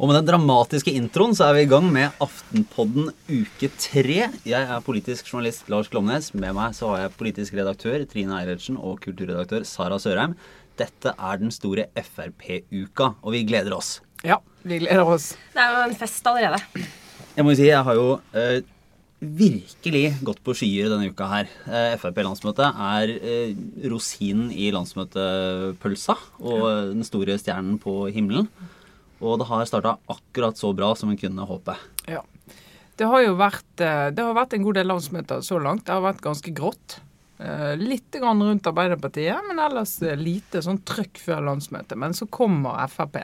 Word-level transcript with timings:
Og 0.00 0.08
med 0.08 0.16
den 0.16 0.26
dramatiske 0.28 0.92
introen 0.96 1.32
så 1.36 1.46
er 1.50 1.54
vi 1.56 1.62
i 1.64 1.68
gang 1.68 1.86
med 1.92 2.22
Aftenpodden 2.24 3.10
uke 3.28 3.68
tre. 3.80 4.18
Jeg 4.48 4.60
er 4.60 4.84
politisk 4.84 5.28
journalist 5.28 5.68
Lars 5.72 5.88
Klomnes. 5.92 6.30
Med 6.32 6.52
meg 6.56 6.76
så 6.76 6.90
har 6.92 7.06
jeg 7.06 7.14
politisk 7.20 7.56
redaktør 7.56 8.04
Trine 8.08 8.36
Eilertsen 8.36 8.76
og 8.76 9.00
kulturredaktør 9.04 9.64
Sara 9.68 9.96
Sørheim. 10.00 10.36
Dette 10.80 11.12
er 11.16 11.40
den 11.40 11.52
store 11.52 11.88
Frp-uka, 11.96 13.14
og 13.20 13.36
vi 13.36 13.46
gleder 13.48 13.76
oss. 13.76 14.02
Ja, 14.24 14.36
vi 14.64 14.82
gleder 14.84 15.08
oss. 15.08 15.34
Det 15.56 15.64
er 15.64 15.76
jo 15.78 15.86
en 15.88 15.96
fest 16.04 16.28
allerede. 16.28 16.60
Jeg 17.36 17.48
må 17.48 17.52
jo 17.52 17.60
si, 17.62 17.68
jeg 17.68 17.84
har 17.88 17.96
jo 17.96 18.06
eh, 18.36 18.60
virkelig 19.20 20.14
gått 20.24 20.40
på 20.44 20.54
skyer 20.56 20.88
denne 20.88 21.10
uka 21.12 21.28
her. 21.28 21.48
Eh, 21.68 21.94
Frp-landsmøtet 22.00 22.72
er 22.72 23.12
eh, 23.18 23.58
rosinen 23.92 24.48
i 24.52 24.70
landsmøtepølsa 24.72 26.16
og 26.40 26.94
den 26.94 27.04
store 27.06 27.36
stjernen 27.40 27.76
på 27.82 28.08
himmelen. 28.14 28.48
Og 29.20 29.36
det 29.40 29.48
har 29.50 29.66
starta 29.68 29.98
akkurat 30.08 30.56
så 30.56 30.72
bra 30.76 30.94
som 30.96 31.12
en 31.12 31.20
kunne 31.20 31.48
håpe. 31.48 31.76
Ja. 32.08 32.24
Det 32.96 33.08
har 33.08 33.22
jo 33.24 33.36
vært, 33.36 33.74
eh, 33.84 34.08
det 34.16 34.24
har 34.24 34.36
vært 34.36 34.56
en 34.56 34.64
god 34.64 34.80
del 34.80 34.88
landsmøter 34.88 35.44
så 35.44 35.60
langt. 35.60 35.84
Det 35.84 35.94
har 35.94 36.04
vært 36.04 36.24
ganske 36.24 36.56
grått. 36.56 37.00
Litt 37.80 38.18
rundt 38.20 38.66
Arbeiderpartiet, 38.68 39.46
men 39.48 39.56
ellers 39.64 39.94
lite 40.20 40.60
sånn 40.60 40.82
trøkk 40.84 41.16
før 41.16 41.46
landsmøtet. 41.46 41.96
Men 41.96 42.12
så 42.12 42.26
kommer 42.28 42.76
Frp. 42.92 43.16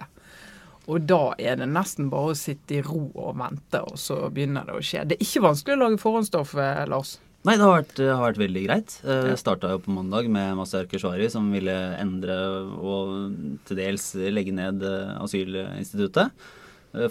Og 0.87 1.07
da 1.09 1.35
er 1.43 1.59
det 1.59 1.67
nesten 1.71 2.11
bare 2.13 2.33
å 2.33 2.39
sitte 2.39 2.79
i 2.79 2.83
ro 2.87 3.09
og 3.11 3.39
vente, 3.41 3.81
og 3.83 3.97
så 3.99 4.27
begynner 4.31 4.67
det 4.69 4.77
å 4.77 4.83
skje. 4.85 5.07
Det 5.09 5.17
er 5.17 5.25
ikke 5.27 5.47
vanskelig 5.49 5.75
å 5.75 5.81
lage 5.83 6.03
forhåndsstoff, 6.03 6.53
Lars. 6.91 7.17
Nei, 7.47 7.55
det 7.55 7.63
har 7.63 7.75
vært, 7.77 7.99
har 8.03 8.23
vært 8.25 8.41
veldig 8.43 8.63
greit. 8.65 8.95
Jeg 9.07 9.33
ja. 9.33 9.39
starta 9.39 9.71
jo 9.71 9.81
på 9.83 9.95
mandag 9.95 10.27
med 10.35 10.57
Mazyar 10.59 10.89
Keshvari 10.91 11.29
som 11.31 11.47
ville 11.55 11.75
endre 12.01 12.37
og 12.75 13.35
til 13.69 13.79
dels 13.79 14.09
legge 14.35 14.55
ned 14.55 14.83
asylinstituttet. 15.21 16.35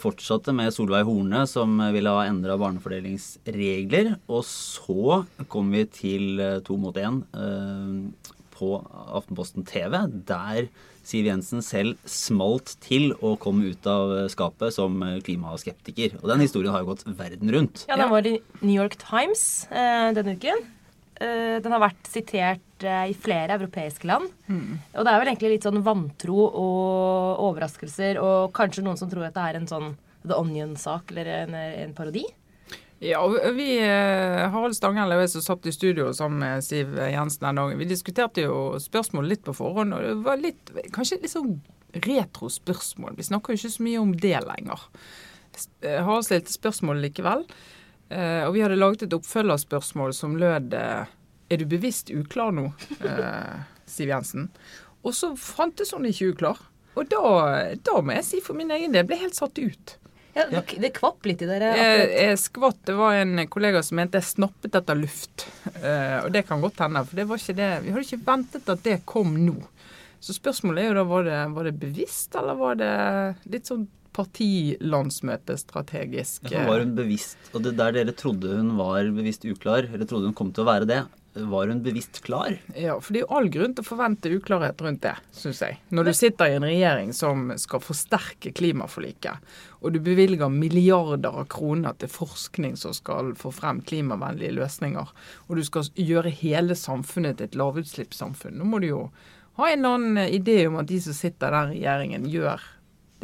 Fortsatte 0.01 0.51
med 0.55 0.73
Solveig 0.75 1.05
Horne 1.07 1.45
som 1.47 1.77
ville 1.93 2.11
ha 2.11 2.25
endra 2.27 2.57
barnefordelingsregler. 2.59 4.15
Og 4.27 4.43
så 4.49 5.21
kom 5.51 5.71
vi 5.71 5.85
til 5.87 6.43
to 6.67 6.79
mot 6.83 6.99
én 6.99 7.21
på 8.55 8.71
Aftenposten 9.15 9.67
TV, 9.67 10.01
der 10.27 10.67
Siv 11.05 11.27
Jensen 11.29 11.61
selv 11.65 11.99
smalt 12.09 12.75
til 12.83 13.11
og 13.19 13.37
kom 13.43 13.61
ut 13.61 13.89
av 13.89 14.15
skapet 14.33 14.73
som 14.73 14.97
klimaskeptiker. 15.25 16.17
Og 16.23 16.31
den 16.31 16.41
historien 16.45 16.73
har 16.73 16.81
jo 16.81 16.93
gått 16.93 17.05
verden 17.05 17.51
rundt. 17.53 17.85
Ja, 17.89 17.99
den 17.99 18.09
var 18.11 18.25
i 18.25 18.39
New 18.61 18.73
York 18.73 18.97
Times 19.01 19.67
eh, 19.69 20.09
denne 20.17 20.33
uken. 20.39 20.65
Eh, 21.15 21.57
den 21.63 21.71
har 21.71 21.79
vært 21.79 22.09
sitert 22.11 22.83
eh, 22.83 23.11
i 23.11 23.15
flere 23.15 23.55
europeiske 23.55 24.07
land. 24.09 24.31
Mm. 24.49 24.79
Og 24.97 25.05
det 25.05 25.11
er 25.11 25.21
vel 25.21 25.31
egentlig 25.31 25.53
litt 25.53 25.67
sånn 25.67 25.83
vantro 25.85 26.47
og 26.49 27.45
overraskelser, 27.45 28.19
og 28.19 28.51
kanskje 28.55 28.83
noen 28.83 28.99
som 28.99 29.11
tror 29.11 29.29
at 29.29 29.37
det 29.37 29.45
er 29.45 29.59
en 29.61 29.69
sånn 29.69 29.93
The 30.25 30.35
Onion-sak 30.35 31.13
eller 31.13 31.31
en, 31.45 31.55
en 31.55 31.95
parodi. 31.95 32.25
Ja, 33.05 33.27
vi, 33.53 33.77
eh, 33.77 34.49
Harald 34.49 34.75
Stanghelle 34.75 35.17
og 35.19 35.29
som 35.29 35.43
satt 35.43 35.65
i 35.69 35.73
studio 35.73 36.07
sammen 36.15 36.39
med 36.41 36.63
Siv 36.65 36.95
Jensen 36.97 37.43
den 37.45 37.59
dagen, 37.59 37.77
vi 37.77 37.85
diskuterte 37.85 38.45
jo 38.47 38.79
spørsmål 38.81 39.27
litt 39.29 39.43
på 39.45 39.53
forhånd. 39.53 39.93
og 39.93 40.01
Det 40.01 40.13
var 40.25 40.41
litt, 40.41 40.71
kanskje 40.95 41.19
litt 41.21 41.33
sånn 41.35 41.59
retrospørsmål. 41.93 43.13
Vi 43.19 43.27
snakker 43.27 43.53
jo 43.53 43.59
ikke 43.59 43.75
så 43.75 43.85
mye 43.85 44.01
om 44.01 44.13
det 44.17 44.39
lenger. 44.47 44.87
Eh, 45.85 45.99
Harald 46.01 46.25
stilte 46.25 46.55
spørsmål 46.55 47.03
likevel. 47.03 47.45
Eh, 48.09 48.41
og 48.47 48.55
vi 48.55 48.63
hadde 48.65 48.79
laget 48.79 49.05
et 49.05 49.13
oppfølgerspørsmål 49.17 50.13
som 50.13 50.37
lød 50.37 50.73
Er 50.73 51.57
du 51.61 51.65
bevisst 51.65 52.09
uklar 52.09 52.49
nå, 52.57 52.71
Siv 53.85 54.09
Jensen? 54.09 54.49
Og 55.05 55.13
så 55.13 55.35
fantes 55.37 55.93
hun 55.93 56.09
ikke 56.09 56.31
uklar. 56.33 56.57
Og 56.97 57.05
da, 57.11 57.21
da 57.85 58.01
må 58.01 58.17
jeg 58.17 58.25
si 58.25 58.41
for 58.41 58.57
min 58.57 58.73
egen 58.73 58.97
del 58.97 59.05
ble 59.05 59.19
helt 59.21 59.37
satt 59.37 59.61
ut. 59.61 59.97
Ja, 60.35 60.43
Det 60.51 60.91
kvapp 60.97 61.27
litt 61.29 61.43
i 61.45 61.47
dere? 61.47 61.69
Jeg, 61.79 62.07
jeg 62.11 62.39
skvatt. 62.41 62.81
Det 62.87 62.95
var 62.97 63.15
en 63.21 63.39
kollega 63.51 63.79
som 63.85 63.95
mente 64.01 64.19
jeg 64.19 64.27
snappet 64.33 64.75
etter 64.75 64.97
luft. 64.99 65.45
Uh, 65.79 66.25
og 66.25 66.33
det 66.35 66.43
kan 66.49 66.63
godt 66.63 66.81
hende, 66.83 67.05
for 67.07 67.21
det 67.21 67.27
var 67.29 67.39
ikke 67.39 67.55
det. 67.55 67.69
vi 67.85 67.93
hadde 67.95 68.07
ikke 68.09 68.27
ventet 68.27 68.73
at 68.73 68.83
det 68.83 68.97
kom 69.07 69.37
nå. 69.39 69.55
Så 70.19 70.35
spørsmålet 70.35 70.83
er 70.83 70.89
jo 70.89 70.97
da, 70.97 71.03
var 71.07 71.23
det, 71.27 71.39
var 71.55 71.63
det 71.69 71.75
bevisst, 71.79 72.35
eller 72.39 72.55
var 72.59 72.75
det 72.79 72.91
litt 73.53 73.69
sånn 73.69 73.85
partilandsmøtestrategisk? 74.15 76.51
Ja, 76.51 76.65
var 76.69 76.79
hun 76.81 76.95
bevisst, 76.97 77.37
og 77.53 77.59
det 77.65 77.73
der 77.79 77.91
dere 77.99 78.13
trodde 78.15 78.47
hun 78.57 78.69
var 78.79 79.01
bevisst 79.15 79.43
uklar, 79.47 79.83
eller 79.91 80.05
trodde 80.09 80.25
hun 80.31 80.37
kom 80.37 80.51
til 80.55 80.63
å 80.63 80.71
være 80.71 80.85
det, 80.89 81.01
var 81.35 81.67
hun 81.67 81.83
bevisst 81.83 82.21
klar? 82.23 82.57
Ja, 82.75 82.95
for 83.01 83.13
det 83.13 83.19
er 83.19 83.25
jo 83.25 83.37
all 83.37 83.49
grunn 83.51 83.73
til 83.75 83.83
å 83.83 83.87
forvente 83.87 84.31
uklarhet 84.31 84.81
rundt 84.81 85.01
det, 85.03 85.15
syns 85.35 85.59
jeg. 85.65 85.79
Når 85.91 86.07
du 86.07 86.11
sitter 86.15 86.51
i 86.51 86.55
en 86.55 86.67
regjering 86.67 87.11
som 87.15 87.49
skal 87.59 87.83
forsterke 87.83 88.53
klimaforliket, 88.55 89.55
og 89.83 89.93
du 89.93 89.99
bevilger 90.03 90.51
milliarder 90.51 91.35
av 91.41 91.49
kroner 91.51 91.97
til 91.99 92.11
forskning 92.11 92.77
som 92.79 92.95
skal 92.95 93.33
få 93.39 93.51
frem 93.53 93.81
klimavennlige 93.85 94.55
løsninger, 94.55 95.11
og 95.47 95.59
du 95.59 95.63
skal 95.67 95.89
gjøre 95.99 96.33
hele 96.41 96.77
samfunnet 96.79 97.39
til 97.39 97.49
et 97.49 97.59
lavutslippssamfunn, 97.59 98.55
nå 98.55 98.69
må 98.69 98.79
du 98.83 98.89
jo 98.93 99.01
ha 99.59 99.71
en 99.71 99.79
eller 99.79 99.99
annen 99.99 100.33
idé 100.35 100.61
om 100.67 100.79
at 100.81 100.87
de 100.89 101.01
som 101.03 101.15
sitter 101.15 101.51
der 101.51 101.75
i 101.75 101.79
regjeringen, 101.79 102.31
gjør 102.31 102.63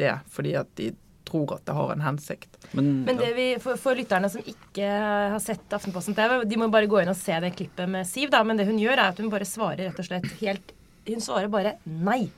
det 0.00 0.14
fordi 0.32 0.54
at 0.56 0.70
de 0.80 0.92
tror 1.32 1.56
at 1.56 1.64
det 1.68 1.76
har 1.76 1.94
en 1.94 2.04
hensikt. 2.04 2.58
Men, 2.76 2.92
Men 3.06 3.20
det 3.20 3.32
vi, 3.36 3.48
for, 3.62 3.80
for, 3.80 3.98
lytterne 3.98 4.30
som 4.32 4.44
ikke 4.44 4.88
har 5.34 5.40
sett 5.42 5.72
Aftenposten 5.72 6.16
TV, 6.18 6.42
de 6.48 6.60
må 6.60 6.68
bare 6.72 6.90
gå 6.90 7.00
inn 7.02 7.12
og 7.12 7.18
se 7.18 7.38
det 7.42 7.54
klippet 7.56 7.90
med 7.90 8.08
Siv. 8.08 8.30
da, 8.32 8.42
Men 8.44 8.60
det 8.60 8.68
hun 8.68 8.80
gjør, 8.80 8.98
er 8.98 9.08
at 9.10 9.20
hun 9.22 9.32
bare 9.32 9.48
svarer 9.48 9.86
rett 9.88 9.98
og 10.00 10.08
slett 10.08 10.28
helt 10.42 10.72
Hun 11.08 11.22
svarer 11.24 11.50
bare 11.50 11.76
nei. 11.84 12.30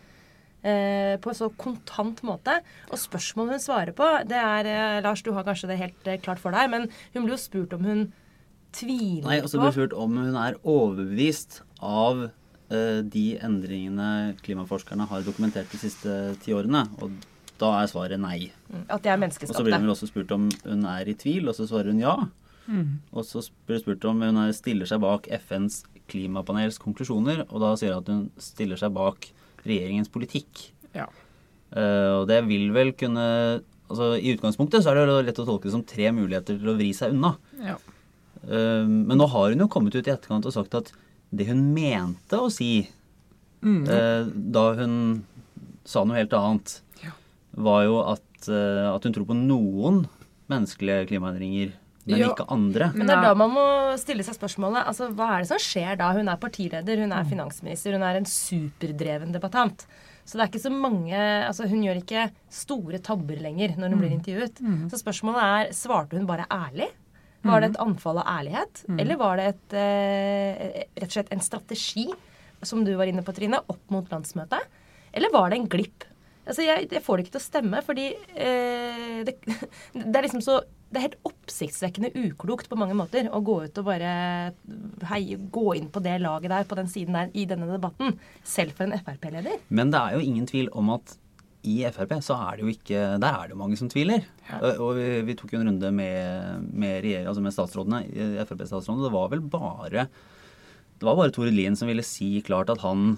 Eh, 0.64 1.20
på 1.20 1.28
en 1.28 1.36
så 1.36 1.50
kontant 1.60 2.22
måte. 2.24 2.56
Og 2.88 2.96
spørsmålet 2.96 3.58
hun 3.58 3.64
svarer 3.66 3.96
på, 3.96 4.06
det 4.30 4.38
er 4.40 4.68
eh, 4.70 5.00
Lars, 5.04 5.20
du 5.20 5.34
har 5.36 5.44
kanskje 5.44 5.68
det 5.68 5.80
helt 5.82 6.08
eh, 6.08 6.20
klart 6.24 6.40
for 6.40 6.56
deg, 6.56 6.70
men 6.72 6.86
hun 7.12 7.26
blir 7.26 7.34
jo 7.34 7.42
spurt 7.42 7.74
om 7.76 7.84
hun 7.84 8.06
tviler 8.74 9.28
Nei, 9.28 9.42
altså 9.42 9.60
på 9.60 9.66
blir 9.66 9.76
spurt 9.76 9.98
om 10.00 10.16
hun 10.16 10.38
er 10.40 10.56
overbevist 10.62 11.60
av 11.84 12.24
eh, 12.24 13.02
de 13.04 13.26
endringene 13.44 14.08
klimaforskerne 14.40 15.04
har 15.10 15.28
dokumentert 15.28 15.68
de 15.68 15.82
siste 15.84 16.16
ti 16.40 16.56
årene. 16.56 16.86
Og 17.04 17.12
da 17.60 17.70
er 17.80 17.90
svaret 17.90 18.20
nei. 18.20 18.50
Mm, 18.68 18.86
at 18.88 19.04
det 19.04 19.12
er 19.12 19.20
menneskeskapte. 19.20 19.54
Og 19.54 19.62
så 19.62 19.66
blir 19.68 19.82
hun 19.82 19.92
også 19.94 20.10
spurt 20.10 20.32
om 20.34 20.48
hun 20.64 20.86
er 20.90 21.10
i 21.10 21.16
tvil, 21.18 21.48
og 21.50 21.56
så 21.58 21.68
svarer 21.70 21.92
hun 21.92 22.02
ja. 22.02 22.16
Mm. 22.66 23.00
Og 23.12 23.26
så 23.28 23.44
blir 23.66 23.78
hun 23.78 23.84
spurt 23.84 24.06
om 24.10 24.24
hun 24.24 24.40
stiller 24.56 24.90
seg 24.90 25.02
bak 25.04 25.28
FNs 25.44 25.82
klimapanels 26.10 26.80
konklusjoner, 26.82 27.44
og 27.48 27.62
da 27.62 27.74
sier 27.80 27.94
hun 27.94 28.02
at 28.02 28.10
hun 28.12 28.24
stiller 28.42 28.80
seg 28.80 28.94
bak 28.96 29.30
regjeringens 29.64 30.10
politikk. 30.12 30.66
Ja. 30.96 31.08
Uh, 31.74 32.22
og 32.22 32.28
det 32.30 32.42
vil 32.46 32.68
vel 32.74 32.92
kunne 32.94 33.24
altså 33.84 34.14
I 34.16 34.30
utgangspunktet 34.36 34.84
så 34.84 34.92
er 34.92 35.00
det 35.00 35.24
lett 35.26 35.40
å 35.42 35.46
tolke 35.46 35.66
det 35.66 35.74
som 35.74 35.82
tre 35.86 36.06
muligheter 36.14 36.56
til 36.60 36.70
å 36.70 36.76
vri 36.78 36.92
seg 36.96 37.14
unna. 37.16 37.34
Ja. 37.62 37.78
Uh, 38.44 38.84
men 38.84 39.18
nå 39.18 39.28
har 39.32 39.52
hun 39.52 39.64
jo 39.64 39.70
kommet 39.72 39.96
ut 39.96 40.04
i 40.04 40.12
etterkant 40.12 40.46
og 40.48 40.54
sagt 40.54 40.76
at 40.78 40.92
det 41.34 41.48
hun 41.48 41.64
mente 41.74 42.38
å 42.38 42.50
si 42.52 42.86
mm. 43.64 43.82
uh, 43.88 44.30
da 44.54 44.66
hun 44.78 44.96
sa 45.84 46.04
noe 46.04 46.16
helt 46.16 46.32
annet, 46.36 46.78
var 47.56 47.84
jo 47.86 47.98
at, 48.14 48.48
eh, 48.48 48.84
at 48.90 49.06
hun 49.06 49.16
tror 49.16 49.28
på 49.30 49.38
noen 49.38 50.04
menneskelige 50.52 51.08
klimaendringer, 51.12 51.74
men 52.04 52.20
jo, 52.20 52.32
ikke 52.34 52.44
andre. 52.52 52.90
Men 52.92 53.08
det 53.08 53.14
er 53.16 53.22
da 53.24 53.36
man 53.38 53.52
må 53.54 53.66
stille 54.00 54.24
seg 54.26 54.36
spørsmålet 54.36 54.84
altså, 54.90 55.08
hva 55.16 55.30
er 55.32 55.44
det 55.44 55.48
som 55.48 55.62
skjer 55.62 55.96
da? 56.00 56.10
Hun 56.12 56.28
er 56.28 56.40
partileder, 56.40 57.00
hun 57.00 57.14
er 57.16 57.30
finansminister, 57.30 57.96
hun 57.96 58.04
er 58.04 58.18
en 58.18 58.28
superdreven 58.28 59.32
debattant. 59.32 59.86
Så 60.24 60.36
det 60.36 60.44
er 60.44 60.50
ikke 60.50 60.62
så 60.62 60.72
mange 60.72 61.16
altså 61.20 61.66
Hun 61.68 61.82
gjør 61.84 61.98
ikke 62.00 62.22
store 62.52 62.96
tabber 63.04 63.40
lenger 63.44 63.74
når 63.76 63.92
hun 63.92 64.00
blir 64.00 64.12
mm. 64.12 64.18
intervjuet. 64.18 64.60
Mm. 64.64 64.84
Så 64.92 65.00
spørsmålet 65.00 65.42
er 65.44 65.74
svarte 65.76 66.16
hun 66.16 66.28
bare 66.28 66.46
ærlig? 66.52 66.90
Var 67.44 67.60
det 67.60 67.70
et 67.72 67.76
mm. 67.76 67.84
anfall 67.84 68.20
av 68.22 68.30
ærlighet? 68.38 68.84
Mm. 68.88 69.00
Eller 69.02 69.20
var 69.20 69.40
det 69.40 69.48
et, 69.50 69.76
eh, 69.76 70.86
rett 70.96 71.10
og 71.10 71.16
slett 71.18 71.32
en 71.34 71.44
strategi, 71.44 72.06
som 72.64 72.84
du 72.86 72.94
var 72.96 73.10
inne 73.10 73.24
på, 73.24 73.34
Trine, 73.36 73.60
opp 73.68 73.92
mot 73.92 74.08
landsmøtet? 74.08 74.64
Eller 75.12 75.32
var 75.32 75.52
det 75.52 75.60
en 75.60 75.68
glipp? 75.68 76.06
Altså, 76.44 76.64
jeg, 76.66 76.88
jeg, 76.92 77.02
får 77.04 77.16
det 77.16 77.24
ikke 77.24 77.34
til 77.36 77.40
å 77.40 77.44
stemme, 77.44 77.80
fordi 77.84 78.06
eh, 78.36 79.20
det, 79.26 79.36
det, 79.96 80.12
er 80.12 80.26
liksom 80.26 80.44
så 80.44 80.58
Det 80.92 81.00
er 81.00 81.06
helt 81.08 81.30
oppsiktsvekkende 81.30 82.12
uklokt 82.20 82.68
på 82.70 82.78
mange 82.78 82.96
måter 82.98 83.30
å 83.32 83.40
gå 83.44 83.56
ut 83.64 83.80
og 83.80 83.88
bare 83.88 84.12
hei, 85.10 85.22
gå 85.34 85.66
inn 85.80 85.90
på 85.92 86.02
det 86.04 86.18
laget 86.22 86.52
der, 86.52 86.68
på 86.68 86.78
den 86.78 86.90
siden 86.90 87.16
der, 87.16 87.32
i 87.32 87.46
denne 87.50 87.68
debatten. 87.72 88.18
Selv 88.46 88.76
for 88.76 88.86
en 88.86 88.96
Frp-leder. 89.00 89.60
Men 89.74 89.92
det 89.94 90.00
er 90.00 90.18
jo 90.18 90.24
ingen 90.24 90.48
tvil 90.50 90.70
om 90.76 90.92
at 90.98 91.16
i 91.64 91.78
Frp 91.88 92.18
så 92.20 92.36
er 92.44 92.58
det 92.58 92.64
jo 92.66 92.72
ikke 92.74 93.02
Der 93.22 93.30
er 93.38 93.46
det 93.48 93.54
jo 93.54 93.60
mange 93.62 93.78
som 93.80 93.88
tviler. 93.88 94.26
Ja. 94.50 94.60
Og 94.74 94.98
vi, 94.98 95.08
vi, 95.24 95.36
tok 95.38 95.54
jo 95.54 95.62
en 95.62 95.70
runde 95.70 95.90
med, 95.96 96.68
med, 96.68 97.08
altså 97.24 97.40
med 97.40 97.56
statsrådene, 97.56 98.04
Frp-statsrådene. 98.44 99.06
Det 99.06 99.14
var 99.16 99.32
vel 99.32 99.44
bare 99.48 100.08
det 100.94 101.08
var 101.08 101.18
bare 101.18 101.32
Tore 101.34 101.52
Lien 101.52 101.74
som 101.76 101.90
ville 101.90 102.04
si 102.06 102.38
klart 102.46 102.70
at 102.72 102.84
han 102.84 103.16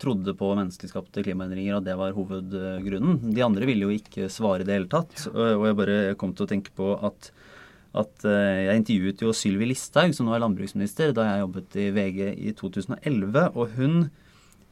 trodde 0.00 0.34
på 0.38 0.52
menneskeskapte 0.56 1.24
klimaendringer, 1.26 1.76
og 1.78 1.86
det 1.86 1.96
var 2.00 2.14
hovedgrunnen. 2.16 3.18
De 3.34 3.44
andre 3.44 3.68
ville 3.68 3.88
jo 3.88 3.96
ikke 3.96 4.30
svare 4.32 4.64
i 4.64 4.68
det 4.68 4.76
hele 4.76 4.90
tatt. 4.92 5.26
Og 5.32 5.66
jeg 5.68 5.78
bare 5.78 5.98
kom 6.20 6.32
til 6.36 6.46
å 6.46 6.52
tenke 6.52 6.74
på 6.76 6.94
at 6.96 7.32
at 7.92 8.24
eh, 8.24 8.62
jeg 8.66 8.80
intervjuet 8.80 9.22
jo 9.24 9.34
Sylvi 9.36 9.68
Listhaug, 9.68 10.14
som 10.16 10.28
nå 10.28 10.32
er 10.32 10.40
landbruksminister, 10.40 11.12
da 11.16 11.26
jeg 11.28 11.42
jobbet 11.42 11.76
i 11.76 11.90
VG 11.92 12.20
i 12.40 12.54
2011. 12.56 13.50
Og 13.52 13.74
hun 13.76 13.98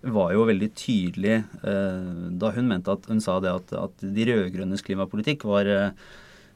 var 0.01 0.33
jo 0.33 0.47
veldig 0.49 0.71
tydelig 0.79 1.37
eh, 1.45 2.09
da 2.41 2.53
hun 2.57 2.71
mente 2.71 2.95
at 2.95 3.05
hun 3.11 3.21
sa 3.21 3.37
det 3.45 3.53
at, 3.53 3.75
at 3.77 4.07
de 4.17 4.27
rød-grønnes 4.31 4.85
klimapolitikk 4.87 5.45
var, 5.49 5.69
eh, 5.69 5.91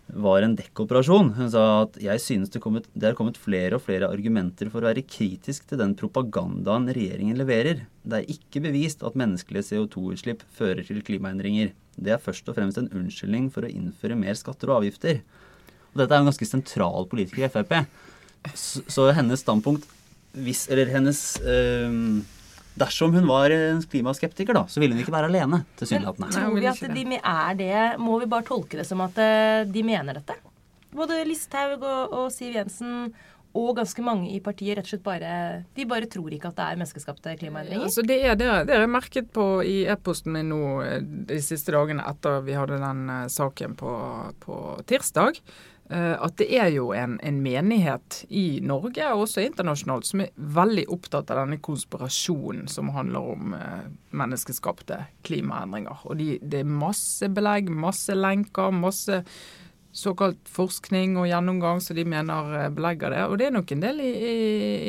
var 0.06 0.45
en 0.45 0.55
dekkoperasjon. 0.59 1.33
Hun 1.39 1.51
sa 1.51 1.62
at 1.85 1.97
jeg 2.03 2.21
synes 2.23 2.53
det, 2.53 2.61
kommet, 2.62 2.87
det 2.93 3.09
er 3.09 3.17
kommet 3.19 3.39
flere 3.41 3.79
og 3.79 3.85
flere 3.87 4.11
argumenter 4.12 4.69
for 4.73 4.83
å 4.83 4.91
være 4.91 5.06
kritisk 5.09 5.67
til 5.71 5.81
den 5.81 5.95
propagandaen 5.99 6.91
regjeringen 6.93 7.39
leverer. 7.41 7.87
Det 8.05 8.21
er 8.21 8.35
ikke 8.37 8.62
bevist 8.67 9.05
at 9.06 9.17
menneskelige 9.19 9.71
CO2-utslipp 9.71 10.45
fører 10.55 10.85
til 10.87 11.03
klimaendringer. 11.06 11.73
Det 11.97 12.15
er 12.15 12.23
først 12.23 12.49
og 12.51 12.59
fremst 12.59 12.81
en 12.81 12.91
unnskyldning 12.93 13.49
for 13.55 13.67
å 13.67 13.73
innføre 13.73 14.19
mer 14.19 14.37
skatter 14.39 14.71
og 14.71 14.83
avgifter. 14.83 15.23
Og 15.95 16.03
dette 16.03 16.15
er 16.15 16.23
en 16.23 16.31
ganske 16.31 16.51
sentral 16.51 17.09
politiker 17.11 17.47
i 17.47 17.53
Frp. 17.53 17.77
Så, 18.53 18.85
så 18.93 19.09
hennes 19.17 19.41
standpunkt 19.41 19.89
hvis, 20.35 20.67
Eller 20.69 20.91
hennes 20.91 21.19
øh, 21.47 22.19
Dersom 22.75 23.15
hun 23.15 23.29
var 23.31 23.53
en 23.55 23.82
klimaskeptiker, 23.87 24.56
da, 24.56 24.65
så 24.67 24.82
ville 24.82 24.97
hun 24.97 25.03
ikke 25.05 25.15
være 25.15 25.31
alene. 25.31 25.62
tilsynelatende. 25.79 26.32
Tror 26.35 26.56
vi 26.59 26.67
at 26.67 26.82
de 26.97 27.21
er 27.21 27.61
det 27.61 28.00
Må 28.03 28.19
vi 28.19 28.26
bare 28.31 28.47
tolke 28.49 28.81
det 28.81 28.88
som 28.88 29.05
at 29.05 29.19
eh, 29.23 29.62
de 29.71 29.85
mener 29.87 30.19
dette? 30.19 30.35
Både 30.94 31.21
Listhaug 31.26 31.82
og, 31.82 32.12
og 32.15 32.26
Siv 32.35 32.55
Jensen 32.55 33.12
og 33.55 33.76
ganske 33.79 34.03
mange 34.03 34.32
i 34.35 34.41
partiet 34.43 34.79
rett 34.79 34.88
og 34.88 34.91
slett 34.91 35.05
bare 35.05 35.35
De 35.76 35.87
bare 35.87 36.09
tror 36.11 36.32
ikke 36.35 36.50
at 36.50 36.56
det 36.59 36.65
er 36.65 36.81
menneskeskapte 36.81 37.37
klimaendringer. 37.38 37.87
Ja, 37.87 38.03
det 38.03 38.17
er 38.19 38.38
det, 38.38 38.49
det 38.67 38.75
har 38.75 38.82
jeg 38.82 38.91
merket 38.91 39.29
på 39.35 39.47
i 39.62 39.77
e-posten 39.91 40.35
min 40.35 40.50
nå 40.50 40.65
eh, 40.82 40.99
de 41.31 41.38
siste 41.43 41.75
dagene 41.75 42.03
etter 42.11 42.43
vi 42.47 42.56
hadde 42.59 42.81
den 42.82 43.06
uh, 43.12 43.29
saken 43.31 43.77
på, 43.79 43.93
på 44.43 44.59
tirsdag. 44.91 45.38
Uh, 45.91 46.17
at 46.25 46.39
det 46.41 46.47
er 46.57 46.71
jo 46.73 46.87
en, 46.97 47.19
en, 47.21 47.43
menighet 47.45 48.23
i 48.33 48.59
Norge 48.65 49.05
og 49.13 49.27
også 49.27 49.43
internasjonalt 49.45 50.09
som 50.09 50.23
er 50.25 50.31
veldig 50.57 50.87
opptatt 50.95 51.29
av 51.29 51.43
denne 51.43 51.59
konspirasjonen 51.61 52.71
som 52.73 52.89
handler 52.95 53.29
om 53.35 53.53
eh, 53.59 53.83
menneskeskapte 54.17 55.03
klimaendringer. 55.29 56.07
Og 56.09 56.17
de, 56.23 56.39
det 56.41 56.63
er 56.63 56.73
masse 56.81 57.29
belegg, 57.29 57.69
masse 57.69 58.17
lenker, 58.17 58.73
masse 58.73 59.21
såkalt 59.94 60.49
forskning 60.50 61.14
og 61.20 61.29
gjennomgang 61.29 61.79
som 61.81 61.94
de 61.94 62.05
mener 62.08 62.55
eh, 62.58 62.70
belegger 62.75 63.14
det. 63.14 63.20
Og 63.31 63.38
det 63.38 63.46
er 63.46 63.55
nok 63.55 63.70
en 63.70 63.85
del 63.85 64.00
i, 64.02 64.11
i, 64.11 64.32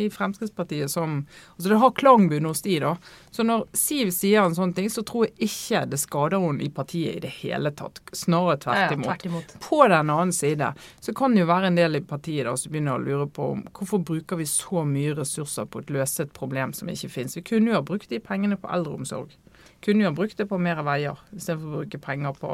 i 0.01 0.05
Fremskrittspartiet 0.09 0.91
som 0.91 1.19
Altså 1.55 1.69
det 1.69 1.77
har 1.79 1.93
klangbunn 1.95 2.47
hos 2.49 2.63
de, 2.65 2.79
da. 2.81 2.95
Så 3.31 3.45
når 3.45 3.67
Siv 3.77 4.09
sier 4.15 4.41
en 4.41 4.57
sånn 4.57 4.73
ting, 4.75 4.89
så 4.91 5.03
tror 5.05 5.27
jeg 5.27 5.49
ikke 5.49 5.83
det 5.91 5.99
skader 6.01 6.41
henne 6.41 6.65
i 6.65 6.71
partiet 6.73 7.19
i 7.19 7.23
det 7.27 7.31
hele 7.37 7.71
tatt. 7.77 8.01
Snarere 8.17 8.57
tvert 8.65 8.95
imot. 8.97 9.05
Ja, 9.05 9.13
tvert 9.13 9.29
imot. 9.29 9.55
På 9.67 9.79
den 9.85 10.11
annen 10.15 10.33
side 10.35 10.73
så 10.99 11.15
kan 11.15 11.37
det 11.37 11.45
jo 11.45 11.51
være 11.53 11.69
en 11.69 11.79
del 11.79 12.01
i 12.01 12.03
partiet 12.05 12.49
da 12.49 12.55
som 12.57 12.73
begynner 12.73 12.97
å 12.97 13.05
lure 13.05 13.29
på 13.29 13.51
om 13.53 13.63
hvorfor 13.77 14.01
bruker 14.09 14.41
vi 14.41 14.49
så 14.49 14.83
mye 14.89 15.13
ressurser 15.21 15.69
på 15.69 15.83
å 15.83 15.89
løse 15.93 16.25
et 16.25 16.35
problem 16.35 16.73
som 16.73 16.89
ikke 16.91 17.13
finnes. 17.13 17.37
Vi 17.37 17.45
kunne 17.45 17.71
jo 17.71 17.77
ha 17.77 17.85
brukt 17.85 18.09
de 18.09 18.23
pengene 18.23 18.57
på 18.57 18.73
eldreomsorg. 18.73 19.37
Kunne 19.85 20.01
jo 20.01 20.09
ha 20.09 20.17
brukt 20.17 20.41
det 20.41 20.49
på 20.49 20.57
mer 20.57 20.81
veier, 20.85 21.19
istedenfor 21.35 21.69
å 21.69 21.79
bruke 21.83 22.01
penger 22.01 22.37
på, 22.41 22.53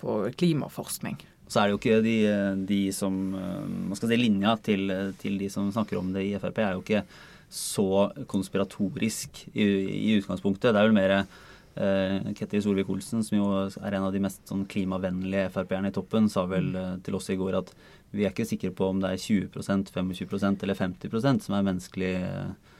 på 0.00 0.20
klimaforskning. 0.40 1.20
Så 1.46 1.60
er 1.60 1.68
det 1.68 1.76
jo 1.76 1.80
ikke 1.80 2.02
de, 2.02 2.18
de 2.66 2.80
som 2.94 3.16
eh, 3.38 3.64
Man 3.66 3.98
skal 3.98 4.10
si 4.10 4.18
linja 4.18 4.56
til, 4.66 4.90
til, 5.20 5.38
de 5.38 5.50
som 5.52 5.70
snakker 5.72 6.00
om 6.00 6.12
det 6.14 6.26
i 6.26 6.36
Frp, 6.42 6.62
er 6.64 6.74
jo 6.74 6.84
ikke 6.84 7.04
så 7.52 8.08
konspiratorisk 8.26 9.44
i, 9.54 9.64
i 10.10 10.16
utgangspunktet. 10.18 10.72
Det 10.74 10.80
er 10.80 10.88
vel 10.88 10.96
mer 10.96 11.14
eh, 11.20 12.32
Ketil 12.36 12.64
Solvik-Olsen, 12.64 13.22
som 13.24 13.38
jo 13.38 13.50
er 13.68 13.96
en 13.96 14.08
av 14.08 14.14
de 14.14 14.22
mest 14.24 14.42
sånn, 14.48 14.66
klimavennlige 14.70 15.52
Frp-erne 15.54 15.92
i 15.92 15.94
toppen, 15.94 16.30
sa 16.32 16.46
vel 16.50 16.72
eh, 16.74 16.94
til 17.06 17.18
oss 17.18 17.30
i 17.30 17.38
går 17.38 17.60
at 17.62 17.74
vi 18.16 18.24
er 18.24 18.32
ikke 18.32 18.46
sikre 18.48 18.72
på 18.74 18.90
om 18.90 19.02
det 19.02 19.12
er 19.12 19.22
20% 19.22 19.92
25% 19.92 20.64
eller 20.64 20.78
50% 20.78 21.46
som 21.46 21.56
er 21.56 21.66
menneskelig 21.66 22.14
eh, 22.22 22.72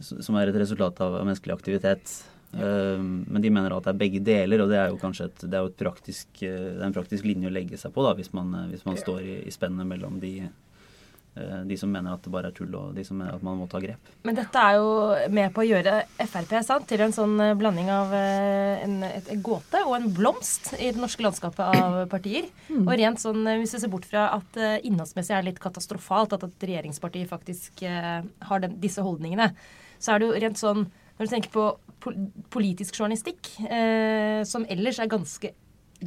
som 0.00 0.36
er 0.36 0.50
et 0.50 0.58
resultat 0.58 1.00
av 1.04 1.20
menneskelig 1.20 1.54
aktivitet. 1.54 2.14
Ehm, 2.60 3.24
men 3.28 3.42
de 3.42 3.50
mener 3.50 3.74
at 3.74 3.86
det 3.86 3.94
er 3.94 4.02
begge 4.04 4.20
deler, 4.24 4.64
og 4.64 4.70
det 4.72 4.80
er 4.80 4.92
jo 4.92 5.00
kanskje 5.00 5.30
et, 5.30 5.46
det 5.46 5.56
er 5.56 5.64
jo 5.64 5.72
et 5.72 5.80
praktisk, 5.80 6.28
eh, 6.42 6.60
det 6.74 6.82
er 6.82 6.90
en 6.90 6.96
praktisk 6.96 7.26
linje 7.26 7.50
å 7.50 7.54
legge 7.54 7.80
seg 7.80 7.94
på 7.94 8.04
da, 8.06 8.14
hvis 8.18 8.30
man, 8.36 8.54
eh, 8.60 8.70
hvis 8.74 8.86
man 8.86 9.00
står 9.00 9.24
i, 9.24 9.40
i 9.48 9.54
spennet 9.54 9.88
mellom 9.88 10.20
de, 10.22 10.32
eh, 10.44 11.60
de 11.66 11.78
som 11.80 11.90
mener 11.90 12.14
at 12.14 12.22
det 12.22 12.32
bare 12.34 12.52
er 12.52 12.56
tull, 12.56 12.70
og 12.78 12.94
de 12.94 13.04
som 13.06 13.18
mener 13.18 13.34
at 13.34 13.44
man 13.46 13.58
må 13.58 13.66
ta 13.70 13.82
grep. 13.82 14.12
Men 14.28 14.38
dette 14.38 14.62
er 14.62 14.78
jo 14.78 14.88
med 15.34 15.50
på 15.56 15.64
å 15.64 15.66
gjøre 15.66 15.96
Frp 16.22 16.56
sant, 16.66 16.86
til 16.90 17.02
en 17.02 17.16
sånn 17.16 17.36
blanding 17.58 17.90
av 17.90 18.14
en, 18.14 18.98
et, 19.08 19.30
et 19.34 19.42
gåte 19.42 19.82
og 19.82 19.96
en 19.98 20.10
blomst 20.14 20.74
i 20.78 20.92
det 20.94 21.00
norske 21.02 21.26
landskapet 21.26 21.64
av 21.82 22.02
partier. 22.14 22.50
Mm. 22.70 22.84
Og 22.84 22.96
rent 23.02 23.22
sånn, 23.24 23.42
hvis 23.64 23.74
vi 23.74 23.82
ser 23.82 23.92
bort 23.92 24.06
fra 24.06 24.28
at 24.38 24.60
innholdsmessig 24.86 25.34
er 25.34 25.48
litt 25.50 25.62
katastrofalt 25.62 26.38
at 26.38 26.46
et 26.46 26.68
regjeringsparti 26.70 27.26
faktisk 27.30 27.82
har 27.88 28.62
den, 28.62 28.78
disse 28.82 29.02
holdningene, 29.02 29.50
så 29.98 30.14
er 30.14 30.20
det 30.20 30.28
jo 30.28 30.44
rent 30.44 30.60
sånn 30.60 30.86
når 31.14 31.26
du 31.26 31.30
tenker 31.30 31.52
på 31.54 31.64
politisk 32.02 32.98
journalistikk, 32.98 33.50
eh, 33.68 34.42
som 34.48 34.66
ellers 34.70 34.98
er 35.00 35.10
ganske, 35.10 35.52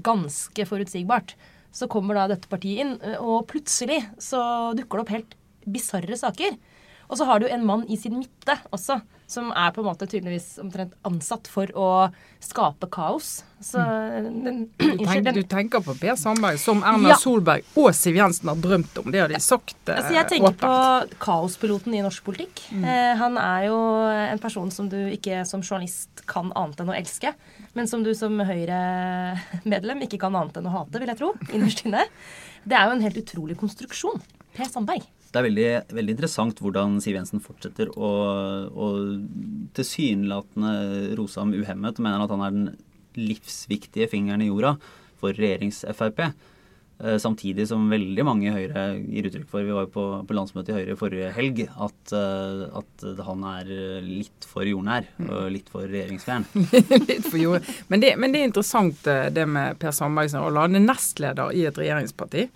ganske 0.05 0.65
forutsigbart, 0.69 1.35
så 1.73 1.89
kommer 1.91 2.17
da 2.17 2.27
dette 2.31 2.49
partiet 2.51 2.83
inn, 2.83 2.95
eh, 3.01 3.19
og 3.19 3.47
plutselig 3.51 4.01
så 4.21 4.73
dukker 4.77 4.99
det 4.99 5.05
opp 5.05 5.13
helt 5.15 5.37
bisarre 5.67 6.17
saker. 6.17 6.57
Og 7.07 7.19
så 7.19 7.27
har 7.27 7.39
du 7.39 7.47
en 7.47 7.65
mann 7.65 7.85
i 7.87 7.97
sin 7.99 8.17
midte 8.19 8.57
også, 8.75 8.99
som 9.27 9.51
er 9.51 9.73
på 9.75 9.83
en 9.83 9.89
måte 9.89 10.07
tydeligvis 10.07 10.55
omtrent 10.63 10.93
ansatt 11.07 11.49
for 11.51 11.71
å 11.75 11.87
skape 12.43 12.87
kaos. 12.91 13.41
Så 13.59 13.81
mm. 13.81 14.27
den, 14.45 14.59
du, 14.77 14.85
tenk, 15.03 15.27
du, 15.35 15.41
tenker 15.49 15.83
på 15.83 15.95
Per 15.99 16.15
Sandberg, 16.19 16.59
som 16.61 16.79
Erna 16.85 17.11
ja. 17.11 17.17
Solberg 17.19 17.65
og 17.75 17.89
Siv 17.97 18.15
Jensen 18.19 18.51
har 18.51 18.61
drømt 18.63 19.01
om. 19.01 19.09
Det 19.11 19.23
har 19.23 19.33
de 19.33 19.41
sagt 19.43 19.75
åpent. 19.75 19.91
altså, 19.97 20.13
Jeg 20.15 20.29
tenker 20.31 20.53
åpent. 20.53 20.63
på 20.63 21.19
kaospiloten 21.25 21.97
i 21.97 22.03
norsk 22.05 22.23
politikk. 22.23 22.63
Mm. 22.71 22.87
Eh, 22.87 23.11
han 23.19 23.39
er 23.41 23.67
jo 23.67 23.81
en 24.07 24.43
person 24.43 24.71
som 24.71 24.87
du 24.91 24.99
ikke 25.11 25.43
som 25.49 25.65
journalist 25.65 26.23
kan 26.29 26.53
annet 26.55 26.85
enn 26.85 26.93
å 26.93 26.97
elske. 26.97 27.33
Men 27.75 27.91
som 27.91 28.05
du 28.07 28.13
som 28.15 28.39
Høyre-medlem 28.39 30.07
ikke 30.07 30.21
kan 30.23 30.39
annet 30.39 30.61
enn 30.61 30.71
å 30.71 30.77
hate, 30.79 31.03
vil 31.03 31.11
jeg 31.11 31.19
tro. 31.19 31.33
Innerst 31.51 31.83
inne. 31.83 32.07
Det 32.63 32.79
er 32.79 32.87
jo 32.87 32.95
en 32.95 33.03
helt 33.03 33.21
utrolig 33.25 33.59
konstruksjon. 33.59 34.23
Per 34.55 34.71
Sandberg. 34.71 35.03
Det 35.31 35.39
er 35.39 35.47
veldig, 35.47 35.69
veldig, 35.93 36.13
interessant 36.15 36.59
hvordan 36.63 36.99
Siv 37.03 37.17
Jensen 37.17 37.43
fortsetter 37.43 37.91
å, 37.93 38.11
å 38.71 38.91
tilsynelatende 39.77 41.15
rose 41.19 41.41
ham 41.41 41.55
uhemmet 41.55 41.99
og 41.99 42.05
mener 42.05 42.23
at 42.23 42.33
han 42.33 42.45
er 42.45 42.55
den 42.55 42.69
livsviktige 43.17 44.07
fingeren 44.11 44.45
i 44.45 44.51
jorda 44.51 44.77
for 45.19 45.35
regjerings-Frp. 45.35 46.21
Eh, 46.97 47.17
samtidig 47.21 47.67
som 47.69 47.83
veldig 47.91 48.23
mange 48.25 48.47
i 48.47 48.53
Høyre 48.55 48.83
gir 48.97 49.27
uttrykk 49.29 49.49
for 49.51 49.61
Vi 49.61 49.73
var 49.75 49.83
jo 49.85 49.91
på, 49.93 50.03
på 50.25 50.33
landsmøtet 50.33 50.71
i 50.71 50.77
Høyre 50.79 50.95
forrige 50.97 51.29
helg. 51.35 51.61
At, 51.69 52.13
eh, 52.17 52.63
at, 52.79 53.05
han 53.27 53.45
er 53.51 53.71
litt 54.05 54.47
for 54.49 54.65
jordnær 54.65 55.05
og 55.27 55.51
litt 55.53 55.69
for 55.73 55.85
regjeringsfjern. 55.85 56.47
litt 57.11 57.27
for 57.27 57.37
jord. 57.41 57.69
Men 57.91 58.01
det, 58.01 58.15
men 58.17 58.33
det, 58.33 58.41
er 58.41 58.49
interessant 58.49 59.09
eh, 59.11 59.27
det 59.33 59.45
med 59.49 59.77
Per 59.81 59.93
Sandberg 59.93 60.33
som 60.33 60.47
er 60.49 60.77
nestleder 60.79 61.53
i 61.53 61.67
et 61.69 61.77
regjeringsparti. 61.77 62.47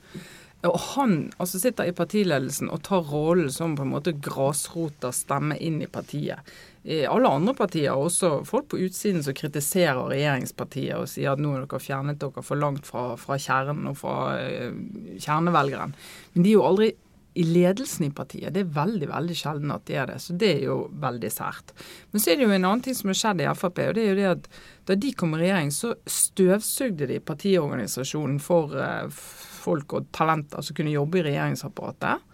Og 0.67 0.77
han 0.93 1.15
altså 1.41 1.59
sitter 1.61 1.89
i 1.89 1.95
partiledelsen 1.97 2.69
og 2.69 2.83
tar 2.85 3.07
rollen 3.09 3.49
som 3.53 3.73
på 3.77 3.85
en 3.85 3.93
måte 3.95 4.13
grasrota 4.13 5.09
stemme 5.15 5.57
inn 5.57 5.79
i 5.81 5.89
partiet. 5.89 6.45
I 6.81 7.03
alle 7.09 7.29
andre 7.29 7.53
partier, 7.57 7.93
også 7.93 8.41
folk 8.45 8.71
på 8.71 8.81
utsiden 8.85 9.21
som 9.25 9.37
kritiserer 9.37 10.01
regjeringspartiet 10.09 10.97
og 10.97 11.09
sier 11.09 11.33
at 11.33 11.41
nå 11.41 11.53
har 11.53 11.65
dere 11.65 11.81
fjernet 11.81 12.21
dere 12.21 12.45
for 12.45 12.61
langt 12.61 12.89
fra, 12.89 13.11
fra 13.21 13.37
kjernen 13.41 13.89
og 13.91 13.99
fra 14.01 14.17
uh, 14.37 14.73
kjernevelgeren. 15.21 15.93
Men 16.33 16.45
de 16.45 16.49
er 16.49 16.57
jo 16.57 16.65
aldri 16.65 16.91
i 17.33 17.45
ledelsen 17.47 18.09
i 18.09 18.13
partiet. 18.13 18.51
Det 18.53 18.65
er 18.65 18.73
veldig 18.75 19.07
veldig 19.07 19.35
sjelden 19.37 19.71
at 19.71 19.85
de 19.87 19.95
er 19.97 20.09
det. 20.09 20.17
Så 20.19 20.33
det 20.37 20.49
er 20.57 20.65
jo 20.65 20.79
veldig 21.01 21.29
sært. 21.31 21.71
Men 22.11 22.23
så 22.23 22.33
er 22.33 22.39
det 22.39 22.47
jo 22.47 22.55
en 22.57 22.65
annen 22.65 22.83
ting 22.83 22.97
som 22.97 23.13
har 23.13 23.19
skjedd 23.21 23.45
i 23.45 23.53
Frp. 23.55 23.79
og 23.85 23.95
det 23.95 24.03
er 24.03 24.09
jo 24.09 24.19
det 24.19 24.29
at 24.33 24.51
Da 24.89 24.95
de 24.97 25.13
kom 25.13 25.35
i 25.37 25.43
regjering, 25.43 25.69
så 25.71 25.93
støvsugde 26.09 27.07
de 27.07 27.19
partiorganisasjonen 27.23 28.39
for 28.41 28.73
uh, 28.75 29.21
folk 29.61 29.95
og 29.97 30.11
talenter 30.15 30.65
som 30.65 30.77
kunne 30.77 30.93
jobbe 30.93 31.21
i 31.21 31.25
regjeringsapparatet. 31.29 32.27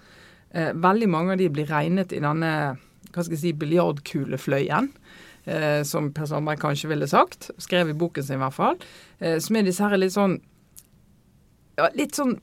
Eh, 0.52 0.74
veldig 0.74 1.10
mange 1.12 1.36
av 1.36 1.42
de 1.42 1.50
blir 1.54 1.70
regnet 1.70 2.16
i 2.16 2.24
denne 2.24 2.52
hva 3.08 3.24
skal 3.24 3.36
jeg 3.36 3.44
si, 3.44 3.56
biljardkulefløyen. 3.58 4.92
Eh, 5.48 5.82
som 5.88 6.12
Per 6.12 6.28
Sandberg 6.28 6.60
kanskje 6.60 6.92
ville 6.92 7.08
sagt. 7.08 7.52
Skrev 7.64 7.94
i 7.94 7.98
boken 7.98 8.26
sin 8.26 8.36
i 8.36 8.44
hvert 8.44 8.56
fall. 8.56 8.78
Eh, 9.20 9.38
som 9.44 9.56
er 9.56 9.68
disse 9.68 9.84
her 9.84 10.00
litt 10.00 10.16
sånn 10.16 10.40
ja, 11.78 11.88
litt 11.96 12.18
sånn 12.18 12.36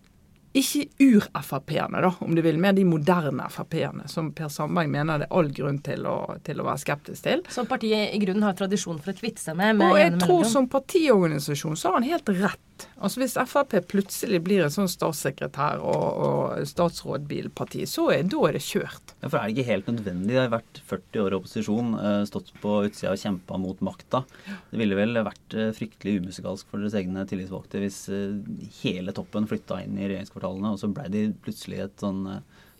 ikke 0.55 0.85
ur-Frp-ene, 1.03 1.99
da, 2.05 2.13
om 2.23 2.37
du 2.37 2.41
vil, 2.45 2.61
mer 2.63 2.77
de 2.77 2.85
moderne 2.87 3.49
Frp-ene, 3.51 4.05
som 4.11 4.29
Per 4.39 4.53
Sandberg 4.55 4.93
mener 4.93 5.25
det 5.25 5.27
er 5.27 5.35
all 5.35 5.51
grunn 5.51 5.81
til 5.83 6.07
å, 6.07 6.19
til 6.47 6.63
å 6.63 6.67
være 6.69 6.83
skeptisk 6.85 7.27
til. 7.27 7.43
Som 7.51 7.67
partiet 7.67 8.15
i 8.15 8.21
grunnen 8.23 8.47
har 8.47 8.55
tradisjon 8.55 9.01
for 9.03 9.11
å 9.11 9.19
kvitte 9.19 9.43
seg 9.43 9.59
med? 9.59 9.81
med 9.81 9.91
og 9.91 9.99
jeg 9.99 10.15
tror 10.23 10.47
som 10.47 10.71
partiorganisasjon 10.71 11.75
så 11.75 11.91
har 11.91 11.99
han 11.99 12.07
helt 12.07 12.31
rett 12.39 12.63
Altså 12.99 13.21
Hvis 13.21 13.37
Frp 13.51 13.75
plutselig 13.91 14.41
blir 14.47 14.65
en 14.65 14.73
sånn 14.73 14.91
statssekretær- 14.91 15.83
og, 15.83 16.05
og 16.27 16.69
statsrådbilparti, 16.69 17.85
så 17.91 18.09
er, 18.15 18.25
da 18.31 18.41
er 18.49 18.57
det 18.57 18.65
kjørt. 18.65 19.15
Ja, 19.21 19.29
For 19.29 19.39
er 19.39 19.49
det 19.49 19.55
ikke 19.55 19.69
helt 19.71 19.91
nødvendig? 19.91 20.33
Det 20.33 20.41
har 20.41 20.53
vært 20.55 20.81
40 20.91 21.25
år 21.25 21.35
i 21.35 21.39
opposisjon, 21.39 21.95
eh, 22.01 22.21
stått 22.31 22.53
på 22.63 22.77
utsida 22.89 23.13
og 23.13 23.23
kjempa 23.23 23.61
mot 23.61 23.85
makta. 23.85 24.25
Det 24.71 24.81
ville 24.81 24.99
vel 24.99 25.21
vært 25.27 25.59
eh, 25.59 25.73
fryktelig 25.77 26.19
umusikalsk 26.25 26.71
for 26.71 26.83
deres 26.83 26.99
egne 26.99 27.27
tillitsvalgte 27.31 27.83
hvis 27.85 28.01
eh, 28.15 28.37
hele 28.83 29.15
toppen 29.17 29.49
flytta 29.51 29.83
inn 29.85 29.99
i 29.99 30.09
regjeringskvartalene, 30.09 30.75
og 30.75 30.81
så 30.81 30.91
blei 30.95 31.11
de 31.13 31.27
plutselig 31.45 31.85
et 31.87 32.05
sånn 32.05 32.25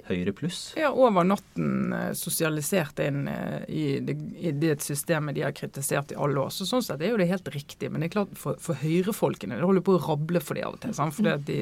Høyre 0.05 0.35
pluss. 0.37 0.59
Ja, 0.77 0.91
over 0.93 1.25
natten 1.25 1.95
eh, 1.97 2.11
sosialisert 2.19 3.01
inn 3.01 3.25
eh, 3.31 3.65
i 3.73 3.85
det, 4.05 4.19
i 4.37 4.53
det 4.53 4.77
systemet 4.85 5.37
de 5.37 5.47
har 5.47 5.55
kritisert 5.57 6.13
i 6.13 6.19
alle 6.21 6.43
år. 6.43 6.53
Så 6.53 6.67
sånn 6.69 6.85
sett 6.85 7.01
er 7.01 7.15
jo 7.15 7.21
det 7.21 7.31
helt 7.31 7.49
riktig. 7.55 7.89
Men 7.89 8.05
det 8.05 8.11
er 8.11 8.17
klart 8.19 8.35
for, 8.39 8.61
for 8.61 8.77
høyrefolkene 8.83 9.57
Det 9.57 9.65
holder 9.65 9.87
på 9.87 9.97
å 9.97 10.03
rable 10.05 10.43
for 10.45 10.59
de 10.59 10.67
av 10.67 10.77
og 10.77 10.83
til. 10.85 10.93
Sant? 10.97 11.17
Fordi 11.17 11.33
at 11.33 11.47
de 11.49 11.61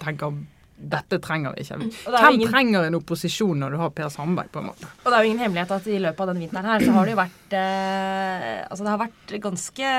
tenker 0.00 0.38
dette 0.76 1.18
trenger 1.22 1.54
vi 1.54 1.62
ikke. 1.62 1.76
Jo 2.04 2.12
Hvem 2.12 2.34
ingen- 2.34 2.50
trenger 2.50 2.84
en 2.88 2.96
opposisjon 2.98 3.56
når 3.62 3.70
du 3.70 3.76
har 3.78 3.90
Per 3.94 4.08
Sandberg, 4.10 4.48
på 4.52 4.58
en 4.60 4.66
måte? 4.72 4.88
Og 5.04 5.06
det 5.06 5.14
er 5.14 5.22
jo 5.24 5.30
ingen 5.30 5.42
hemmelighet 5.44 5.70
at 5.76 5.86
i 5.86 5.98
løpet 6.02 6.20
av 6.20 6.26
den 6.32 6.40
vinteren 6.42 6.66
her, 6.66 6.80
så 6.84 6.92
har 6.96 7.04
det 7.06 7.14
jo 7.14 7.20
vært 7.20 7.54
eh, 7.54 8.66
Altså 8.68 8.82
det 8.84 8.90
har 8.92 9.00
vært 9.04 9.34
ganske 9.44 9.92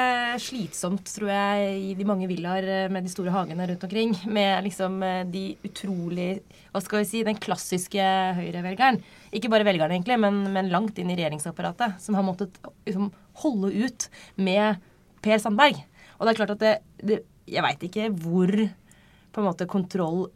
slitsomt, 0.46 1.06
tror 1.16 1.32
jeg, 1.32 1.80
i 1.90 1.94
de 1.98 2.08
mange 2.08 2.28
villaer 2.30 2.68
eh, 2.86 2.90
med 2.92 3.06
de 3.08 3.12
store 3.14 3.34
hagene 3.34 3.68
rundt 3.72 3.86
omkring. 3.88 4.14
Med 4.28 4.64
liksom 4.68 5.02
eh, 5.06 5.24
de 5.32 5.46
utrolig 5.68 6.30
Hva 6.76 6.82
skal 6.84 7.02
vi 7.02 7.10
si 7.10 7.24
Den 7.28 7.40
klassiske 7.40 8.06
høyrevelgeren. 8.40 9.00
Ikke 9.36 9.50
bare 9.52 9.66
velgerne, 9.68 9.96
egentlig, 9.98 10.20
men, 10.20 10.44
men 10.54 10.70
langt 10.74 11.00
inn 11.00 11.10
i 11.12 11.18
regjeringsapparatet. 11.18 12.00
Som 12.04 12.16
har 12.20 12.26
måttet 12.28 12.60
liksom, 12.86 13.10
holde 13.46 13.72
ut 13.88 14.10
med 14.38 14.82
Per 15.26 15.40
Sandberg. 15.42 15.80
Og 16.20 16.28
det 16.28 16.34
er 16.36 16.40
klart 16.44 16.56
at 16.56 16.64
det, 16.64 16.76
det 17.04 17.22
Jeg 17.48 17.62
veit 17.66 17.84
ikke 17.88 18.10
hvor 18.24 18.52
på 19.36 19.42
en 19.42 19.46
måte 19.50 19.68
kontroll 19.68 20.28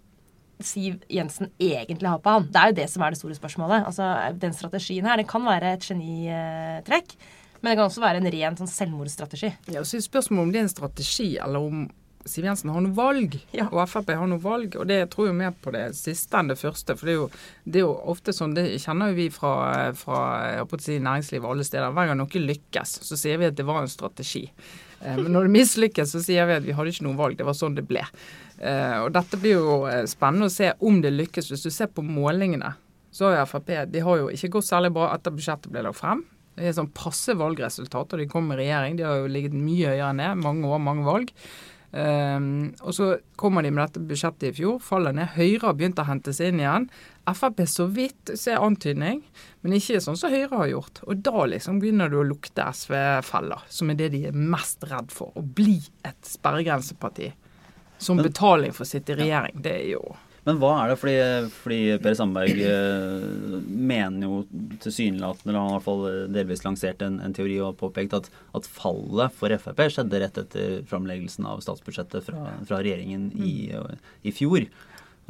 Siv 0.59 0.99
Jensen 1.07 1.51
egentlig 1.59 2.09
har 2.09 2.19
på 2.23 2.33
han. 2.35 2.47
Det 2.51 2.59
er 2.59 2.71
jo 2.71 2.77
det 2.81 2.87
som 2.91 3.03
er 3.05 3.13
det 3.15 3.19
store 3.21 3.37
spørsmålet. 3.37 3.85
Altså, 3.87 4.09
Den 4.41 4.53
strategien 4.53 5.05
her, 5.07 5.21
det 5.21 5.27
kan 5.29 5.45
være 5.45 5.73
et 5.77 5.85
genitrekk, 5.87 7.15
men 7.61 7.71
det 7.71 7.77
kan 7.77 7.85
også 7.85 8.03
være 8.03 8.19
en 8.19 8.31
ren 8.35 8.59
sånn 8.59 8.71
selvmordsstrategi. 8.71 9.53
Ja, 9.71 9.83
så 9.87 10.01
spørsmålet 10.03 10.43
om 10.47 10.51
det 10.51 10.59
er 10.59 10.67
en 10.67 10.73
strategi, 10.73 11.29
eller 11.39 11.69
om 11.71 11.87
Siv 12.29 12.45
Jensen 12.47 12.69
har 12.71 12.81
noe 12.85 12.93
valg, 12.95 13.39
Ja. 13.55 13.65
og 13.71 13.87
Frp 13.89 14.11
har 14.15 14.27
noe 14.29 14.39
valg. 14.43 14.75
Og 14.79 14.87
det 14.87 14.99
tror 15.11 15.27
jeg 15.27 15.35
mer 15.39 15.51
på 15.51 15.71
det 15.73 15.87
siste 15.97 16.37
enn 16.39 16.47
det 16.51 16.57
første. 16.61 16.95
For 16.97 17.05
det 17.09 17.13
er 17.15 17.19
jo, 17.19 17.29
det 17.65 17.81
er 17.81 17.85
jo 17.87 17.95
ofte 18.13 18.31
sånn, 18.35 18.53
det 18.55 18.67
kjenner 18.83 19.09
jo 19.11 19.17
vi 19.19 19.29
fra, 19.33 19.53
fra 19.97 20.55
si, 20.79 20.99
næringslivet 20.99 21.49
alle 21.49 21.65
steder. 21.67 21.91
Hver 21.95 22.11
gang 22.11 22.21
noe 22.21 22.43
lykkes, 22.45 22.99
så 23.07 23.17
sier 23.17 23.37
vi 23.41 23.49
at 23.49 23.55
det 23.59 23.65
var 23.65 23.81
en 23.81 23.91
strategi. 23.91 24.45
Eh, 25.01 25.15
Men 25.17 25.31
når 25.33 25.47
det 25.49 25.55
mislykkes, 25.57 26.11
så 26.15 26.21
sier 26.23 26.45
vi 26.47 26.53
at 26.59 26.63
vi 26.67 26.73
hadde 26.77 26.93
ikke 26.93 27.07
noe 27.07 27.17
valg. 27.19 27.37
Det 27.37 27.45
var 27.47 27.53
sånn 27.57 27.75
det 27.75 27.87
ble. 27.87 28.05
Eh, 28.59 28.97
Og 29.03 29.11
dette 29.15 29.37
blir 29.39 29.55
jo 29.59 29.85
eh, 29.87 30.03
spennende 30.05 30.47
å 30.49 30.53
se 30.53 30.73
om 30.79 31.01
det 31.01 31.13
lykkes. 31.15 31.49
Hvis 31.51 31.63
du 31.63 31.69
ser 31.71 31.87
på 31.87 32.03
målingene, 32.05 32.75
så 33.11 33.31
har 33.33 33.45
Frp 33.49 33.71
de 33.91 33.99
har 34.05 34.17
jo 34.17 34.27
ikke 34.29 34.49
gått 34.59 34.67
særlig 34.69 34.91
bra 34.93 35.13
etter 35.15 35.31
budsjettet 35.33 35.71
ble 35.71 35.81
lagt 35.87 35.97
frem. 35.97 36.25
Det 36.59 36.67
er 36.67 36.73
sånn 36.75 36.91
passe 36.91 37.31
valgresultat, 37.39 38.11
og 38.13 38.19
de 38.19 38.25
kom 38.27 38.51
i 38.51 38.55
regjering. 38.59 38.97
De 38.99 39.03
har 39.07 39.15
jo 39.21 39.29
ligget 39.31 39.53
mye 39.55 39.93
høyere 39.93 40.13
ned. 40.17 40.41
Mange 40.43 40.67
år, 40.67 40.81
mange 40.83 41.05
valg. 41.07 41.31
Ehm, 41.91 42.75
og 42.85 42.93
så 42.93 43.07
kommer 43.39 43.65
de 43.65 43.71
med 43.73 43.81
dette 43.81 44.03
budsjettet 44.05 44.51
i 44.51 44.55
fjor, 44.59 44.77
faller 44.83 45.15
ned. 45.15 45.33
Høyre 45.33 45.69
har 45.69 45.77
begynt 45.77 46.01
å 46.01 46.05
hente 46.09 46.33
seg 46.35 46.53
inn 46.53 46.61
igjen. 46.61 46.87
Frp 47.29 47.61
så 47.69 47.85
vidt 47.93 48.31
ser 48.39 48.61
antydning, 48.65 49.21
men 49.61 49.75
ikke 49.77 50.01
sånn 50.01 50.17
som 50.17 50.33
Høyre 50.33 50.61
har 50.63 50.71
gjort. 50.71 51.03
Og 51.09 51.21
da 51.25 51.45
liksom 51.49 51.81
begynner 51.81 52.09
du 52.09 52.19
å 52.21 52.25
lukte 52.25 52.65
SV-feller, 52.65 53.67
som 53.69 53.91
er 53.91 53.99
det 53.99 54.11
de 54.15 54.23
er 54.29 54.37
mest 54.37 54.85
redd 54.89 55.13
for. 55.13 55.33
Å 55.37 55.43
bli 55.43 55.77
et 56.07 56.19
sperregrenseparti 56.25 57.31
som 57.99 58.21
betaling 58.21 58.73
for 58.73 58.85
å 58.85 58.89
sitte 58.89 59.13
i 59.13 59.21
regjering. 59.23 59.59
Det 59.61 59.75
er 59.75 59.87
jo 59.95 60.03
Men 60.47 60.59
hva 60.61 60.71
er 60.81 60.91
det? 60.91 60.97
Fordi, 61.01 61.15
fordi 61.51 61.79
Per 62.03 62.15
Sandberg 62.17 62.61
eh, 62.63 63.55
mener 63.67 64.25
jo 64.25 64.41
tilsynelatende, 64.83 65.51
eller 65.51 65.59
han 65.59 65.69
har 65.69 65.73
i 65.73 65.77
hvert 65.77 65.87
fall 65.87 66.05
eh, 66.09 66.27
delvis 66.35 66.63
lansert 66.65 67.03
en, 67.05 67.19
en 67.23 67.35
teori 67.35 67.57
og 67.65 67.77
påpekt 67.81 68.15
at, 68.17 68.29
at 68.57 68.69
fallet 68.69 69.35
for 69.35 69.55
Frp 69.65 69.83
skjedde 69.89 70.21
rett 70.23 70.39
etter 70.43 70.79
framleggelsen 70.89 71.47
av 71.49 71.63
statsbudsjettet 71.65 72.29
fra, 72.29 72.53
fra 72.69 72.81
regjeringen 72.83 73.29
i, 73.35 73.53
i 74.23 74.35
fjor. 74.35 74.69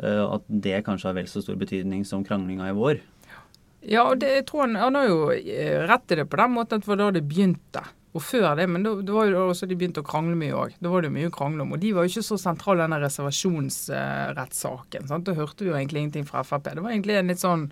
Eh, 0.03 0.25
at 0.25 0.45
det 0.47 0.83
kanskje 0.87 1.09
har 1.09 1.17
vel 1.17 1.31
så 1.31 1.43
stor 1.43 1.57
betydning 1.59 2.05
som 2.07 2.23
kranglinga 2.25 2.69
i 2.69 2.75
vår. 2.77 3.01
Ja, 3.79 4.05
og 4.09 4.19
det, 4.19 4.31
jeg 4.41 4.45
tror 4.49 4.65
han, 4.65 4.75
han 4.79 4.97
har 4.99 5.07
jo 5.07 5.19
eh, 5.31 5.79
rett 5.87 6.11
i 6.11 6.19
det 6.19 6.27
på 6.29 6.39
den 6.39 6.55
måten 6.55 6.79
at 6.79 6.85
det 6.85 6.91
var 6.91 7.01
da 7.01 7.09
det 7.15 7.25
begynte. 7.27 7.83
Og 8.17 8.21
før 8.25 8.55
det, 8.57 8.65
men 8.71 8.81
da, 8.85 8.91
det 9.05 9.13
var 9.13 9.23
jo 9.27 9.33
da 9.35 9.41
også 9.51 9.65
de 9.69 9.77
begynte 9.77 10.01
å 10.01 10.07
krangle 10.07 10.35
mye 10.37 10.55
òg. 10.57 10.69
Da 10.81 10.87
var 10.89 10.99
det 11.03 11.09
jo 11.11 11.17
mye 11.19 11.29
å 11.29 11.35
krangle 11.35 11.61
om. 11.61 11.73
Og 11.75 11.79
de 11.83 11.89
var 11.93 12.01
jo 12.05 12.09
ikke 12.15 12.25
så 12.25 12.37
sentrale 12.41 12.81
denne 12.81 13.03
reservasjonsrettssaken. 13.03 15.03
sant? 15.11 15.25
Da 15.27 15.33
hørte 15.37 15.61
vi 15.63 15.69
jo 15.69 15.77
egentlig 15.77 15.99
ingenting 16.03 16.29
fra 16.29 16.39
Frp. 16.47 16.65
Det 16.73 16.81
var 16.81 16.91
egentlig 16.95 17.15
en 17.19 17.29
litt 17.29 17.43
sånn 17.43 17.63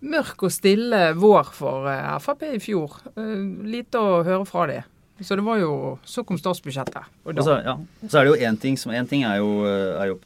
mørk 0.00 0.38
og 0.48 0.52
stille 0.52 1.00
vår 1.16 1.46
for 1.56 1.88
eh, 1.88 2.18
Frp 2.20 2.40
i 2.50 2.60
fjor. 2.60 2.90
Eh, 3.14 3.40
lite 3.72 3.96
å 3.96 4.24
høre 4.26 4.46
fra 4.48 4.66
de. 4.68 4.80
Så 5.24 5.36
det 5.36 5.44
var 5.44 5.58
jo 5.60 5.98
Så 6.04 6.24
kom 6.24 6.38
statsbudsjettet. 6.40 7.04
Og 7.24 7.34
da, 7.36 7.42
så, 7.44 7.60
ja, 7.64 7.76
så 8.08 8.18
er 8.18 8.22
det 8.24 8.30
jo 8.30 8.36
én 8.48 8.56
ting 8.60 8.76
som 8.80 8.92
En 8.92 9.06
ting 9.08 9.22
er 9.28 9.36
jo, 9.40 9.64
er 9.68 10.06
jo 10.14 10.18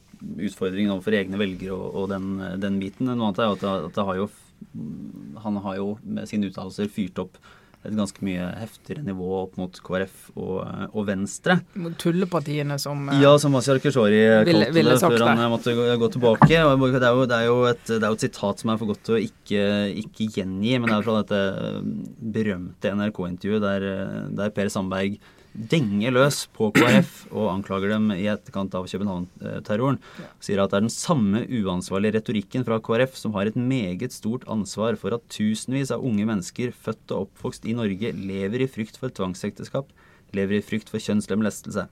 utfordringen 0.47 0.91
overfor 0.93 1.11
egne 1.15 1.37
velgere 1.39 1.73
og, 1.75 1.87
og 2.03 2.09
den, 2.11 2.25
den 2.63 2.79
biten. 2.83 3.05
Noe 3.11 3.25
annet 3.29 3.39
er 3.43 3.47
jo 3.51 3.55
at 3.59 3.65
at 3.89 3.95
det 3.95 4.05
har 4.07 4.15
jo 4.21 4.27
Han 5.43 5.55
har 5.63 5.75
jo 5.79 5.87
med 6.03 6.27
sine 6.31 6.47
uttalelser 6.47 6.87
fyrt 6.91 7.19
opp 7.23 7.33
et 7.85 7.95
ganske 7.97 8.25
mye 8.25 8.47
heftigere 8.61 9.03
nivå 9.05 9.29
opp 9.43 9.59
mot 9.59 9.79
KrF 9.87 10.31
og, 10.35 10.57
og 10.91 11.07
Venstre. 11.07 11.59
mot 11.81 11.95
tullepartiene 12.01 12.77
som 12.81 13.07
eh, 13.11 13.21
Ja, 13.23 13.35
som 13.41 13.55
Mazyar 13.55 13.79
Keshvari 13.83 14.21
kalte 14.49 14.73
det 14.75 14.97
før 15.03 15.25
han 15.29 15.43
måtte 15.53 15.75
gå, 15.77 15.87
gå 16.01 16.11
tilbake. 16.17 16.49
Det 16.49 16.59
er, 16.59 16.65
jo, 17.13 17.25
det, 17.29 17.39
er 17.39 17.71
et, 17.71 17.85
det 17.93 18.01
er 18.01 18.09
jo 18.09 18.19
et 18.19 18.27
sitat 18.27 18.61
som 18.61 18.73
er 18.73 18.81
for 18.81 18.91
godt 18.93 19.03
til 19.07 19.17
å 19.17 19.23
ikke, 19.23 19.63
ikke 20.05 20.29
gjengi, 20.39 20.75
men 20.79 20.91
det 20.91 20.99
er 20.99 21.07
fra 21.07 21.21
dette 21.21 21.41
berømte 22.35 22.93
NRK-intervjuet 22.97 23.65
der, 23.65 23.89
der 24.35 24.53
Per 24.55 24.71
Sandberg 24.73 25.19
denger 25.55 26.11
løs 26.11 26.41
på 26.51 26.67
KrF 26.75 27.11
og 27.31 27.47
anklager 27.53 27.93
dem 27.93 28.09
i 28.11 28.27
etterkant 28.27 28.75
av 28.75 28.87
København-terroren. 28.91 29.99
Sier 30.43 30.59
at 30.61 30.73
det 30.73 30.79
er 30.79 30.85
den 30.85 30.93
samme 30.93 31.45
uansvarlige 31.47 32.17
retorikken 32.17 32.65
fra 32.67 32.81
KrF 32.83 33.15
som 33.19 33.35
har 33.37 33.47
et 33.47 33.55
meget 33.57 34.11
stort 34.15 34.43
ansvar 34.51 34.99
for 34.99 35.15
at 35.15 35.23
tusenvis 35.31 35.93
av 35.95 36.03
unge 36.03 36.27
mennesker 36.27 36.75
født 36.75 37.15
og 37.15 37.29
oppvokst 37.29 37.67
i 37.69 37.75
Norge 37.77 38.11
lever 38.15 38.65
i 38.65 38.69
frykt 38.71 38.99
for 38.99 39.13
tvangsekteskap, 39.15 39.87
lever 40.35 40.59
i 40.59 40.65
frykt 40.65 40.91
for 40.91 40.99
kjønnslemlestelse. 40.99 41.87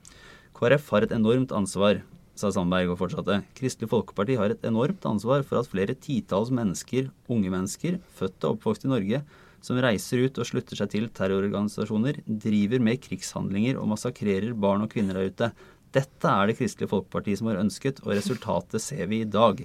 KrF 0.54 0.90
har 0.92 1.06
et 1.06 1.14
enormt 1.16 1.54
ansvar, 1.56 2.02
sa 2.36 2.50
Sandberg 2.52 2.92
og 2.92 3.00
fortsatte. 3.00 3.40
Kristelig 3.56 3.88
Folkeparti 3.92 4.36
har 4.38 4.52
et 4.52 4.66
enormt 4.66 5.06
ansvar 5.08 5.46
for 5.46 5.62
at 5.62 5.70
flere 5.70 5.96
titalls 5.96 6.52
mennesker, 6.54 7.08
unge 7.30 7.50
mennesker, 7.50 7.98
født 8.18 8.44
og 8.44 8.58
oppvokst 8.58 8.84
i 8.84 8.92
Norge, 8.92 9.24
som 9.64 9.78
reiser 9.80 10.26
ut 10.26 10.40
og 10.40 10.48
slutter 10.48 10.78
seg 10.78 10.90
til 10.92 11.06
terrororganisasjoner, 11.16 12.20
driver 12.26 12.82
med 12.84 13.00
krigshandlinger 13.04 13.80
og 13.80 13.88
massakrerer 13.94 14.52
barn 14.52 14.84
og 14.84 14.92
kvinner 14.92 15.16
der 15.16 15.32
ute. 15.32 15.50
Dette 15.94 16.28
er 16.30 16.50
det 16.50 16.58
Kristelig 16.58 16.90
Folkeparti 16.90 17.36
som 17.38 17.48
har 17.50 17.62
ønsket, 17.62 18.02
og 18.04 18.12
resultatet 18.18 18.82
ser 18.82 19.06
vi 19.10 19.22
i 19.22 19.30
dag. 19.30 19.62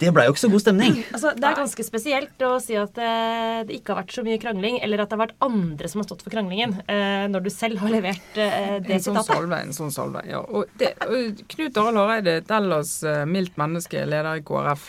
Det 0.00 0.10
blei 0.14 0.26
jo 0.26 0.34
ikke 0.34 0.42
så 0.42 0.50
god 0.52 0.62
stemning. 0.64 0.96
Altså, 1.16 1.30
det 1.38 1.46
er 1.48 1.56
ganske 1.56 1.84
spesielt 1.86 2.42
å 2.44 2.56
si 2.60 2.74
at 2.76 2.98
eh, 3.00 3.60
det 3.68 3.78
ikke 3.78 3.94
har 3.94 4.02
vært 4.02 4.14
så 4.16 4.24
mye 4.26 4.38
krangling, 4.42 4.76
eller 4.84 5.00
at 5.00 5.08
det 5.08 5.16
har 5.16 5.22
vært 5.22 5.36
andre 5.46 5.88
som 5.88 6.02
har 6.02 6.08
stått 6.08 6.24
for 6.26 6.34
kranglingen, 6.34 6.74
eh, 6.92 7.24
når 7.32 7.46
du 7.46 7.50
selv 7.52 7.80
har 7.80 7.92
levert 7.94 8.40
eh, 8.42 8.76
det 8.84 8.98
En 8.98 9.04
sånn 9.04 9.18
sitatet. 9.22 9.54
en 9.56 9.72
sånn 9.76 9.94
Solveig, 9.94 10.28
ja. 10.32 10.42
Og 10.44 10.68
det, 10.80 10.90
og 11.06 11.40
Knut 11.54 11.80
Arild 11.80 12.00
Hareide, 12.02 12.36
et 12.42 12.52
ellers 12.58 12.92
eh, 13.06 13.22
mildt 13.30 13.56
menneske, 13.60 14.04
leder 14.08 14.42
i 14.42 14.44
KrF, 14.46 14.88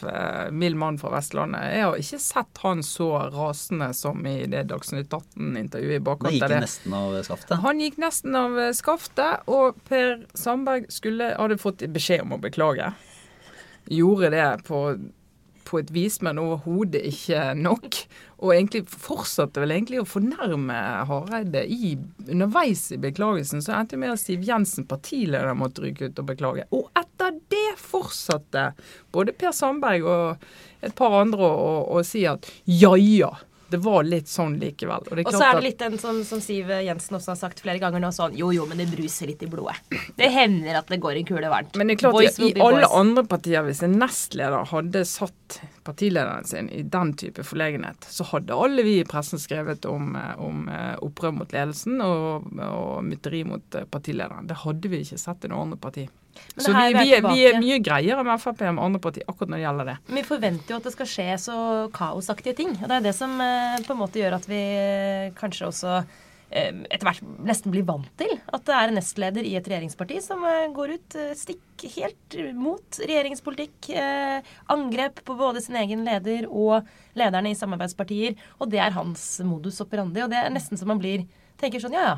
mild 0.52 0.80
mann 0.80 1.00
fra 1.00 1.14
Vestlandet. 1.16 1.70
Jeg 1.78 1.86
har 1.88 2.02
ikke 2.04 2.22
sett 2.28 2.64
han 2.66 2.84
så 2.86 3.10
rasende 3.34 3.92
som 3.98 4.26
i 4.28 4.38
det 4.52 4.66
Dagsnytt 4.72 5.14
18-intervjuet 5.14 6.02
i 6.02 6.04
bakkant 6.04 6.36
gikk 6.36 6.48
av 6.48 6.52
det 6.52 6.58
det. 6.58 6.68
nesten 6.68 6.98
av 6.98 7.18
skaftet. 7.30 7.58
Han 7.64 7.84
gikk 7.84 8.00
nesten 8.04 8.36
av 8.40 8.60
skaftet, 8.78 9.48
og 9.48 9.80
Per 9.88 10.26
Sandberg 10.38 10.90
skulle, 10.94 11.32
hadde 11.38 11.60
fått 11.62 11.86
beskjed 11.94 12.26
om 12.26 12.36
å 12.36 12.42
beklage. 12.42 12.92
Gjorde 13.88 14.32
det 14.34 14.48
på, 14.68 14.82
på 15.68 15.80
et 15.82 15.92
vis, 15.96 16.20
men 16.26 16.40
overhodet 16.42 17.04
ikke 17.10 17.52
nok. 17.60 18.00
Og 18.38 18.54
egentlig 18.54 18.84
fortsatte 18.92 19.64
vel 19.64 19.74
egentlig 19.74 20.02
å 20.02 20.08
fornærme 20.08 20.78
Hareide 21.10 21.64
i, 21.66 21.96
underveis 22.28 22.86
i 22.94 23.00
beklagelsen. 23.02 23.64
Så 23.66 23.74
endte 23.74 24.00
med 24.00 24.14
at 24.14 24.22
Siv 24.22 24.46
Jensen, 24.46 24.86
partileder, 24.90 25.56
måtte 25.58 25.86
ryke 25.86 26.12
ut 26.12 26.22
og 26.22 26.30
beklage. 26.30 26.68
Og 26.76 26.92
etter 27.00 27.40
det 27.54 27.74
fortsatte 27.82 28.70
både 29.16 29.36
Per 29.38 29.56
Sandberg 29.56 30.06
og 30.06 30.48
et 30.86 30.94
par 30.98 31.18
andre 31.24 31.50
å 31.50 32.04
si 32.06 32.28
at 32.30 32.46
ja 32.70 32.94
ja, 33.02 33.32
det 33.70 33.80
var 33.84 34.06
litt 34.08 34.30
sånn 34.32 34.56
likevel. 34.62 35.08
Og, 35.12 35.32
så 35.34 35.44
er 35.44 35.58
det 35.58 35.64
litt 35.66 35.80
den 35.82 35.98
som, 36.02 36.22
som, 36.28 36.42
Siv 36.44 36.70
Jensen 36.72 37.18
også 37.18 37.34
har 37.34 37.40
sagt 37.40 37.62
flere 37.64 37.82
ganger 37.84 38.02
nå, 38.04 38.12
sånn 38.16 38.36
jo 38.38 38.52
jo, 38.56 38.68
men 38.70 38.80
det 38.80 38.88
bruser 38.92 39.30
litt 39.32 39.44
i 39.44 39.50
blodet. 39.52 39.76
Det 40.18 40.30
hender 40.32 40.80
at 40.80 40.92
det 40.92 41.00
går 41.04 41.20
en 41.20 41.28
kule 41.28 41.52
varmt. 41.52 41.76
Men 41.80 41.92
det 41.92 41.98
er 41.98 42.04
klart, 42.06 42.18
boys 42.18 42.40
i 42.40 42.54
alle 42.56 42.84
boys. 42.84 42.96
andre 42.96 43.26
partier, 43.28 43.66
hvis 43.68 43.84
en 43.86 43.98
nestleder 44.00 44.70
hadde 44.72 45.04
satt 45.08 45.60
partilederen 45.88 46.48
sin 46.48 46.70
i 46.74 46.84
den 46.84 47.14
type 47.20 47.44
forlegenhet, 47.48 48.08
så 48.12 48.28
hadde 48.32 48.56
alle 48.56 48.86
vi 48.88 48.98
i 49.02 49.08
pressen 49.08 49.42
skrevet 49.42 49.88
om, 49.90 50.16
om 50.44 50.68
eh, 50.72 50.96
opprør 51.04 51.36
mot 51.42 51.54
ledelsen 51.54 52.02
og, 52.04 52.48
og 52.64 53.04
mytteri 53.08 53.44
mot 53.48 53.80
eh, 53.80 53.88
partilederen. 53.90 54.48
Det 54.48 54.62
hadde 54.64 54.92
vi 54.92 55.04
ikke 55.04 55.20
sett 55.22 55.48
i 55.48 55.52
noe 55.52 55.68
andre 55.68 55.80
parti. 55.82 56.08
Så 56.58 56.74
vi, 56.74 56.86
vi, 56.96 57.10
er, 57.16 57.26
vi, 57.26 57.42
er, 57.48 57.60
mye 57.62 57.80
greiere 57.84 58.24
med 58.26 58.42
Frp 58.42 58.64
enn 58.66 58.80
andre 58.82 59.02
partier 59.02 59.28
akkurat 59.30 59.52
når 59.52 59.60
det 59.60 59.66
gjelder 59.66 59.90
det. 59.92 59.98
Vi 60.18 60.24
forventer 60.28 60.74
jo 60.74 60.80
at 60.82 60.88
det 60.88 60.94
skal 60.96 61.12
skje 61.12 61.28
så 61.42 61.58
kaosaktige 61.96 62.58
ting. 62.58 62.74
Og 62.80 62.88
det 62.88 63.00
er 63.00 63.10
det 63.10 63.18
som 63.18 63.36
eh, 63.44 63.78
på 63.86 63.96
en 63.96 64.02
måte 64.02 64.22
gjør 64.22 64.38
at 64.40 64.48
vi 64.50 64.62
eh, 64.78 65.30
kanskje 65.38 65.70
også 65.70 65.96
eh, 66.00 66.72
etter 66.90 67.06
hvert 67.08 67.32
nesten 67.48 67.74
blir 67.74 67.86
vant 67.88 68.10
til 68.20 68.34
at 68.36 68.68
det 68.68 68.78
er 68.78 68.92
en 68.92 68.98
nestleder 69.00 69.48
i 69.48 69.56
et 69.60 69.70
regjeringsparti 69.70 70.22
som 70.26 70.46
går 70.76 70.96
ut 70.98 71.18
stikk 71.38 71.88
helt 71.98 72.38
mot 72.58 73.02
regjeringspolitikk. 73.04 73.92
Angrep 74.74 75.22
på 75.28 75.38
både 75.38 75.62
sin 75.66 75.78
egen 75.78 76.06
leder 76.08 76.50
og 76.50 76.88
lederne 77.18 77.54
i 77.54 77.60
samarbeidspartier. 77.60 78.38
Og 78.58 78.72
det 78.74 78.82
er 78.82 78.98
hans 78.98 79.30
modus 79.46 79.84
operandi. 79.86 80.26
Og 80.26 80.34
det 80.34 80.42
er 80.42 80.54
nesten 80.54 80.80
så 80.80 80.90
man 80.90 81.02
blir 81.02 81.28
tenker 81.62 81.82
sånn 81.82 81.98
ja 81.98 82.06
ja, 82.06 82.18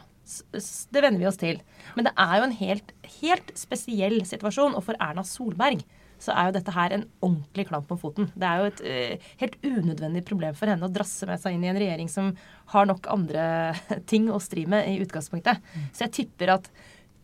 det 0.94 1.04
venner 1.04 1.22
vi 1.22 1.30
oss 1.30 1.40
til. 1.42 1.62
Men 1.96 2.10
det 2.10 2.14
er 2.20 2.36
jo 2.38 2.46
en 2.48 2.60
helt, 2.60 2.94
helt 3.20 3.54
spesiell 3.58 4.20
situasjon. 4.28 4.78
Og 4.78 4.86
for 4.86 5.00
Erna 5.02 5.26
Solberg 5.28 5.84
så 6.20 6.34
er 6.36 6.50
jo 6.50 6.56
dette 6.58 6.74
her 6.76 6.94
en 6.96 7.06
ordentlig 7.24 7.66
klamp 7.70 7.88
på 7.88 7.98
foten. 8.02 8.28
Det 8.36 8.48
er 8.48 8.60
jo 8.60 8.70
et 8.70 8.82
uh, 8.84 9.28
helt 9.40 9.58
unødvendig 9.64 10.24
problem 10.28 10.56
for 10.58 10.72
henne 10.72 10.88
å 10.88 10.92
drasse 10.92 11.28
med 11.30 11.40
seg 11.42 11.56
inn 11.56 11.64
i 11.64 11.72
en 11.72 11.80
regjering 11.80 12.12
som 12.12 12.34
har 12.74 12.90
nok 12.90 13.08
andre 13.12 13.44
ting 14.12 14.28
å 14.32 14.42
stri 14.44 14.66
med 14.70 14.90
i 14.92 15.00
utgangspunktet. 15.04 15.62
Mm. 15.64 15.92
Så 15.94 16.08
jeg 16.08 16.18
tipper 16.22 16.58
at 16.60 16.72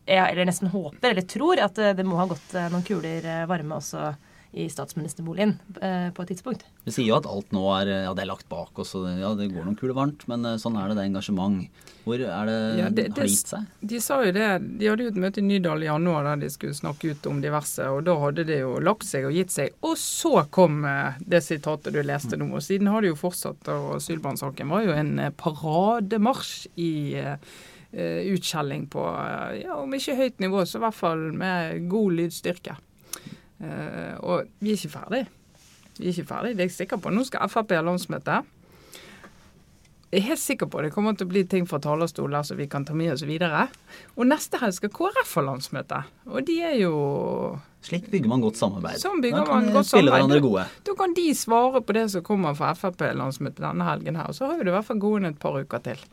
Eller 0.06 0.46
nesten 0.46 0.70
håper, 0.70 1.10
eller 1.10 1.24
tror, 1.26 1.58
at 1.58 1.78
uh, 1.82 1.92
det 1.98 2.04
må 2.06 2.16
ha 2.20 2.28
gått 2.30 2.54
uh, 2.54 2.68
noen 2.70 2.84
kuler 2.86 3.26
varme 3.50 3.80
også 3.80 4.12
i 4.56 4.68
statsministerboligen 4.72 5.58
eh, 5.82 6.08
på 6.16 6.22
et 6.22 6.30
tidspunkt. 6.32 6.62
Vi 6.86 6.92
sier 6.94 7.10
jo 7.10 7.18
at 7.18 7.26
alt 7.28 7.50
nå 7.52 7.62
er, 7.76 7.90
ja, 8.06 8.12
det 8.16 8.24
er 8.24 8.30
lagt 8.30 8.48
bak 8.48 8.78
oss, 8.80 8.94
og 8.96 9.04
ja, 9.10 9.34
det 9.36 9.50
går 9.52 9.66
noen 9.66 9.76
kuler 9.76 9.92
varmt. 9.96 10.24
Men 10.30 10.46
eh, 10.48 10.56
sånn 10.60 10.78
er 10.80 10.88
det, 10.88 10.96
det 10.96 11.02
er 11.04 11.10
engasjement. 11.10 11.82
Hvor 12.06 12.22
er 12.22 12.48
det, 12.48 12.56
ja, 12.78 12.88
det, 12.88 13.04
har 13.10 13.18
det 13.18 13.28
gitt 13.34 13.52
seg? 13.52 13.66
De 13.92 14.00
sa 14.00 14.20
jo 14.24 14.32
det. 14.32 14.48
De 14.80 14.88
hadde 14.88 15.04
jo 15.04 15.12
et 15.12 15.20
møte 15.20 15.42
i 15.42 15.44
Nydal 15.44 15.84
i 15.84 15.90
januar 15.90 16.24
der 16.30 16.40
de 16.46 16.50
skulle 16.54 16.78
snakke 16.78 17.12
ut 17.12 17.28
om 17.28 17.42
diverse, 17.44 17.90
og 17.92 18.06
da 18.08 18.16
hadde 18.22 18.46
det 18.48 18.62
jo 18.62 18.72
lagt 18.80 19.04
seg 19.08 19.28
og 19.28 19.36
gitt 19.36 19.52
seg. 19.52 19.76
Og 19.84 19.98
så 20.00 20.46
kom 20.56 20.80
eh, 20.88 21.20
det 21.20 21.42
sitatet 21.44 21.92
du 21.92 22.00
leste 22.00 22.40
nå. 22.40 22.48
Og 22.56 22.64
siden 22.64 22.88
har 22.92 23.04
det 23.04 23.12
jo 23.12 23.20
fortsatt, 23.26 23.68
og 23.76 23.98
asylbarnsaken 23.98 24.72
var 24.72 24.88
jo 24.88 24.96
en 24.96 25.16
parademarsj 25.36 26.58
i 26.80 26.92
Uh, 27.96 28.26
utskjelling 28.34 28.82
på, 28.92 29.00
uh, 29.00 29.54
ja, 29.56 29.76
om 29.78 29.94
ikke 29.94 30.16
høyt 30.18 30.42
nivå, 30.42 30.64
så 30.66 30.76
i 30.76 30.82
hvert 30.82 30.96
fall 30.98 31.20
med 31.38 31.86
god 31.88 32.16
lydstyrke. 32.18 32.74
Uh, 33.62 34.16
og 34.20 34.50
vi 34.60 34.74
er 34.74 34.80
ikke 34.80 34.94
ferdig. 34.98 35.22
Vi 35.96 36.10
er 36.10 36.12
ikke 36.12 36.28
ferdig, 36.28 36.56
det 36.56 36.66
er 36.66 36.70
jeg 36.70 36.76
sikker 36.76 37.00
på. 37.00 37.12
Nå 37.14 37.24
skal 37.24 37.48
Frp 37.48 37.72
ha 37.72 37.84
landsmøte. 37.86 38.42
Jeg 40.12 40.22
er 40.22 40.26
helt 40.28 40.40
sikker 40.40 40.68
på 40.70 40.80
det 40.84 40.92
kommer 40.94 41.16
til 41.18 41.26
å 41.26 41.30
bli 41.32 41.42
ting 41.50 41.64
fra 41.66 41.80
talerstoler 41.82 42.44
som 42.46 42.56
vi 42.60 42.68
kan 42.70 42.84
ta 42.86 42.94
med 42.94 43.10
oss 43.16 43.24
videre. 43.26 43.64
Og 44.14 44.28
neste 44.30 44.60
helg 44.62 44.76
skal 44.76 44.92
KrF 44.94 45.32
ha 45.40 45.42
landsmøte. 45.48 45.98
Og 46.30 46.46
de 46.46 46.60
er 46.62 46.76
jo 46.78 46.92
Slik 47.86 48.06
bygger 48.10 48.30
man 48.30 48.42
godt 48.42 48.58
samarbeid. 48.58 49.00
Sånn 49.02 49.20
bygger 49.22 49.44
da 49.44 49.58
man 49.58 49.68
godt 49.74 49.90
spille 49.90 50.14
hverandre 50.14 50.38
gode. 50.42 50.64
Da 50.86 50.94
kan 50.98 51.12
de 51.14 51.26
svare 51.38 51.82
på 51.82 51.94
det 51.94 52.06
som 52.14 52.24
kommer 52.26 52.54
fra 52.58 52.72
Frp-landsmøtet 52.78 53.62
denne 53.62 53.86
helgen 53.86 54.18
her. 54.18 54.30
Og 54.30 54.38
så 54.38 54.48
har 54.48 54.58
vi 54.58 54.66
det 54.66 54.72
i 54.72 54.76
hvert 54.78 54.88
fall 54.88 55.02
gående 55.02 55.34
et 55.34 55.42
par 55.42 55.58
uker 55.58 55.84
til. 55.84 56.06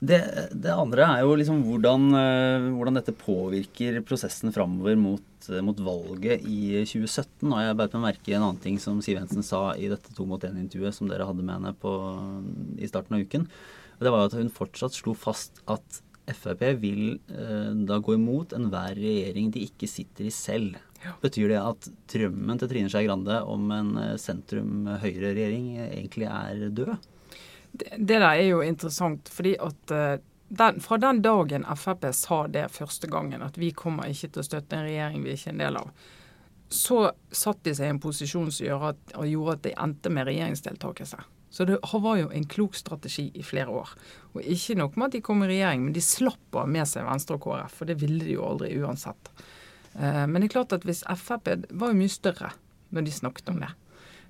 Det, 0.00 0.18
det, 0.56 0.70
andre 0.72 1.04
er 1.04 1.22
jo 1.26 1.34
liksom 1.36 1.58
hvordan, 1.66 2.06
eh, 2.16 2.68
hvordan 2.72 2.96
dette 2.96 3.12
påvirker 3.20 3.98
prosessen 4.08 4.52
framover 4.54 4.96
mot, 4.96 5.48
eh, 5.52 5.60
mot, 5.60 5.76
valget 5.76 6.46
i 6.48 6.80
2017. 6.88 7.50
Og 7.50 7.60
jeg 7.60 7.76
beit 7.76 7.96
meg 7.96 8.06
merke 8.06 8.32
i 8.32 8.36
en 8.38 8.46
annen 8.46 8.62
ting 8.64 8.78
som 8.80 9.02
Siv 9.04 9.18
Jensen 9.18 9.44
sa 9.44 9.74
i 9.76 9.90
dette 9.92 10.14
to 10.16 10.24
mot 10.28 10.40
én-intervjuet 10.40 10.96
som 10.96 11.10
dere 11.10 11.28
hadde 11.28 11.44
med 11.44 11.58
henne 11.58 11.74
på, 11.76 11.92
i 12.80 12.88
starten 12.88 13.18
av 13.18 13.26
uken. 13.26 13.44
Og 13.98 14.06
det 14.06 14.14
var 14.14 14.30
at 14.30 14.38
hun 14.40 14.48
fortsatt 14.48 14.96
slo 14.96 15.12
fast 15.12 15.60
at 15.68 16.00
Frp 16.30 16.62
vil 16.80 17.18
eh, 17.28 17.70
da 17.84 18.00
gå 18.00 18.16
imot 18.16 18.54
enhver 18.56 18.96
regjering 18.96 19.52
de 19.52 19.66
ikke 19.68 19.88
sitter 19.90 20.30
i 20.30 20.34
selv. 20.34 20.80
Ja. 21.04 21.14
Betyr 21.20 21.52
det 21.52 21.60
at 21.60 21.88
drømmen 22.12 22.60
til 22.60 22.70
Trine 22.70 22.92
Skei 22.92 23.04
Grande 23.04 23.40
om 23.44 23.68
en 23.74 23.96
eh, 24.00 24.18
sentrum-høyre-regjering 24.20 25.72
egentlig 25.90 26.28
er 26.30 26.68
død? 26.72 26.94
Det, 27.72 27.94
der 28.08 28.24
er 28.26 28.42
jo 28.42 28.60
interessant, 28.66 29.28
fordi 29.30 29.54
at 29.62 29.94
uh, 29.94 30.18
den, 30.50 30.80
fra 30.80 30.98
den 30.98 31.22
dagen 31.22 31.64
Frp 31.76 32.08
sa 32.14 32.46
det 32.50 32.68
første 32.74 33.06
gangen, 33.06 33.42
at 33.42 33.58
vi 33.58 33.70
kommer 33.70 34.10
ikke 34.10 34.32
til 34.34 34.42
å 34.42 34.46
støtte 34.48 34.76
en 34.76 34.88
regjering 34.88 35.22
vi 35.22 35.30
er 35.30 35.38
ikke 35.38 35.52
er 35.52 35.54
en 35.54 35.62
del 35.62 35.78
av, 35.78 35.92
så 36.70 36.96
satt 37.30 37.62
de 37.66 37.74
seg 37.74 37.86
i 37.86 37.92
en 37.94 38.00
posisjon 38.02 38.50
som 38.54 38.66
gjorde 38.66 38.90
at, 38.94 39.14
gjorde 39.30 39.54
at 39.54 39.62
de 39.66 39.74
endte 39.84 40.10
med 40.10 40.26
regjeringsdeltakelse. 40.26 41.22
Så 41.50 41.66
det 41.66 41.78
var 41.82 42.18
jo 42.18 42.32
en 42.34 42.46
klok 42.50 42.76
strategi 42.78 43.28
i 43.34 43.42
flere 43.46 43.74
år. 43.74 43.94
Og 44.34 44.42
ikke 44.42 44.76
nok 44.78 44.98
med 44.98 45.08
at 45.08 45.16
de 45.16 45.22
kom 45.26 45.42
i 45.42 45.50
regjering, 45.50 45.86
men 45.86 45.94
de 45.94 46.02
slapp 46.02 46.58
av 46.58 46.70
med 46.70 46.86
seg 46.86 47.06
Venstre 47.06 47.38
og 47.38 47.46
KrF. 47.46 47.74
For 47.74 47.90
det 47.90 47.98
ville 48.02 48.22
de 48.22 48.36
jo 48.36 48.46
aldri 48.46 48.70
uansett. 48.78 49.32
Uh, 49.94 50.26
men 50.30 50.38
det 50.38 50.50
er 50.50 50.54
klart 50.54 50.74
at 50.74 50.86
hvis 50.86 51.02
Frp 51.18 51.50
var 51.70 51.90
jo 51.90 51.98
mye 51.98 52.10
større 52.10 52.52
når 52.94 53.06
de 53.06 53.16
snakket 53.18 53.50
om 53.50 53.62
det. 53.62 53.72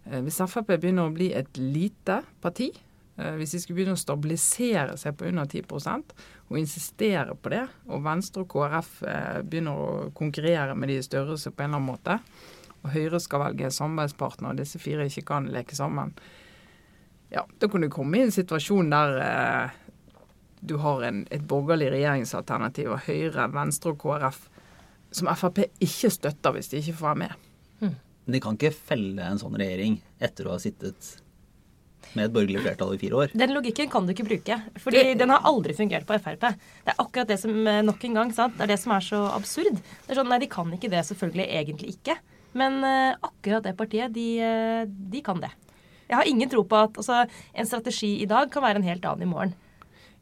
Uh, 0.08 0.20
hvis 0.24 0.40
Frp 0.40 0.72
begynner 0.72 1.08
å 1.08 1.16
bli 1.16 1.28
et 1.36 1.60
lite 1.60 2.22
parti, 2.40 2.70
Eh, 2.72 2.89
hvis 3.38 3.54
de 3.54 3.60
skulle 3.62 3.80
begynne 3.80 3.96
å 3.96 4.00
stabilisere 4.00 4.96
seg 5.00 5.16
på 5.18 5.28
under 5.30 5.48
10% 5.48 6.14
og 6.50 6.58
insistere 6.58 7.36
på 7.36 7.52
det, 7.52 7.64
og 7.90 8.04
Venstre 8.04 8.44
og 8.44 8.50
KrF 8.52 8.92
eh, 9.06 9.40
begynner 9.46 9.80
å 9.80 9.90
konkurrere 10.16 10.76
med 10.78 10.90
de 10.90 10.98
i 11.00 11.06
størrelse 11.06 11.52
på 11.52 11.64
en 11.64 11.70
eller 11.70 11.80
annen 11.80 11.90
måte, 11.90 12.18
og 12.80 12.94
Høyre 12.94 13.20
skal 13.20 13.44
velge 13.44 13.72
samarbeidspartner, 13.76 14.52
og 14.52 14.62
disse 14.62 14.80
fire 14.80 15.06
ikke 15.08 15.26
kan 15.32 15.50
leke 15.52 15.76
sammen, 15.76 16.14
ja, 17.30 17.44
da 17.62 17.68
kan 17.70 17.84
du 17.84 17.90
komme 17.92 18.18
i 18.18 18.24
en 18.26 18.34
situasjon 18.34 18.90
der 18.90 19.20
eh, 19.22 19.78
du 20.60 20.76
har 20.82 21.04
en, 21.06 21.22
et 21.32 21.44
borgerlig 21.48 21.92
regjeringsalternativ 21.94 22.90
og 22.96 23.04
Høyre, 23.06 23.46
Venstre 23.54 23.94
og 23.94 24.02
KrF 24.02 24.42
som 25.10 25.30
Frp 25.34 25.64
ikke 25.82 26.10
støtter 26.12 26.54
hvis 26.54 26.70
de 26.70 26.80
ikke 26.82 26.98
får 26.98 27.08
være 27.08 27.20
med. 27.24 27.38
Men 28.24 28.36
de 28.36 28.40
kan 28.42 28.58
ikke 28.58 28.74
felle 28.76 29.26
en 29.26 29.40
sånn 29.40 29.56
regjering 29.58 29.96
etter 30.22 30.46
å 30.46 30.54
ha 30.54 30.62
sittet 30.62 31.16
med 32.16 32.26
et 32.26 32.34
borgerlig 32.34 32.62
flertall 32.64 32.94
i 32.94 33.00
fire 33.00 33.22
år. 33.22 33.34
Den 33.38 33.54
logikken 33.54 33.90
kan 33.92 34.06
du 34.06 34.14
ikke 34.14 34.26
bruke. 34.26 34.58
fordi 34.82 35.04
det, 35.10 35.18
den 35.20 35.32
har 35.34 35.46
aldri 35.46 35.76
fungert 35.76 36.06
på 36.08 36.18
Frp. 36.18 36.48
Det 36.50 36.92
er 36.94 36.98
akkurat 36.98 37.30
det 37.30 37.38
som 37.42 37.54
eh, 37.54 37.82
nok 37.86 38.04
en 38.08 38.20
gang, 38.20 38.34
sant? 38.34 38.56
det 38.58 38.66
er 38.66 38.74
det 38.74 38.80
som 38.82 38.94
er 38.96 39.06
så 39.06 39.22
absurd. 39.36 39.78
Det 39.78 40.14
er 40.14 40.20
sånn, 40.20 40.30
Nei, 40.30 40.40
de 40.42 40.50
kan 40.50 40.70
ikke 40.74 40.90
det. 40.92 41.04
Selvfølgelig 41.08 41.46
egentlig 41.46 41.96
ikke. 41.96 42.18
Men 42.58 42.80
uh, 42.82 43.14
akkurat 43.22 43.62
det 43.62 43.76
partiet, 43.78 44.10
de, 44.14 44.28
uh, 44.42 44.82
de, 44.86 45.22
kan 45.22 45.38
det. 45.42 45.52
Jeg 46.10 46.18
har 46.18 46.26
ingen 46.26 46.50
tro 46.50 46.64
på 46.66 46.78
at 46.78 46.96
altså, 46.98 47.24
en 47.54 47.68
strategi 47.68 48.16
i 48.24 48.30
dag 48.30 48.50
kan 48.50 48.64
være 48.64 48.82
en 48.82 48.88
helt 48.88 49.04
annen 49.06 49.28
i 49.28 49.30
morgen. 49.30 49.52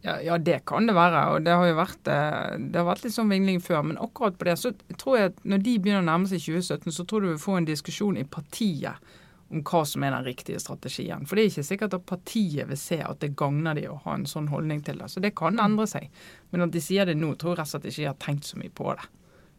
Ja, 0.04 0.18
ja, 0.22 0.36
det 0.38 0.60
kan 0.68 0.86
det 0.86 0.94
være. 0.94 1.22
Og 1.32 1.46
det 1.46 1.56
har 1.56 1.64
jo 1.66 1.78
vært, 1.78 2.02
det 2.04 2.76
har 2.76 2.86
vært 2.86 3.06
litt 3.06 3.16
sånn 3.16 3.32
vingling 3.32 3.62
før. 3.64 3.80
Men 3.88 3.98
akkurat 3.98 4.36
på 4.38 4.46
det 4.46 4.58
så 4.60 4.74
tror 5.00 5.16
jeg 5.16 5.32
at 5.32 5.40
når 5.48 5.64
de 5.64 5.78
begynner 5.80 6.04
å 6.04 6.08
nærme 6.10 6.28
seg 6.30 6.44
2017, 6.44 6.94
så 6.94 7.06
tror 7.08 7.24
du 7.24 7.32
vi 7.32 7.40
får 7.42 7.56
en 7.58 7.70
diskusjon 7.72 8.20
i 8.20 8.28
partiet 8.28 9.16
om 9.48 9.62
hva 9.64 9.80
som 9.88 10.04
er 10.04 10.12
den 10.12 10.26
riktige 10.28 10.60
strategien. 10.60 11.24
For 11.26 11.36
det 11.36 11.44
er 11.44 11.52
ikke 11.52 11.68
sikkert 11.70 11.94
at 11.96 12.08
partiet 12.08 12.68
vil 12.68 12.80
se 12.80 12.98
at 13.04 13.20
det 13.22 13.32
gagner 13.38 13.78
de 13.78 13.86
å 13.88 14.00
ha 14.04 14.16
en 14.18 14.26
sånn 14.28 14.50
holdning 14.52 14.82
til 14.84 15.00
det. 15.00 15.08
Så 15.12 15.22
det 15.24 15.34
kan 15.38 15.60
endre 15.62 15.86
seg. 15.88 16.10
Men 16.52 16.66
at 16.66 16.74
de 16.74 16.82
sier 16.84 17.08
det 17.08 17.16
nå, 17.16 17.32
tror 17.40 17.54
jeg 17.54 17.62
rett 17.62 17.70
og 17.70 17.72
slett 17.72 17.88
ikke 17.88 18.02
de 18.02 18.10
har 18.10 18.18
tenkt 18.24 18.50
så 18.50 18.60
mye 18.60 18.74
på 18.76 18.90
det. 18.92 19.08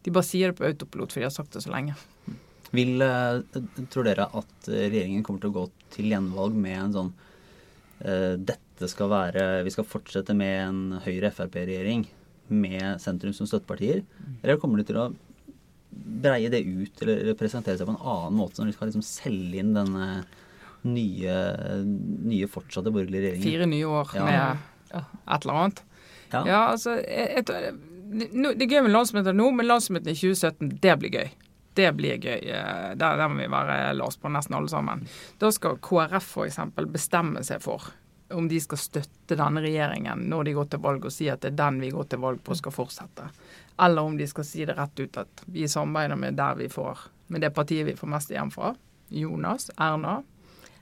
De 0.06 0.14
bare 0.14 0.28
sier 0.28 0.52
det 0.52 0.60
på 0.60 0.68
autopilot, 0.68 1.12
for 1.12 1.20
de 1.20 1.26
har 1.26 1.34
sagt 1.34 1.56
det 1.56 1.64
så 1.64 1.72
lenge. 1.74 1.96
Vil, 2.70 3.02
eh, 3.02 3.42
Tror 3.90 4.06
dere 4.06 4.28
at 4.30 4.70
regjeringen 4.70 5.24
kommer 5.26 5.42
til 5.42 5.50
å 5.50 5.58
gå 5.58 5.66
til 5.90 6.12
gjenvalg 6.12 6.54
med 6.54 6.76
en 6.78 6.92
sånn 6.94 7.08
uh, 8.06 8.36
Dette 8.38 8.86
skal 8.88 9.10
være 9.10 9.46
Vi 9.66 9.72
skal 9.74 9.88
fortsette 9.90 10.36
med 10.38 10.54
en 10.68 11.00
Høyre-Frp-regjering 11.02 12.06
med 12.54 13.02
sentrum 13.02 13.34
som 13.34 13.48
støttepartier? 13.50 14.04
Eller 14.42 14.58
kommer 14.62 14.78
de 14.78 14.86
til 14.86 15.00
å 15.02 15.10
breie 15.90 16.50
det 16.52 16.60
ut 16.62 17.02
eller 17.02 17.34
presentere 17.38 17.78
seg 17.78 17.88
på 17.88 17.94
en 17.96 18.04
annen 18.12 18.38
måte 18.38 18.60
når 18.60 18.70
de 18.70 18.76
skal 18.76 18.90
liksom 18.90 19.04
selge 19.06 19.62
inn 19.62 19.74
denne 19.74 20.08
nye, 20.86 21.36
nye 22.24 22.48
fortsatte 22.48 22.92
borgerlige 22.94 23.26
regjeringen. 23.26 23.44
Fire 23.44 23.68
nye 23.68 23.92
år 24.00 24.16
ja. 24.16 24.24
med 24.24 24.96
et 24.96 25.42
eller 25.42 25.54
annet. 25.54 25.84
Ja, 26.30 26.42
ja 26.46 26.60
altså 26.70 26.96
et, 27.02 27.50
et, 27.50 27.78
Det 28.30 28.66
er 28.66 28.74
gøy 28.76 28.84
med 28.86 28.94
landsmøtet 28.94 29.36
nå, 29.36 29.50
men 29.54 29.68
landsmøtet 29.68 30.14
i 30.14 30.18
2017, 30.18 30.76
det 30.82 30.96
blir 31.02 31.16
gøy. 31.18 31.32
Det 31.78 31.90
blir 31.94 32.18
gøy. 32.18 32.48
Eh, 32.50 32.86
der, 32.98 33.18
der 33.20 33.28
må 33.30 33.42
vi 33.42 33.50
være 33.50 33.92
låst 33.98 34.20
på, 34.22 34.30
nesten 34.32 34.56
alle 34.58 34.70
sammen. 34.72 35.04
Da 35.42 35.52
skal 35.54 35.78
KrF 35.82 36.32
f.eks. 36.36 36.58
bestemme 36.90 37.44
seg 37.46 37.62
for 37.62 37.92
om 38.34 38.46
de 38.48 38.60
skal 38.62 38.78
støtte 38.78 39.34
denne 39.38 39.62
regjeringen 39.64 40.20
når 40.30 40.44
de 40.46 40.52
går 40.54 40.68
til 40.70 40.82
valg 40.84 41.06
og 41.08 41.14
si 41.14 41.26
at 41.30 41.42
det 41.42 41.50
er 41.50 41.56
den 41.64 41.80
vi 41.82 41.90
går 41.90 42.10
til 42.10 42.20
valg 42.22 42.42
på 42.46 42.56
skal 42.58 42.74
fortsette. 42.74 43.26
Eller 43.80 44.02
om 44.02 44.16
de 44.18 44.26
skal 44.28 44.44
si 44.44 44.64
det 44.68 44.76
rett 44.76 45.00
ut 45.00 45.16
at 45.22 45.42
vi 45.46 45.64
samarbeider 45.70 46.16
med 46.20 46.36
der 46.36 46.54
vi 46.58 46.68
får 46.68 46.98
med 47.30 47.40
det 47.40 47.52
partiet 47.54 47.86
vi 47.86 47.94
får 47.96 48.08
mest 48.10 48.30
igjen 48.34 48.50
fra. 48.52 48.74
Jonas, 49.10 49.70
Erna. 49.78 50.18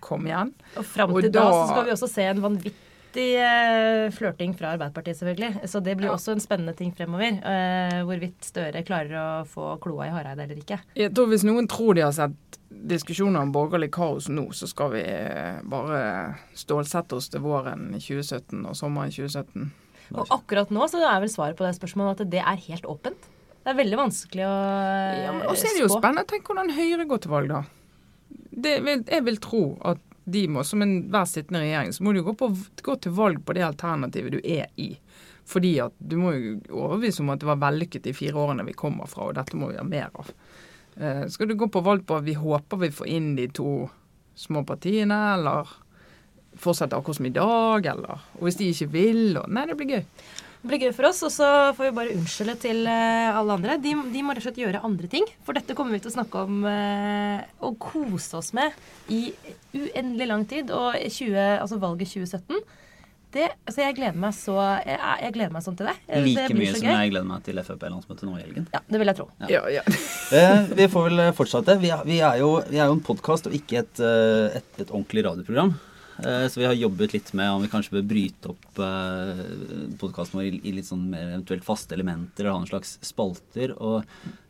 Kom 0.00 0.26
igjen. 0.26 0.52
Og 0.78 0.84
fram 0.87 1.11
Og 1.12 1.22
til 1.22 1.32
da, 1.32 1.42
da- 1.44 1.50
så 1.52 1.72
skal 1.72 1.84
vi 1.84 1.90
også 1.94 2.08
se 2.08 2.22
en 2.30 2.40
vanvittig 2.42 3.26
eh, 3.42 4.11
flørting 4.14 4.54
fra 4.56 4.72
Arbeiderpartiet, 4.76 5.16
selvfølgelig. 5.18 5.68
Så 5.68 5.80
det 5.82 5.96
blir 5.98 6.08
Ja. 6.08 6.14
også 6.14 6.32
en 6.32 6.40
spennende 6.40 6.74
ting 6.76 6.92
fremover. 6.96 7.38
Eh, 7.44 8.02
hvorvidt 8.06 8.44
Støre 8.44 8.82
klarer 8.84 9.12
å 9.42 9.46
få 9.46 9.78
kloa 9.80 10.06
i 10.06 10.11
Hareide 10.14 10.42
eller 10.46 10.56
ikke. 10.56 10.78
Jeg 10.96 11.12
tror 11.14 11.26
Hvis 11.28 11.44
noen 11.44 11.68
tror 11.68 11.94
de 11.94 12.00
har 12.02 12.12
sett 12.12 12.58
diskusjoner 12.70 13.40
om 13.42 13.52
borgerlig 13.52 13.90
kaos 13.90 14.28
nå, 14.28 14.48
så 14.52 14.68
skal 14.68 14.90
vi 14.92 15.00
eh, 15.02 15.61
bare 15.64 16.37
stålsette 16.54 17.12
oss 17.16 17.28
til 17.28 17.40
våren 17.40 17.90
i 17.94 17.98
2017 17.98 18.64
og 18.66 18.74
sommeren 18.76 19.11
2017. 19.11 19.70
Og 20.14 20.30
akkurat 20.38 20.70
nå 20.72 20.86
så 20.90 21.02
er 21.04 21.20
vel 21.22 21.32
svaret 21.32 21.58
på 21.58 21.66
det 21.66 21.74
spørsmålet 21.76 22.24
at 22.24 22.32
det 22.32 22.40
er 22.40 22.66
helt 22.68 22.88
åpent. 22.88 23.28
Det 23.58 23.72
er 23.74 23.78
veldig 23.78 23.98
vanskelig 24.00 24.44
å 24.48 24.52
Ja, 25.20 25.32
men 25.36 25.48
også 25.50 25.68
er 25.68 25.74
det 25.76 25.82
jo 25.84 25.90
spennende. 25.92 26.24
Tenk 26.30 26.48
hvordan 26.48 26.72
Høyre 26.72 27.04
går 27.10 27.24
til 27.24 27.32
valg, 27.34 27.50
da. 27.52 27.64
Det 28.58 28.78
vil, 28.86 29.02
jeg 29.04 29.24
vil 29.26 29.40
tro 29.44 29.62
at 29.86 30.00
de 30.28 30.44
må, 30.52 30.62
som 30.66 30.82
enhver 30.84 31.26
sittende 31.28 31.62
regjering, 31.62 31.92
så 31.96 32.04
må 32.04 32.12
du 32.12 32.22
gå, 32.24 32.34
på, 32.36 32.50
gå 32.84 32.96
til 33.04 33.14
valg 33.16 33.42
på 33.44 33.56
det 33.56 33.64
alternativet 33.64 34.36
du 34.36 34.40
er 34.42 34.68
i. 34.80 34.90
Fordi 35.48 35.74
at 35.80 35.94
du 35.98 36.18
må 36.20 36.34
jo 36.36 36.56
overbevise 36.68 37.22
om 37.24 37.32
at 37.32 37.40
det 37.40 37.48
var 37.48 37.60
vellykket 37.62 38.04
de 38.04 38.16
fire 38.16 38.36
årene 38.36 38.66
vi 38.68 38.76
kommer 38.76 39.08
fra, 39.08 39.30
og 39.30 39.38
dette 39.38 39.56
må 39.56 39.70
vi 39.72 39.78
ha 39.80 39.86
mer 39.86 40.10
av. 40.12 40.32
Eh, 40.98 41.24
skal 41.32 41.48
du 41.48 41.56
gå 41.56 41.70
på 41.72 41.84
valg 41.84 42.04
på 42.08 42.18
at 42.18 42.26
vi 42.26 42.36
håper 42.36 42.82
vi 42.82 42.92
får 42.92 43.12
inn 43.14 43.30
de 43.38 43.46
to 43.56 43.72
små 44.38 44.64
partiene, 44.68 45.16
eller 45.38 45.70
fortsette 46.62 46.98
akkurat 46.98 47.18
som 47.20 47.28
i 47.28 47.34
dag, 47.34 47.88
eller 47.94 48.20
Og 48.38 48.48
hvis 48.48 48.58
de 48.60 48.70
ikke 48.72 48.90
vil, 48.92 49.24
og 49.40 49.48
Nei, 49.52 49.66
det 49.68 49.76
blir 49.78 49.92
gøy. 49.96 50.04
Det 50.58 50.66
blir 50.72 50.80
gøy 50.82 50.94
for 50.96 51.06
oss, 51.06 51.20
og 51.22 51.30
så 51.30 51.48
får 51.76 51.86
vi 51.86 51.94
bare 51.94 52.14
unnskylde 52.16 52.56
til 52.64 52.80
eh, 52.90 53.28
alle 53.30 53.54
andre. 53.54 53.76
De, 53.78 53.92
de 54.10 54.22
må 54.26 54.34
rett 54.34 54.42
og 54.42 54.48
slett 54.48 54.58
gjøre 54.58 54.82
andre 54.82 55.10
ting. 55.12 55.28
For 55.46 55.54
dette 55.54 55.76
kommer 55.78 55.94
vi 55.94 56.00
til 56.02 56.10
å 56.10 56.16
snakke 56.16 56.42
om 56.48 56.66
eh, 56.66 57.46
og 57.62 57.78
kose 57.78 58.40
oss 58.40 58.50
med 58.58 58.74
i 59.14 59.28
uendelig 59.78 60.26
lang 60.26 60.42
tid. 60.50 60.74
Og 60.74 60.98
20, 60.98 61.38
altså 61.62 61.78
valget 61.78 62.10
2017 62.10 62.58
det, 63.34 63.44
altså 63.68 63.82
jeg 63.82 63.96
gleder 63.98 64.16
meg 64.16 64.32
så 64.32 64.54
jeg, 64.86 64.96
jeg 65.20 65.32
gleder 65.34 65.52
meg 65.52 65.64
sånn 65.66 65.74
til 65.76 65.90
det. 65.90 65.94
det 66.08 66.20
Like 66.24 66.44
blir 66.48 66.56
mye 66.62 66.70
så 66.70 66.78
som 66.78 66.86
gøy. 66.86 66.92
jeg 66.94 67.10
gleder 67.12 67.26
meg 67.28 67.42
til 67.44 67.60
Frp-landsmøtet 67.60 68.24
nå 68.24 68.36
i 68.38 68.40
helgen. 68.40 68.68
Ja, 68.72 68.80
det 68.88 69.00
vil 69.02 69.10
jeg 69.12 69.18
tro. 69.18 69.26
Ja, 69.52 69.64
ja. 69.78 69.84
Eh, 70.28 70.66
vi 70.76 70.84
får 70.92 71.06
vel 71.06 71.20
fortsette. 71.32 71.78
Vi 71.80 71.88
er, 71.88 72.02
vi 72.04 72.18
er, 72.20 72.34
jo, 72.42 72.50
vi 72.68 72.76
er 72.76 72.90
jo 72.90 72.96
en 72.98 73.04
podkast 73.04 73.46
og 73.48 73.54
ikke 73.56 73.78
et, 73.80 74.00
eh, 74.04 74.58
et, 74.58 74.66
et 74.82 74.90
ordentlig 74.90 75.24
radioprogram. 75.24 75.70
Eh, 76.18 76.48
Så 76.48 76.61
vi 76.61 76.66
har 76.66 76.74
jobbet 76.74 77.12
litt 77.14 77.33
med 77.33 77.50
om 77.52 77.62
vi 77.62 77.70
kanskje 77.70 77.98
bør 77.98 78.09
bryte 78.11 78.50
opp 78.50 78.81
uh, 78.83 79.42
podkasten 80.00 80.40
vår 80.40 80.59
i 80.59 80.72
litt 80.74 80.88
sånn 80.88 81.07
mer 81.12 81.28
eventuelt 81.31 81.66
faste 81.66 81.94
elementer 81.94 82.44
eller 82.44 82.57
ha 82.57 82.62
en 82.64 82.70
slags 82.70 82.96
spalter. 83.07 83.74
Og, 83.78 84.02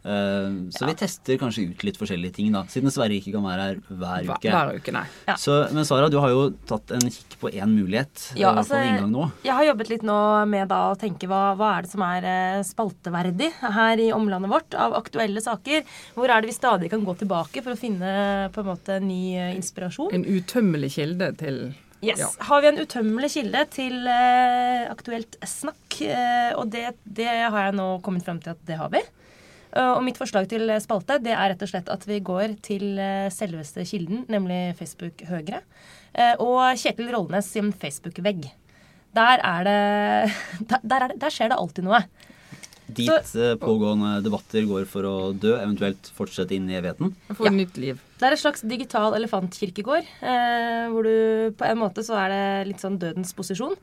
eh, 0.05 0.59
så 0.75 0.89
vi 0.89 0.95
tester 0.99 1.39
kanskje 1.41 1.69
ut 1.71 1.85
litt 1.87 1.99
forskjellige 2.01 2.37
ting, 2.39 2.53
da. 2.55 2.65
Siden 2.71 2.93
Sverre 2.95 3.17
ikke 3.19 3.35
kan 3.37 3.47
være 3.47 3.65
her 3.67 3.81
hver 3.89 4.29
uke. 4.29 4.53
hver 4.53 4.73
uke, 4.79 4.95
nei. 4.95 5.05
Ja. 5.29 5.37
Så, 5.41 5.57
men 5.75 5.89
Sara, 5.89 6.11
du 6.13 6.19
har 6.23 6.33
jo 6.35 6.45
tatt 6.69 6.95
en 6.97 7.09
kikk 7.09 7.39
på 7.41 7.53
én 7.53 7.73
mulighet 7.75 8.29
Ja, 8.39 8.53
eh, 8.53 8.63
altså, 8.63 8.83
nå. 9.09 9.27
Jeg 9.47 9.57
har 9.59 9.69
jobbet 9.71 9.93
litt 9.95 10.07
nå 10.07 10.21
med 10.51 10.71
da 10.71 10.81
å 10.93 10.99
tenke 11.01 11.31
hva, 11.31 11.43
hva 11.59 11.73
er 11.79 11.89
det 11.89 11.93
som 11.95 12.05
er 12.07 12.29
eh, 12.29 12.61
spalteverdig 12.67 13.51
her 13.79 14.05
i 14.05 14.13
omlandet 14.15 14.53
vårt 14.53 14.79
av 14.79 14.97
aktuelle 14.99 15.43
saker. 15.45 15.85
Hvor 16.17 16.31
er 16.31 16.43
det 16.43 16.53
vi 16.53 16.57
stadig 16.57 16.93
kan 16.93 17.05
gå 17.07 17.17
tilbake 17.19 17.65
for 17.65 17.75
å 17.75 17.81
finne 17.81 18.49
på 18.55 18.63
en 18.63 18.73
måte 18.73 19.01
ny 19.03 19.37
inspirasjon. 19.57 20.15
En 20.15 20.27
utømmelig 20.29 20.95
kilde 20.99 21.33
til 21.41 21.63
Yes. 22.01 22.19
Ja. 22.19 22.29
Har 22.39 22.63
vi 22.63 22.69
en 22.69 22.79
utømmelig 22.79 23.31
kilde 23.35 23.65
til 23.75 24.07
eh, 24.07 24.87
aktuelt 24.91 25.35
snakk? 25.43 25.99
Eh, 26.07 26.53
og 26.55 26.71
det, 26.71 26.93
det 27.03 27.27
har 27.27 27.69
jeg 27.69 27.79
nå 27.79 27.89
kommet 28.07 28.27
frem 28.27 28.39
til 28.43 28.55
at 28.55 28.61
det 28.69 28.79
har 28.79 28.93
vi. 28.93 29.03
Eh, 29.75 29.91
og 29.97 30.03
mitt 30.07 30.17
forslag 30.21 30.49
til 30.51 30.71
spalte 30.81 31.19
det 31.25 31.35
er 31.35 31.53
rett 31.53 31.65
og 31.67 31.71
slett 31.73 31.91
at 31.93 32.07
vi 32.09 32.21
går 32.25 32.57
til 32.65 32.99
eh, 32.99 33.29
selveste 33.35 33.85
kilden, 33.89 34.25
nemlig 34.33 34.77
Facebook 34.79 35.25
Høyre. 35.29 35.61
Eh, 36.15 36.35
og 36.41 36.63
Kjetil 36.81 37.11
Rollnes 37.15 37.51
sin 37.53 37.73
Facebook-vegg. 37.73 38.49
Der 39.19 39.41
er 39.45 39.69
det 39.69 39.79
der, 40.71 40.83
der, 40.83 41.05
er 41.05 41.09
det, 41.15 41.21
der 41.21 41.35
skjer 41.35 41.53
det 41.53 41.59
alltid 41.61 41.89
noe. 41.89 42.03
Dit 42.89 43.11
så, 43.29 43.51
pågående 43.61 44.15
debatter 44.25 44.65
går 44.65 44.87
for 44.89 45.05
å 45.05 45.15
dø, 45.37 45.51
eventuelt 45.61 46.09
fortsette 46.17 46.55
inn 46.57 46.71
i 46.73 46.77
evigheten. 46.79 47.11
Få 47.37 47.45
Ja. 47.45 47.53
nytt 47.53 47.77
liv. 47.77 47.99
Det 48.17 48.25
er 48.25 48.33
et 48.33 48.41
slags 48.41 48.65
digital 48.65 49.13
elefantkirkegård. 49.19 50.09
Eh, 50.25 50.87
hvor 50.89 51.05
du 51.05 51.53
på 51.61 51.67
en 51.69 51.79
måte 51.83 52.01
så 52.07 52.17
er 52.17 52.33
det 52.33 52.69
litt 52.71 52.81
sånn 52.81 52.97
dødens 52.99 53.35
posisjon. 53.37 53.77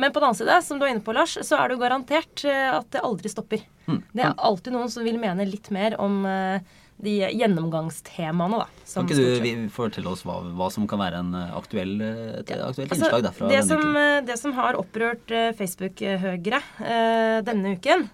Men 0.00 0.12
på 0.12 0.20
den 0.20 0.30
annen 0.30 0.38
side, 0.38 0.58
som 0.64 0.80
du 0.80 0.86
er 0.86 0.94
inne 0.94 1.04
på, 1.04 1.14
Lars, 1.16 1.36
så 1.44 1.58
er 1.58 1.68
det 1.68 1.76
jo 1.76 1.82
garantert 1.82 2.44
eh, 2.48 2.68
at 2.72 2.88
det 2.94 3.02
aldri 3.04 3.32
stopper. 3.32 3.64
Mm. 3.86 3.98
Det 4.16 4.24
er 4.24 4.38
alltid 4.50 4.76
noen 4.76 4.92
som 4.92 5.04
vil 5.04 5.18
mene 5.20 5.44
litt 5.48 5.68
mer 5.74 5.96
om 6.00 6.22
eh, 6.28 6.62
de 7.00 7.16
gjennomgangstemaene, 7.28 8.62
da. 8.62 8.68
Kan 8.94 9.08
ikke 9.08 9.44
du 9.44 9.68
fortelle 9.74 10.12
oss 10.12 10.24
hva, 10.28 10.40
hva 10.56 10.70
som 10.72 10.88
kan 10.88 11.02
være 11.02 11.20
en 11.20 11.36
eh, 11.36 11.56
aktuell, 11.58 11.96
et 12.00 12.52
aktuelt 12.54 12.68
Altså, 12.70 12.86
innslag 12.88 13.26
derfra 13.28 13.52
det, 13.52 13.62
som, 13.68 14.00
det 14.28 14.38
som 14.40 14.56
har 14.56 14.80
opprørt 14.80 15.34
Facebook-høyre 15.60 16.62
eh, 16.80 17.40
denne 17.46 17.76
uken, 17.76 18.08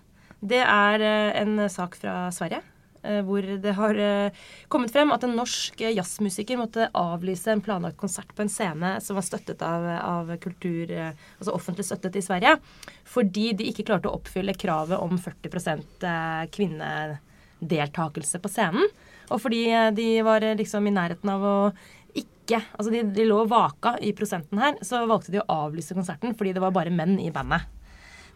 det 0.46 0.62
er 0.62 1.02
en 1.40 1.68
sak 1.72 1.96
fra 1.98 2.26
Sverige. 2.34 2.60
Eh, 3.06 3.22
Hvor 3.26 3.46
det 3.62 3.74
har 3.78 4.00
eh, 4.02 4.44
kommet 4.72 4.92
frem 4.94 5.12
at 5.14 5.24
en 5.26 5.36
norsk 5.38 5.80
jazzmusiker 5.86 6.58
måtte 6.60 6.88
avlyse 6.96 7.52
en 7.52 7.62
planlagt 7.64 7.98
konsert 8.00 8.32
på 8.36 8.44
en 8.44 8.52
scene 8.52 8.96
som 9.04 9.18
var 9.18 9.26
støttet 9.26 9.62
av, 9.64 9.86
av 9.96 10.32
kultur, 10.42 10.90
eh, 10.90 11.12
altså 11.38 11.54
offentlig 11.56 11.86
støttet 11.88 12.18
i 12.18 12.24
Sverige, 12.24 12.56
fordi 13.08 13.50
de 13.58 13.70
ikke 13.70 13.86
klarte 13.88 14.10
å 14.10 14.16
oppfylle 14.18 14.56
kravet 14.58 15.00
om 15.00 15.18
40 15.18 15.76
eh, 16.10 16.42
kvinnedeltakelse 16.56 18.42
på 18.42 18.52
scenen. 18.52 18.90
Og 19.30 19.40
fordi 19.42 19.64
de 19.96 20.10
var 20.22 20.44
liksom 20.54 20.86
i 20.86 20.94
nærheten 20.94 21.32
av 21.32 21.42
å 21.42 21.56
ikke 22.16 22.60
Altså 22.78 22.92
de, 22.92 23.00
de 23.10 23.24
lå 23.26 23.40
og 23.42 23.48
vaka 23.50 23.96
i 23.98 24.12
prosenten 24.14 24.60
her, 24.62 24.76
så 24.86 25.00
valgte 25.10 25.32
de 25.34 25.40
å 25.42 25.48
avlyse 25.66 25.96
konserten 25.98 26.36
fordi 26.38 26.54
det 26.54 26.62
var 26.62 26.70
bare 26.76 26.94
menn 26.94 27.18
i 27.18 27.32
bandet. 27.34 27.66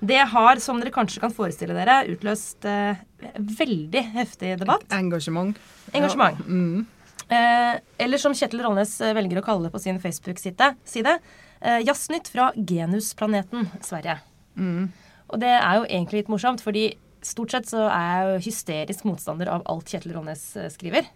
Det 0.00 0.20
har, 0.32 0.60
som 0.64 0.80
dere 0.80 0.92
kanskje 0.94 1.20
kan 1.20 1.34
forestille 1.34 1.76
dere, 1.76 1.98
utløst 2.08 2.64
eh, 2.68 3.02
veldig 3.36 4.02
heftig 4.14 4.54
debatt. 4.62 4.86
Engasjement. 4.96 5.58
Engasjement. 5.92 6.40
Ja. 6.40 6.46
Mm. 6.48 6.86
Eh, 7.30 7.74
eller 8.06 8.18
som 8.18 8.34
Kjetil 8.34 8.64
Rollnes 8.64 8.96
eh, 9.04 9.12
velger 9.14 9.38
å 9.38 9.44
kalle 9.46 9.68
det 9.68 9.74
på 9.74 9.82
sin 9.82 10.00
Facebook-side, 10.02 10.72
side, 10.88 11.18
eh, 11.60 11.78
Jazznytt 11.84 12.32
fra 12.32 12.48
Genusplaneten 12.56 13.68
Sverige. 13.84 14.16
Mm. 14.56 14.88
Og 15.30 15.38
det 15.44 15.52
er 15.52 15.78
jo 15.78 15.86
egentlig 15.86 16.24
litt 16.24 16.32
morsomt, 16.32 16.64
fordi 16.64 16.88
stort 17.22 17.52
sett 17.54 17.68
så 17.68 17.84
er 17.92 18.08
jeg 18.08 18.26
jo 18.26 18.42
hysterisk 18.48 19.06
motstander 19.08 19.50
av 19.52 19.64
alt 19.70 19.92
Kjetil 19.92 20.16
Rollnes 20.16 20.42
eh, 20.56 20.70
skriver. 20.72 21.06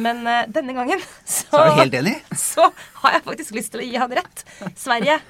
Men 0.00 0.24
eh, 0.26 0.48
denne 0.50 0.74
gangen 0.76 1.04
så, 1.24 1.46
Så 1.52 1.60
er 1.60 1.70
du 1.70 1.80
helt 1.84 2.00
enig? 2.00 2.16
så 2.48 2.68
har 3.04 3.18
jeg 3.18 3.26
faktisk 3.28 3.60
lyst 3.60 3.74
til 3.74 3.84
å 3.84 3.86
gi 3.86 4.00
han 4.00 4.18
rett. 4.18 4.44
Sverige 4.78 5.20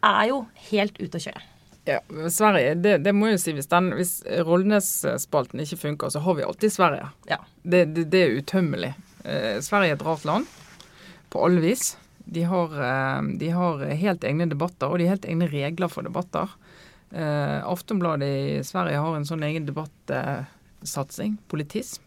er 0.00 0.28
jo 0.32 0.44
helt 0.70 0.96
ute 1.00 1.20
å 1.20 1.24
kjøre. 1.28 1.46
Ja, 1.90 1.98
Sverige, 2.30 2.74
det, 2.84 2.98
det 3.04 3.12
må 3.16 3.26
jeg 3.30 3.38
jo 3.38 3.42
si. 3.42 3.52
Hvis, 3.56 3.68
den- 3.72 3.92
hvis 3.98 4.12
Rollnes-spalten 4.46 5.62
ikke 5.64 5.78
funker, 5.80 6.12
så 6.14 6.20
har 6.24 6.36
vi 6.38 6.44
alltid 6.46 6.72
Sverige. 6.74 7.08
Ja. 7.30 7.38
Det, 7.62 7.84
det, 7.96 8.04
det 8.12 8.20
er 8.26 8.36
utømmelig. 8.38 8.92
Eh, 9.24 9.56
Sverige 9.64 9.94
er 9.94 9.98
et 9.98 10.04
rart 10.06 10.24
land 10.28 10.46
på 11.32 11.42
alle 11.46 11.62
vis. 11.64 11.96
De 12.30 12.44
har, 12.46 12.76
eh, 12.86 13.22
de 13.40 13.48
har 13.56 13.82
helt 14.04 14.24
egne 14.28 14.46
debatter, 14.52 14.86
og 14.92 15.00
de 15.00 15.08
har 15.08 15.16
helt 15.16 15.26
egne 15.32 15.48
regler 15.50 15.90
for 15.90 16.06
debatter. 16.06 16.52
Eh, 17.10 17.58
Aftonbladet 17.66 18.28
i 18.28 18.60
Sverige 18.68 19.00
har 19.02 19.16
en 19.18 19.26
sånn 19.26 19.42
egen 19.48 19.66
debattsatsing, 19.66 21.38
politism. 21.50 22.04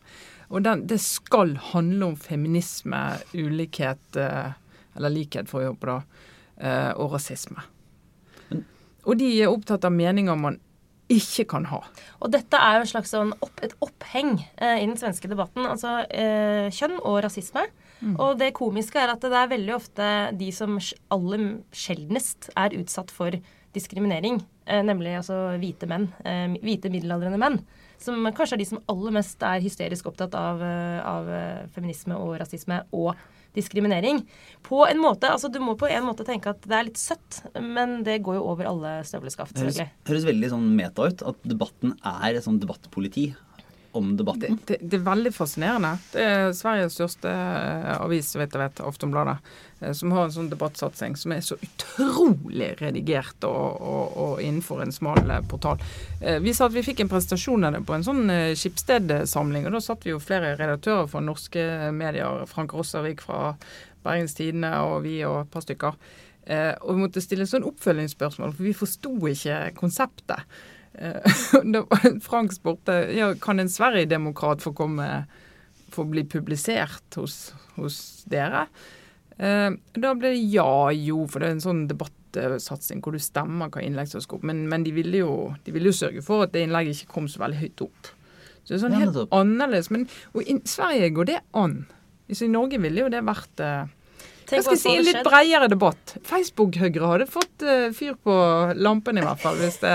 Og 0.54 0.62
den, 0.63 0.86
det 0.88 1.00
skal 1.02 1.56
handle 1.74 2.12
om 2.13 2.15
feminisme, 2.19 3.00
ulikhet, 3.34 4.15
eh, 4.22 4.54
eller 4.96 5.10
likhet, 5.10 5.50
får 5.50 5.63
å 5.65 5.72
håpe, 5.74 5.89
da, 5.89 6.02
eh, 6.62 6.91
og 7.02 7.15
rasisme. 7.17 7.63
Og 9.04 9.20
de 9.20 9.30
er 9.42 9.52
opptatt 9.52 9.86
av 9.88 9.94
meninger 9.96 10.38
man 10.39 10.60
ikke 11.12 11.46
kan 11.52 11.68
ha. 11.70 11.82
Og 12.24 12.32
dette 12.34 12.58
er 12.58 12.78
jo 12.78 12.86
en 12.86 12.92
slags 12.94 13.12
sånn 13.13 13.34
opp, 13.44 13.58
et 13.66 13.76
oppheng 13.84 14.38
eh, 14.56 14.80
i 14.82 14.86
den 14.88 14.98
svenske 14.98 15.30
debatten. 15.30 15.68
Altså 15.68 16.00
eh, 16.08 16.70
kjønn 16.74 17.00
og 17.02 17.20
rasisme. 17.26 17.68
Og 18.20 18.38
det 18.39 18.54
komiske 18.58 19.00
er 19.00 19.13
at 19.13 19.24
det 19.24 19.38
er 19.38 19.52
veldig 19.52 19.76
ofte 19.78 20.08
de 20.36 20.50
som 20.56 20.76
aller 21.13 21.44
sjeldnest 21.72 22.50
er 22.60 22.76
utsatt 22.76 23.13
for 23.16 23.36
diskriminering, 23.74 24.42
eh, 24.68 24.84
nemlig 24.86 25.16
altså 25.22 25.56
hvite 25.62 25.88
menn, 25.89 26.10
eh, 26.26 26.58
hvite 26.62 26.92
middelaldrende 26.94 27.39
menn, 27.42 27.62
som 27.98 28.20
kanskje 28.36 28.58
er 28.58 28.62
de 28.62 28.68
som 28.70 28.82
aller 28.92 29.16
mest 29.16 29.42
er 29.48 29.63
hysterisk 29.63 30.12
opptatt 30.12 30.36
av, 30.38 30.62
eh, 30.62 31.00
av 31.00 31.30
eh, 31.30 31.63
feminisme 31.74 32.18
og 32.20 32.36
rasisme 32.42 32.84
og 32.92 33.16
diskriminering. 33.56 34.24
På 34.66 34.84
en 34.88 35.02
måte, 35.02 35.30
altså 35.30 35.52
Du 35.54 35.60
må 35.63 35.76
på 35.80 35.89
en 35.92 36.06
måte 36.08 36.26
tenke 36.28 36.54
at 36.54 36.66
det 36.66 36.78
er 36.78 36.88
litt 36.89 37.02
søtt, 37.02 37.42
men 37.62 38.02
det 38.08 38.22
går 38.26 38.39
jo 38.39 38.46
over 38.54 38.70
alle 38.72 38.94
støvleskaft. 39.08 39.56
Det 39.56 39.68
høres, 39.68 39.96
høres 40.10 40.30
veldig 40.30 40.52
sånn 40.56 40.70
meta 40.78 41.10
ut 41.10 41.26
at 41.34 41.48
debatten 41.48 41.98
er 42.00 42.38
et 42.38 42.46
sånn 42.46 42.62
debattpoliti. 42.62 43.32
Om 43.94 44.12
Det, 44.12 44.24
debatten? 44.24 44.58
det, 44.68 44.78
det 44.82 44.98
er 44.98 45.06
veldig 45.06 45.32
fascinerende. 45.36 45.92
Det 46.14 46.24
er 46.24 46.56
Sveriges 46.58 46.98
største 46.98 47.30
eh, 47.30 47.94
avis, 48.00 48.32
vidt 48.36 48.56
jeg 48.56 48.62
vet, 48.62 48.82
Aftonbladet, 48.84 49.38
eh, 49.82 49.94
som 49.98 50.16
har 50.16 50.28
en 50.28 50.36
sånn 50.36 50.50
debattsatsing 50.52 51.16
som 51.20 51.36
er 51.36 51.46
så 51.46 51.58
utrolig 51.62 52.74
redigert 52.82 53.48
og, 53.50 53.80
og, 53.80 54.18
og 54.26 54.44
innenfor 54.44 54.84
en 54.84 54.96
smal 54.96 55.24
eh, 55.30 55.46
portal. 55.50 55.82
Vi 56.44 56.54
sa 56.56 56.70
at 56.70 56.76
vi 56.76 56.86
fikk 56.86 57.04
en 57.04 57.12
presentasjon 57.12 57.68
av 57.68 57.78
det 57.78 57.84
på 57.88 57.96
en 57.98 58.06
sånn 58.06 58.28
Skipsted-samling, 58.58 59.68
og 59.68 59.76
da 59.76 59.82
satt 59.84 60.06
vi 60.08 60.14
jo 60.14 60.22
flere 60.24 60.54
redaktører 60.60 61.10
fra 61.12 61.24
norske 61.24 61.66
medier, 61.96 62.46
Frank 62.50 62.76
Rossavik 62.78 63.24
fra 63.26 63.56
Bergens 64.04 64.36
Tidende 64.38 64.72
og 64.88 65.02
vi 65.06 65.18
og 65.28 65.44
et 65.44 65.52
par 65.54 65.66
stykker. 65.66 65.98
Eh, 66.44 66.74
og 66.84 66.98
vi 66.98 67.04
måtte 67.06 67.24
stille 67.24 67.48
sånn 67.48 67.68
oppfølgingsspørsmål, 67.70 68.56
for 68.56 68.68
vi 68.68 68.76
forsto 68.76 69.14
ikke 69.32 69.60
konseptet. 69.80 70.44
Eh, 70.94 72.20
Frank 72.28 72.54
spurte 72.54 73.00
ja, 73.16 73.32
kan 73.42 73.60
en 73.60 73.72
Sverigedemokrat 73.72 74.62
få 74.62 74.74
komme 74.78 75.26
få 75.94 76.04
bli 76.10 76.24
publisert 76.26 77.16
hos, 77.16 77.54
hos 77.76 77.98
dere. 78.30 78.66
Eh, 79.38 79.70
da 79.94 80.14
ble 80.18 80.34
det 80.34 80.44
ja, 80.54 80.92
jo, 80.94 81.24
for 81.30 81.42
det 81.42 81.50
er 81.50 81.56
en 81.58 81.64
sånn 81.64 81.86
debattsatsing 81.90 83.02
hvor 83.04 83.16
du 83.16 83.22
stemmer 83.22 83.72
hva 83.74 83.84
innlegg 83.84 84.12
som 84.12 84.24
skal 84.24 84.40
opp. 84.40 84.48
Men, 84.50 84.66
men 84.72 84.86
de, 84.86 84.94
ville 84.96 85.24
jo, 85.24 85.34
de 85.66 85.76
ville 85.76 85.92
jo 85.92 85.98
sørge 86.04 86.24
for 86.26 86.48
at 86.48 86.54
det 86.56 86.66
innlegget 86.68 87.04
ikke 87.04 87.18
kom 87.18 87.30
så 87.32 87.44
veldig 87.44 87.62
høyt 87.62 87.86
opp. 87.88 88.14
Så 88.64 88.72
det 88.72 88.78
er 88.78 88.86
sånn 88.86 89.02
helt 89.02 89.36
annerledes. 89.36 89.92
Men 89.94 90.08
og 90.32 90.48
i 90.48 90.56
Sverige 90.70 91.12
går 91.18 91.30
det 91.34 91.42
an. 91.60 91.84
Så 92.32 92.48
I 92.48 92.54
Norge 92.54 92.80
ville 92.82 93.04
jo 93.04 93.12
det 93.12 93.22
vært 93.28 93.62
eh, 93.62 93.92
jeg 94.54 94.66
skal 94.66 94.78
si 94.78 94.92
en 94.92 95.06
litt 95.06 95.26
bredere 95.26 95.68
debatt. 95.72 96.16
Facebook-Høyre 96.28 97.10
hadde 97.10 97.28
fått 97.32 97.64
eh, 97.66 97.90
fyr 97.96 98.16
på 98.22 98.34
lampen 98.76 99.20
i 99.20 99.24
hvert 99.24 99.42
fall, 99.42 99.58
hvis 99.60 99.80
det 99.82 99.94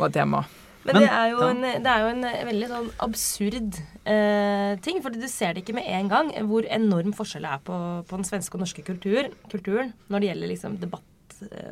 var 0.00 0.14
tema. 0.14 0.44
Men, 0.84 0.96
Men- 0.96 1.02
det, 1.04 1.10
er 1.12 1.28
jo 1.28 1.40
ja. 1.42 1.48
en, 1.52 1.60
det 1.84 1.90
er 1.92 2.00
jo 2.00 2.10
en 2.14 2.24
eh, 2.24 2.44
veldig 2.48 2.68
sånn 2.70 2.86
absurd 3.04 3.80
eh, 4.08 4.72
ting. 4.80 5.02
fordi 5.04 5.20
du 5.20 5.28
ser 5.28 5.52
det 5.52 5.64
ikke 5.64 5.76
med 5.76 5.88
en 5.92 6.08
gang 6.08 6.30
hvor 6.48 6.64
enorm 6.72 7.12
forskjell 7.16 7.44
det 7.44 7.52
er 7.52 7.64
på, 7.66 7.76
på 8.08 8.16
den 8.16 8.24
svenske 8.24 8.56
og 8.56 8.64
norske 8.64 8.84
kultur, 8.86 9.28
kulturen 9.52 9.92
når 10.08 10.22
det 10.22 10.30
gjelder 10.30 10.52
liksom 10.54 10.78
debatt 10.80 11.04
eh, 11.04 11.09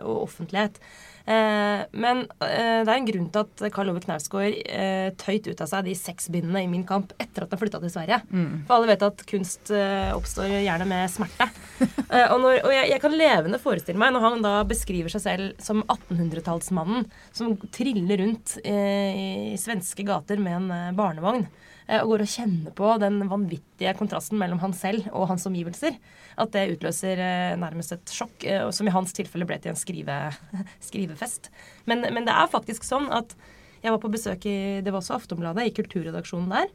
og 0.02 0.24
offentlighet. 0.24 0.80
Eh, 1.28 1.82
men 1.92 2.22
eh, 2.40 2.80
det 2.86 2.88
er 2.88 2.94
en 2.94 3.08
grunn 3.08 3.26
til 3.32 3.42
at 3.44 3.62
Karl 3.74 3.90
Ove 3.92 4.00
Knausgård 4.00 4.54
eh, 4.64 5.10
tøyt 5.20 5.50
ut 5.50 5.60
av 5.60 5.68
seg 5.68 5.84
de 5.84 5.96
seks 5.98 6.30
bindene 6.32 6.62
i 6.64 6.70
Min 6.70 6.86
kamp 6.88 7.12
etter 7.20 7.44
at 7.44 7.52
han 7.52 7.60
flytta 7.60 7.82
til 7.82 7.92
Sverige. 7.92 8.22
For 8.64 8.78
alle 8.78 8.88
vet 8.94 9.04
at 9.04 9.24
kunst 9.28 9.72
eh, 9.74 10.08
oppstår 10.16 10.54
gjerne 10.64 10.88
med 10.88 11.12
smerte. 11.12 11.50
Eh, 12.08 12.24
og 12.32 12.38
når, 12.40 12.62
og 12.64 12.72
jeg, 12.72 12.86
jeg 12.88 13.00
kan 13.02 13.12
levende 13.20 13.58
forestille 13.60 14.00
meg 14.00 14.14
når 14.14 14.22
han 14.24 14.40
da 14.40 14.52
beskriver 14.64 15.12
seg 15.12 15.20
selv 15.20 15.58
som 15.60 15.82
1800-tallsmannen 15.84 17.04
som 17.36 17.52
triller 17.74 18.22
rundt 18.22 18.54
eh, 18.62 19.18
i 19.52 19.58
svenske 19.60 20.06
gater 20.08 20.40
med 20.40 20.56
en 20.56 20.70
eh, 20.72 20.94
barnevogn. 20.96 21.44
Eh, 21.88 22.02
Og 22.02 22.14
går 22.14 22.24
og 22.24 22.32
kjenner 22.32 22.74
på 22.76 22.94
den 23.02 23.20
vanvittige 23.30 23.94
kontrasten 23.98 24.38
mellom 24.40 24.60
han 24.62 24.76
selv 24.76 25.08
og 25.12 25.28
hans 25.32 25.46
omgivelser. 25.48 25.98
At 26.38 26.54
det 26.54 26.68
utløser 26.76 27.20
eh, 27.24 27.58
nærmest 27.60 27.96
et 27.96 28.14
sjokk, 28.14 28.44
eh, 28.44 28.66
som 28.74 28.88
i 28.88 28.94
hans 28.94 29.16
tilfelle 29.16 29.48
ble 29.48 29.58
til 29.62 29.74
en 29.74 29.80
skrive, 29.80 30.18
skrivefest. 30.88 31.52
Men, 31.90 32.06
men 32.12 32.28
det 32.28 32.36
er 32.36 32.52
faktisk 32.52 32.86
sånn 32.86 33.10
at 33.14 33.34
jeg 33.82 33.94
var 33.94 34.02
på 34.02 34.10
besøk 34.10 34.46
i 34.50 34.58
det 34.82 34.90
var 34.92 35.02
også 35.02 35.18
Aftonbladet, 35.18 35.68
i 35.68 35.74
kulturredaksjonen 35.76 36.50
der. 36.50 36.70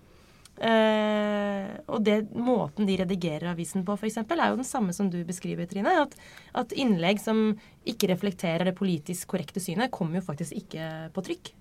Eh, 0.54 1.70
og 1.90 2.04
det 2.06 2.20
måten 2.38 2.86
de 2.86 2.98
redigerer 3.02 3.50
avisen 3.52 3.84
på, 3.86 3.96
f.eks., 3.98 4.20
er 4.22 4.52
jo 4.52 4.60
den 4.60 4.68
samme 4.68 4.94
som 4.96 5.10
du 5.12 5.20
beskriver, 5.28 5.68
Trine. 5.70 5.96
At, 6.06 6.16
at 6.54 6.76
innlegg 6.78 7.22
som 7.24 7.56
ikke 7.90 8.12
reflekterer 8.14 8.70
det 8.70 8.78
politisk 8.78 9.34
korrekte 9.34 9.64
synet, 9.64 9.92
kommer 9.94 10.22
jo 10.22 10.28
faktisk 10.28 10.56
ikke 10.64 10.90
på 11.16 11.26
trykk. 11.26 11.54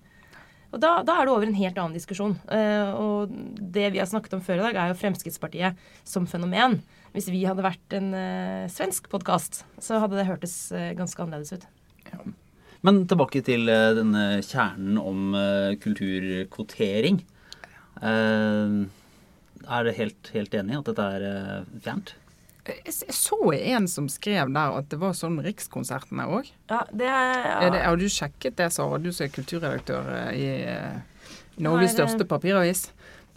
Og 0.73 0.81
da, 0.81 0.93
da 1.05 1.19
er 1.19 1.29
det 1.29 1.35
over 1.35 1.45
en 1.47 1.59
helt 1.59 1.79
annen 1.79 1.97
diskusjon. 1.97 2.35
Eh, 2.49 2.93
og 2.97 3.33
det 3.61 3.91
vi 3.93 4.01
har 4.01 4.09
snakket 4.09 4.39
om 4.39 4.45
før 4.45 4.61
i 4.61 4.65
dag, 4.67 4.79
er 4.79 4.93
jo 4.93 4.99
Fremskrittspartiet 5.03 5.81
som 6.09 6.29
fenomen. 6.29 6.79
Hvis 7.13 7.29
vi 7.29 7.43
hadde 7.45 7.65
vært 7.65 7.97
en 7.99 8.09
eh, 8.17 8.71
svensk 8.73 9.11
podkast, 9.13 9.63
så 9.85 10.01
hadde 10.01 10.17
det 10.17 10.29
hørtes 10.31 10.57
eh, 10.73 10.95
ganske 10.97 11.21
annerledes 11.21 11.61
ut. 11.61 11.69
Men 12.83 13.05
tilbake 13.07 13.45
til 13.47 13.69
denne 13.69 14.41
kjernen 14.43 14.97
om 14.99 15.37
kulturkvotering. 15.79 17.21
Er 18.03 18.75
dere 19.63 19.95
helt, 19.95 20.33
helt 20.35 20.57
enig 20.59 20.75
i 20.75 20.81
at 20.81 20.91
dette 20.91 21.07
er 21.15 21.69
fjernt? 21.85 22.17
Jeg 22.63 23.15
så 23.17 23.39
en 23.57 23.89
som 23.91 24.07
skrev 24.11 24.53
der 24.55 24.77
at 24.79 24.91
det 24.93 24.99
var 25.03 25.17
sånn 25.19 25.41
Rikskonsertene 25.43 26.29
òg. 26.31 26.51
Ja, 26.71 26.85
det 26.93 27.09
det, 27.75 27.81
har 27.83 27.99
du 27.99 28.07
sjekket 28.07 28.59
det, 28.61 28.69
Sara? 28.75 29.01
Du 29.03 29.11
som 29.11 29.27
er 29.27 29.33
kulturredaktør 29.35 30.13
eh, 30.15 30.37
i 30.39 30.47
eh, 30.71 31.01
Norges 31.59 31.91
Nei, 31.91 31.97
største 31.97 32.29
papiravis. 32.29 32.87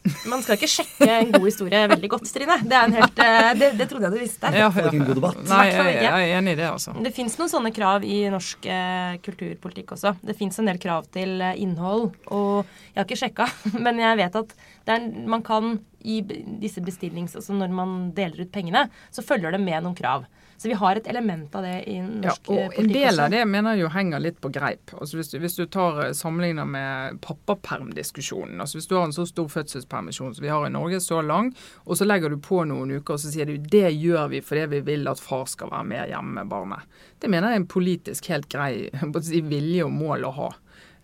Man 0.29 0.43
skal 0.45 0.59
ikke 0.59 0.69
sjekke 0.69 1.07
en 1.09 1.31
god 1.33 1.47
historie 1.47 1.79
veldig 1.89 2.09
godt, 2.11 2.29
Trine. 2.29 2.59
Det, 2.61 2.77
er 2.77 2.85
en 2.85 2.95
helt, 2.99 3.21
eh, 3.25 3.49
det, 3.57 3.69
det 3.79 3.87
trodde 3.89 4.05
jeg 4.05 4.13
du 4.13 4.21
visste. 4.21 4.51
Ja, 4.53 4.69
det 4.69 4.85
ikke 4.85 4.99
en 4.99 5.07
god 5.07 5.17
debatt? 5.17 5.39
Nei, 5.49 5.63
jeg, 5.71 5.95
jeg 6.05 6.11
er 6.11 6.37
enig 6.37 6.53
i 6.53 6.59
det, 6.59 6.67
altså. 6.69 6.93
Det 7.07 7.13
fins 7.15 7.37
noen 7.39 7.51
sånne 7.51 7.73
krav 7.73 8.05
i 8.05 8.19
norsk 8.29 8.69
eh, 8.69 9.17
kulturpolitikk 9.25 9.95
også. 9.97 10.13
Det 10.21 10.37
fins 10.37 10.61
en 10.61 10.69
del 10.69 10.77
krav 10.81 11.09
til 11.15 11.41
innhold. 11.41 12.11
Og 12.29 12.61
jeg 12.93 12.99
har 12.99 13.07
ikke 13.07 13.21
sjekka, 13.23 13.49
men 13.87 14.01
jeg 14.03 14.21
vet 14.21 14.39
at 14.43 14.55
er, 14.93 15.27
man 15.27 15.43
kan 15.43 15.79
i 16.05 16.21
disse 16.61 16.81
bestillings... 16.85 17.35
Altså 17.35 17.53
når 17.57 17.71
man 17.73 17.93
deler 18.15 18.45
ut 18.45 18.51
pengene, 18.53 18.87
så 19.11 19.23
følger 19.25 19.55
det 19.55 19.61
med 19.63 19.83
noen 19.83 19.95
krav. 19.97 20.27
Så 20.57 20.69
vi 20.69 20.77
har 20.79 20.95
et 20.95 21.07
element 21.07 21.55
av 21.55 21.65
det 21.65 21.83
i 21.91 21.97
norsk 21.99 22.47
Ja, 22.47 22.53
og 22.53 22.59
eh, 22.75 22.79
en 22.79 22.91
del 22.93 23.09
også. 23.09 23.23
av 23.25 23.33
det 23.33 23.41
mener 23.49 23.75
jeg 23.75 23.83
jo 23.83 23.89
henger 23.91 24.21
litt 24.23 24.37
på 24.43 24.51
greip. 24.55 24.93
Altså 24.95 25.19
hvis, 25.19 25.31
du, 25.33 25.39
hvis 25.43 25.57
du 25.57 25.65
tar 25.71 25.99
eh, 26.05 26.13
sammenligner 26.15 26.67
med 26.69 27.19
pappapermdiskusjonen. 27.25 28.61
Altså 28.63 28.79
hvis 28.79 28.87
du 28.87 28.95
har 28.95 29.09
en 29.09 29.15
så 29.15 29.25
stor 29.27 29.49
fødselspermisjon 29.51 30.37
som 30.37 30.45
vi 30.45 30.53
har 30.53 30.67
i 30.67 30.71
Norge, 30.71 31.01
så 31.03 31.19
lang, 31.25 31.51
og 31.83 31.99
så 31.99 32.07
legger 32.07 32.31
du 32.31 32.39
på 32.39 32.61
noen 32.69 32.95
uker 32.95 33.17
og 33.17 33.23
så 33.25 33.33
sier 33.33 33.49
du 33.49 33.57
det 33.59 33.89
gjør 33.91 34.29
vi 34.31 34.43
fordi 34.45 34.67
vi 34.77 34.83
vil 34.93 35.11
at 35.11 35.19
far 35.19 35.43
skal 35.51 35.73
være 35.73 35.89
mer 35.91 36.13
hjemme 36.13 36.39
med 36.39 36.53
barnet. 36.53 37.01
Det 37.19 37.31
mener 37.31 37.51
jeg 37.51 37.59
er 37.59 37.63
en 37.65 37.71
politisk 37.75 38.31
helt 38.31 38.47
grei 38.51 38.87
vilje 39.55 39.89
og 39.89 39.91
mål 39.91 40.29
å 40.29 40.35
ha. 40.39 40.53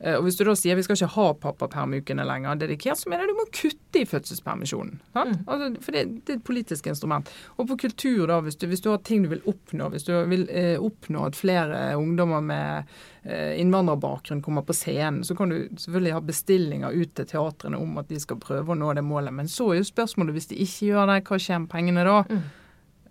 Eh, 0.04 0.16
Og 0.18 0.24
Hvis 0.26 0.38
du 0.40 0.44
da 0.48 0.56
sier 0.58 0.76
vi 0.76 0.84
skal 0.86 0.98
ikke 0.98 1.12
ha 1.14 1.28
pappapermukene 1.44 2.26
lenger 2.26 2.56
dedikert, 2.64 2.98
så 2.98 3.10
mener 3.10 3.28
jeg 3.28 3.34
du 3.36 3.38
må 3.38 3.46
kutte 3.54 4.02
i 4.02 4.06
fødselspermisjonen. 4.10 4.96
Sant? 5.14 5.42
Altså, 5.46 5.70
for 5.86 5.92
det, 5.98 6.04
det 6.26 6.34
er 6.34 6.40
et 6.40 6.44
politisk 6.48 6.88
instrument. 6.90 7.30
Og 7.58 7.68
på 7.70 7.78
kultur, 7.86 8.26
da, 8.32 8.40
hvis 8.42 8.58
du, 8.58 8.66
hvis 8.72 8.82
du 8.82 8.90
har 8.90 9.02
ting 9.06 9.24
du 9.26 9.30
vil 9.30 9.44
oppnå, 9.46 9.90
hvis 9.94 10.08
du 10.08 10.14
vil 10.32 10.48
eh, 10.50 10.78
oppnå 10.82 11.26
at 11.30 11.38
flere 11.38 11.84
ungdommer 12.00 12.42
med 12.42 12.90
eh, 13.24 13.60
innvandrerbakgrunn 13.62 14.42
kommer 14.42 14.66
på 14.66 14.74
scenen, 14.74 15.22
så 15.28 15.38
kan 15.38 15.54
du 15.54 15.60
selvfølgelig 15.76 16.16
ha 16.18 16.24
bestillinger 16.32 16.98
ut 16.98 17.14
til 17.20 17.30
teatrene 17.36 17.78
om 17.78 18.02
at 18.02 18.10
de 18.10 18.20
skal 18.20 18.42
prøve 18.42 18.74
å 18.74 18.80
nå 18.80 18.94
det 18.98 19.06
målet. 19.06 19.34
Men 19.38 19.52
så 19.52 19.70
er 19.72 19.82
jo 19.84 19.92
spørsmålet, 19.92 20.34
hvis 20.40 20.50
de 20.50 20.62
ikke 20.66 20.92
gjør 20.94 21.14
det, 21.14 21.22
hva 21.30 21.42
skjer 21.46 21.62
med 21.62 21.70
pengene 21.76 22.08
da? 22.08 22.18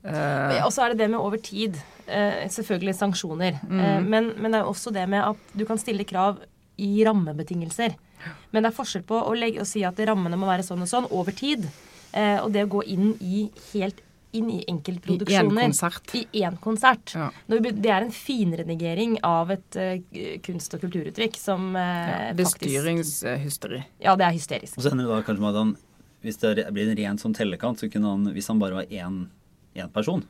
Eh, 0.02 0.64
Og 0.64 0.72
så 0.72 0.86
er 0.86 0.94
det 0.94 1.04
det 1.04 1.10
med 1.12 1.20
over 1.20 1.38
tid. 1.38 1.76
Uh, 2.10 2.48
selvfølgelig 2.50 2.96
sanksjoner. 2.98 3.60
Mm. 3.68 3.78
Uh, 3.78 3.98
men, 4.02 4.32
men 4.42 4.50
det 4.50 4.58
er 4.58 4.66
også 4.66 4.90
det 4.90 5.04
med 5.12 5.22
at 5.22 5.52
du 5.54 5.62
kan 5.68 5.78
stille 5.78 6.02
krav 6.08 6.40
i 6.80 7.04
rammebetingelser. 7.06 7.96
Men 8.52 8.64
det 8.64 8.70
er 8.70 8.76
forskjell 8.76 9.06
på 9.08 9.16
å, 9.20 9.32
legge, 9.36 9.62
å 9.62 9.68
si 9.68 9.82
at 9.86 10.00
rammene 10.08 10.38
må 10.40 10.48
være 10.50 10.66
sånn 10.66 10.84
og 10.84 10.90
sånn 10.90 11.08
over 11.16 11.36
tid, 11.36 11.66
eh, 12.12 12.38
og 12.42 12.52
det 12.54 12.66
å 12.66 12.72
gå 12.76 12.84
inn 12.94 13.12
i 13.20 13.48
helt 13.72 14.02
inn 14.32 14.50
i 14.50 14.58
I 14.62 14.72
én 15.34 15.50
konsert. 15.50 16.14
I 16.14 16.42
én 16.44 16.56
konsert. 16.62 17.14
Ja. 17.14 17.30
Det 17.50 17.90
er 17.90 18.04
en 18.04 18.12
finredigering 18.14 19.16
av 19.26 19.50
et 19.50 19.78
uh, 19.78 19.96
kunst- 20.46 20.76
og 20.76 20.84
kulturuttrykk 20.84 21.38
som 21.38 21.72
uh, 21.74 21.80
Ja, 21.80 22.32
det 22.36 22.44
er 22.44 22.50
faktisk 22.52 22.68
styringshysteri. 22.70 23.80
Ja, 24.04 24.14
det 24.18 24.28
er 24.28 24.36
hysterisk. 24.36 24.76
Og 24.78 24.86
så 24.86 24.92
ender 24.92 25.08
det 25.08 25.16
da 25.16 25.24
kanskje 25.26 25.44
med 25.44 25.50
at 25.50 25.62
han 25.64 25.76
Hvis 26.20 26.38
det 26.42 26.66
blir 26.76 26.90
en 26.92 26.98
ren 26.98 27.18
sånn 27.18 27.34
tellekant, 27.34 27.80
så 27.80 27.90
kunne 27.90 28.12
han 28.12 28.30
Hvis 28.36 28.50
han 28.52 28.60
bare 28.62 28.82
var 28.82 28.92
én, 28.92 29.24
én 29.74 29.90
person, 29.90 30.22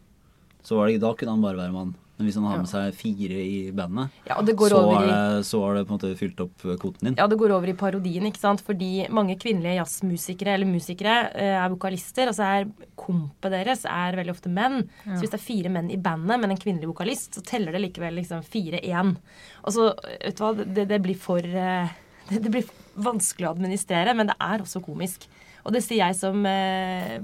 så 0.63 0.79
var 0.79 0.89
det, 0.89 1.01
da 1.03 1.13
kunne 1.19 1.37
han 1.37 1.45
bare 1.45 1.61
være 1.61 1.75
mann. 1.75 1.95
Men 2.21 2.29
hvis 2.29 2.37
han 2.37 2.47
har 2.51 2.59
med 2.61 2.69
seg 2.69 2.97
fire 2.99 3.41
i 3.41 3.59
bandet, 3.73 4.17
Ja, 4.29 4.37
og 4.37 4.45
det 4.45 4.55
går 4.61 4.75
så 4.75 4.81
i 4.93 4.99
det, 5.09 5.47
så 5.49 5.61
har 5.65 5.79
det 5.79 5.85
på 5.89 5.95
en 5.95 5.97
måte 5.97 6.11
fylt 6.21 6.43
opp 6.45 6.67
eh, 6.67 6.77
kvoten 6.81 7.09
din. 7.09 7.17
Ja, 7.17 7.27
det 7.31 7.39
går 7.41 7.55
over 7.57 7.73
i 7.73 7.77
parodien, 7.81 8.27
ikke 8.29 8.43
sant. 8.43 8.61
Fordi 8.67 9.07
mange 9.09 9.39
kvinnelige 9.41 9.79
jazzmusikere 9.79 10.59
eller 10.59 10.69
musikere 10.69 11.17
eh, 11.33 11.57
er 11.57 11.73
vokalister. 11.73 12.29
Og 12.29 12.37
så 12.37 12.51
er 12.51 12.69
kompet 13.01 13.57
deres 13.57 13.87
er 13.89 14.21
veldig 14.21 14.35
ofte 14.37 14.53
menn. 14.53 14.83
Så 15.07 15.23
hvis 15.23 15.33
det 15.33 15.41
er 15.41 15.47
fire 15.47 15.73
menn 15.73 15.89
i 15.89 15.99
bandet, 16.01 16.37
men 16.43 16.53
en 16.53 16.61
kvinnelig 16.61 16.93
vokalist, 16.93 17.41
så 17.41 17.45
teller 17.47 17.73
det 17.73 17.87
likevel 17.87 18.21
liksom 18.21 18.45
fire-én. 18.45 19.17
Og 19.65 19.77
så, 19.77 19.91
vet 20.21 20.37
du 20.37 20.45
hva, 20.45 20.53
det, 20.61 20.89
det 20.93 21.01
blir 21.09 21.17
for 21.19 21.41
eh, 21.41 21.97
det, 22.31 22.45
det 22.45 22.53
blir 22.53 22.69
vanskelig 23.01 23.49
å 23.49 23.55
administrere, 23.57 24.13
men 24.13 24.29
det 24.29 24.37
er 24.45 24.61
også 24.61 24.85
komisk. 24.85 25.25
Og 25.65 25.75
det 25.75 25.83
sier 25.85 26.05
jeg 26.05 26.17
som 26.17 26.45
eh, 26.49 27.19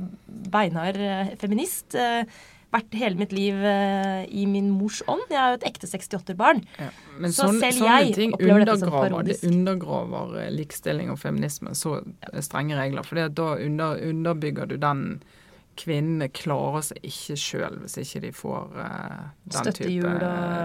beinhard 0.53 0.99
feminist. 1.41 1.97
Eh, 1.97 2.25
vært 2.75 2.97
hele 2.99 3.19
mitt 3.21 3.33
liv 3.35 3.63
eh, 3.65 4.25
i 4.27 4.47
min 4.51 4.69
mors 4.75 5.01
ånd. 5.11 5.23
Jeg 5.31 5.39
er 5.41 5.55
jo 5.55 5.61
et 5.61 5.69
ekte 5.71 5.89
68-barn. 5.91 6.63
Ja, 6.81 6.91
men 7.21 7.33
Så 7.33 7.47
sånn, 7.47 7.61
selv 7.63 7.81
sånne 7.81 7.97
jeg 8.03 8.17
ting 8.19 8.37
opplever 8.37 8.65
dette 8.65 8.77
som 8.81 8.91
undergraver, 8.91 9.07
det 9.07 9.15
parodisk. 9.15 9.49
undergraver 9.53 10.37
eh, 10.43 10.53
likestilling 10.57 11.15
og 11.15 11.19
feminisme, 11.23 11.75
så 11.79 11.97
eh, 12.03 12.39
strenge 12.45 12.79
regler. 12.79 13.07
For 13.07 13.23
da 13.41 13.49
under, 13.57 14.03
underbygger 14.11 14.71
du 14.71 14.79
den 14.83 15.09
kvinnene 15.77 16.31
klarer 16.33 16.85
seg 16.89 17.03
ikke 17.05 17.35
sjøl 17.37 17.75
hvis 17.83 17.99
ikke 18.01 18.23
de 18.25 18.31
får 18.33 18.79
uh, 18.81 19.27
den 19.53 19.75
type 19.77 20.13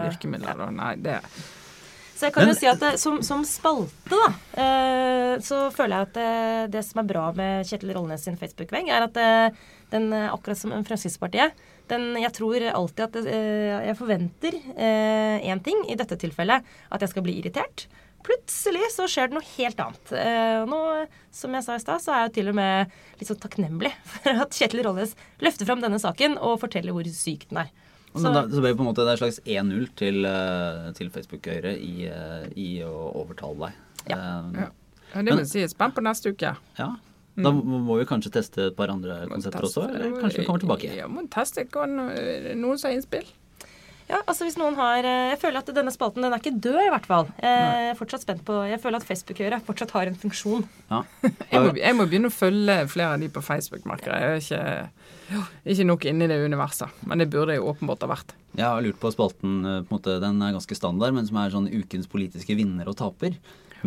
virkemidler. 0.08 0.62
Ja. 0.64 0.70
Nei, 0.72 0.94
det 1.04 1.18
Så 2.16 2.30
jeg 2.30 2.36
kan 2.38 2.48
jo 2.48 2.56
si 2.56 2.70
at 2.70 2.80
det, 2.80 2.94
som, 3.02 3.18
som 3.26 3.44
spalte, 3.48 4.14
da, 4.14 4.30
eh, 4.62 5.34
så 5.44 5.66
føler 5.74 5.98
jeg 5.98 6.08
at 6.08 6.16
det, 6.16 6.32
det 6.78 6.86
som 6.86 7.02
er 7.02 7.10
bra 7.10 7.26
med 7.36 7.68
Kjetil 7.68 7.96
Rollnes 7.98 8.24
sin 8.28 8.38
Facebook-vegg, 8.40 8.92
er 8.94 9.08
at 9.08 9.18
det, 9.18 9.32
den, 9.92 10.12
akkurat 10.14 10.60
som 10.60 10.76
Fremskrittspartiet 10.86 11.58
den, 11.92 12.08
Jeg 12.24 12.34
tror 12.38 12.64
alltid 12.72 13.04
at 13.06 13.20
eh, 13.26 13.88
jeg 13.92 13.98
forventer 14.00 14.58
én 14.82 15.62
ting, 15.66 15.84
i 15.92 15.98
dette 16.00 16.18
tilfellet 16.22 16.64
at 16.92 17.04
jeg 17.04 17.12
skal 17.14 17.26
bli 17.28 17.38
irritert. 17.42 17.86
Plutselig 18.22 18.84
så 18.94 19.08
skjer 19.10 19.30
det 19.32 19.38
noe 19.38 19.48
helt 19.56 19.80
annet. 19.82 20.12
Eh, 20.14 20.58
og 20.62 20.68
nå, 20.70 20.80
som 21.34 21.56
jeg 21.58 21.66
sa 21.66 21.78
i 21.78 21.82
stad, 21.82 22.02
så 22.04 22.14
er 22.14 22.26
jeg 22.28 22.34
til 22.36 22.52
og 22.52 22.58
med 22.60 22.92
litt 23.18 23.30
sånn 23.32 23.40
takknemlig 23.42 23.90
for 24.14 24.44
at 24.46 24.58
Kjetil 24.58 24.84
Rolles 24.86 25.16
løfter 25.42 25.70
fram 25.70 25.82
denne 25.82 26.00
saken 26.02 26.38
og 26.38 26.60
forteller 26.62 26.94
hvor 26.96 27.08
syk 27.10 27.48
den 27.50 27.64
er. 27.64 27.72
Men 28.14 28.36
da, 28.36 28.44
så 28.52 28.60
ble 28.60 28.74
det 28.74 28.78
på 28.78 28.84
en 28.84 28.90
måte 28.90 29.06
det 29.08 29.14
er 29.14 29.18
en 29.18 29.22
slags 29.24 29.40
1-0 29.48 29.86
til, 30.02 30.26
eh, 30.28 30.90
til 30.98 31.10
Facebook-Høyre 31.16 31.72
i, 31.80 31.94
eh, 32.12 32.46
i 32.60 32.70
å 32.84 32.92
overtale 33.24 33.70
deg. 33.72 33.80
Ja. 34.12 34.20
Eh, 34.20 34.68
Ja. 34.68 34.70
Det 35.12 35.34
vil 35.36 35.48
si, 35.48 35.64
er 35.66 35.72
spent 35.72 35.96
på 35.98 36.04
neste 36.06 36.32
uke. 36.32 36.54
ja. 36.78 36.92
Da 37.36 37.52
må 37.56 37.96
vi 38.00 38.08
kanskje 38.10 38.34
teste 38.36 38.66
et 38.70 38.76
par 38.76 38.92
andre 38.92 39.22
konsepter 39.32 39.68
også, 39.68 39.86
eller 39.88 40.18
kanskje 40.20 40.42
vi 40.42 40.48
kommer 40.50 40.64
tilbake. 40.66 40.90
Ja, 40.98 41.08
må 41.08 41.24
teste 41.32 41.64
noen 41.72 42.82
som 42.82 42.90
har 42.90 42.98
innspill. 42.98 43.30
Ja, 44.12 44.20
altså 44.28 44.44
hvis 44.44 44.58
noen 44.60 44.76
har 44.76 45.06
eh, 45.08 45.30
Jeg 45.32 45.40
føler 45.40 45.62
at 45.62 45.70
denne 45.76 45.92
spalten 45.94 46.26
den 46.26 46.34
er 46.34 46.42
ikke 46.42 46.52
død, 46.52 46.80
i 46.84 46.90
hvert 46.92 47.08
fall. 47.08 47.30
Jeg 47.40 47.92
er 47.92 47.98
fortsatt 48.00 48.26
spent 48.26 48.44
på 48.48 48.58
Jeg 48.68 48.82
føler 48.84 49.00
at 49.00 49.08
Facebook-øret 49.08 49.64
fortsatt 49.68 49.94
har 49.96 50.10
en 50.10 50.18
funksjon. 50.20 50.66
Ja. 50.90 51.04
Jeg 51.52 51.62
må, 51.64 51.72
jeg 51.76 51.96
må 51.98 52.06
begynne 52.08 52.32
å 52.32 52.34
følge 52.34 52.76
flere 52.92 53.16
av 53.16 53.22
de 53.24 53.28
på 53.32 53.42
Facebook, 53.44 53.84
merker 53.88 54.14
jeg. 54.16 54.24
Er 54.24 54.38
ikke, 54.40 55.42
ikke 55.74 55.86
nok 55.88 56.06
inne 56.08 56.28
i 56.28 56.32
det 56.32 56.38
universet. 56.44 57.02
Men 57.08 57.20
det 57.20 57.28
burde 57.34 57.58
jeg 57.58 57.64
åpenbart 57.68 58.06
ha 58.06 58.10
vært. 58.14 58.32
Jeg 58.56 58.64
har 58.64 58.84
lurt 58.86 59.00
på 59.02 59.12
spalten, 59.12 59.58
eh, 59.68 59.82
på 59.84 59.92
en 59.92 59.98
måte, 59.98 60.16
den 60.24 60.40
er 60.44 60.56
ganske 60.56 60.78
standard, 60.80 61.16
men 61.18 61.28
som 61.28 61.40
er 61.42 61.52
sånn 61.52 61.68
ukens 61.72 62.08
politiske 62.12 62.56
vinner 62.60 62.88
og 62.92 62.96
taper. 63.00 63.36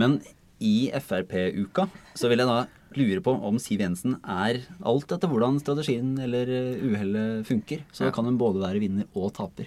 Men 0.00 0.18
i 0.64 0.90
Frp-uka 0.92 1.88
så 2.16 2.30
vil 2.30 2.44
jeg 2.44 2.50
da 2.50 2.58
lure 3.00 3.20
på 3.24 3.34
om 3.48 3.58
Siv 3.62 3.80
Jensen 3.84 4.16
er 4.22 4.60
alt 4.84 5.12
etter 5.14 5.30
hvordan 5.30 5.60
strategien 5.62 6.14
eller 6.22 6.48
eh, 6.48 6.82
uhellet 6.84 7.46
funker. 7.48 7.82
Så 7.92 8.10
kan 8.14 8.24
hun 8.28 8.38
både 8.40 8.60
være 8.62 8.80
vinner 8.82 9.06
og 9.14 9.32
taper. 9.36 9.66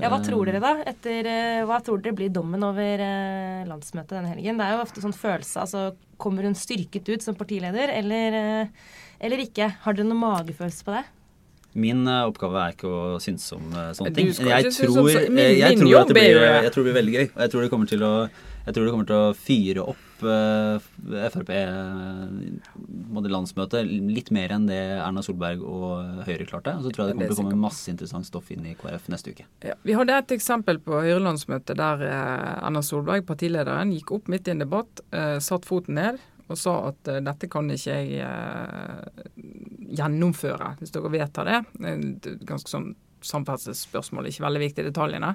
Ja, 0.00 0.08
Hva 0.08 0.22
tror 0.24 0.46
dere, 0.48 0.58
da? 0.62 0.70
Etter, 0.88 1.26
eh, 1.28 1.62
hva 1.68 1.76
tror 1.84 2.00
dere 2.00 2.16
blir 2.16 2.30
dommen 2.32 2.62
over 2.64 3.02
eh, 3.04 3.64
landsmøtet 3.68 4.16
denne 4.16 4.30
helgen? 4.32 4.56
Det 4.58 4.64
er 4.66 4.76
jo 4.78 4.84
ofte 4.86 5.02
sånn 5.04 5.12
følelse 5.16 5.60
altså 5.66 5.82
Kommer 6.22 6.46
hun 6.46 6.54
styrket 6.54 7.08
ut 7.10 7.24
som 7.24 7.34
partileder, 7.34 7.90
eller, 7.98 8.36
eh, 8.38 8.68
eller 9.26 9.40
ikke? 9.42 9.66
Har 9.82 9.96
dere 9.98 10.06
noen 10.06 10.20
magefølelse 10.22 10.84
på 10.86 10.94
det? 10.94 11.02
Min 11.74 12.06
eh, 12.06 12.22
oppgave 12.28 12.60
er 12.62 12.74
ikke 12.76 12.88
å 12.92 13.18
synes 13.20 13.46
om 13.56 13.64
eh, 13.74 13.90
sånne 13.98 14.14
ting. 14.14 14.30
Jeg 14.32 14.70
tror, 14.76 14.98
om 15.02 15.08
så- 15.10 15.26
min- 15.28 15.38
eh, 15.44 15.58
jeg 15.58 15.78
tror 15.80 15.96
at 16.00 16.08
det 16.12 16.14
blir, 16.16 16.40
jeg 16.62 16.72
tror 16.72 16.84
det 16.84 16.88
blir 16.92 16.98
veldig 17.02 17.14
gøy. 17.18 17.26
Og 17.34 17.40
jeg 17.42 17.50
tror 17.54 17.60
det 17.66 17.70
kommer 17.74 17.88
til 17.92 18.04
å, 18.06 18.12
jeg 18.66 18.74
tror 18.76 18.84
det 18.86 18.92
kommer 18.94 19.08
til 19.10 19.16
å 19.18 19.34
fyre 19.36 19.86
opp 19.92 20.02
eh, 20.28 21.28
Frp 21.32 21.50
både 23.12 23.30
landsmøtet 23.32 23.88
litt 23.88 24.30
mer 24.34 24.54
enn 24.56 24.66
det 24.68 24.80
Erna 24.98 25.22
Solberg 25.24 25.62
og 25.66 26.24
Høyre 26.26 26.46
klarte. 26.48 26.74
Så 26.82 26.92
tror 26.92 27.06
jeg 27.06 27.12
det 27.12 27.18
kommer 27.18 27.32
til 27.32 27.36
å 27.36 27.46
komme 27.46 27.60
masse 27.66 27.92
interessant 27.92 28.28
stoff 28.28 28.50
inn 28.54 28.66
i 28.68 28.74
KrF 28.78 29.08
neste 29.12 29.34
uke. 29.34 29.46
Ja, 29.66 29.76
vi 29.82 29.96
hadde 29.98 30.16
et 30.18 30.34
eksempel 30.36 30.80
på 30.82 31.00
Høyrelandsmøtet 31.02 31.78
der 31.78 32.04
eh, 32.08 32.64
Erna 32.64 32.82
Solberg, 32.86 33.26
partilederen, 33.28 33.94
gikk 33.96 34.14
opp 34.18 34.30
midt 34.32 34.48
i 34.48 34.56
en 34.56 34.64
debatt, 34.64 35.04
eh, 35.12 35.38
satt 35.42 35.68
foten 35.68 35.98
ned 36.00 36.20
og 36.50 36.58
sa 36.58 36.74
at 36.90 37.08
eh, 37.08 37.22
dette 37.24 37.48
kan 37.52 37.70
ikke 37.72 37.96
jeg 37.96 38.20
eh, 38.26 39.30
gjennomføre 39.98 40.76
hvis 40.80 40.94
dere 40.94 41.12
vedtar 41.12 41.48
det. 41.48 41.62
Eh, 41.82 42.36
ganske 42.48 42.70
sånn 42.70 42.92
samferdselsspørsmål, 43.22 44.26
ikke 44.28 44.42
veldig 44.42 44.62
viktig 44.64 44.82
i 44.82 44.88
detaljene. 44.88 45.34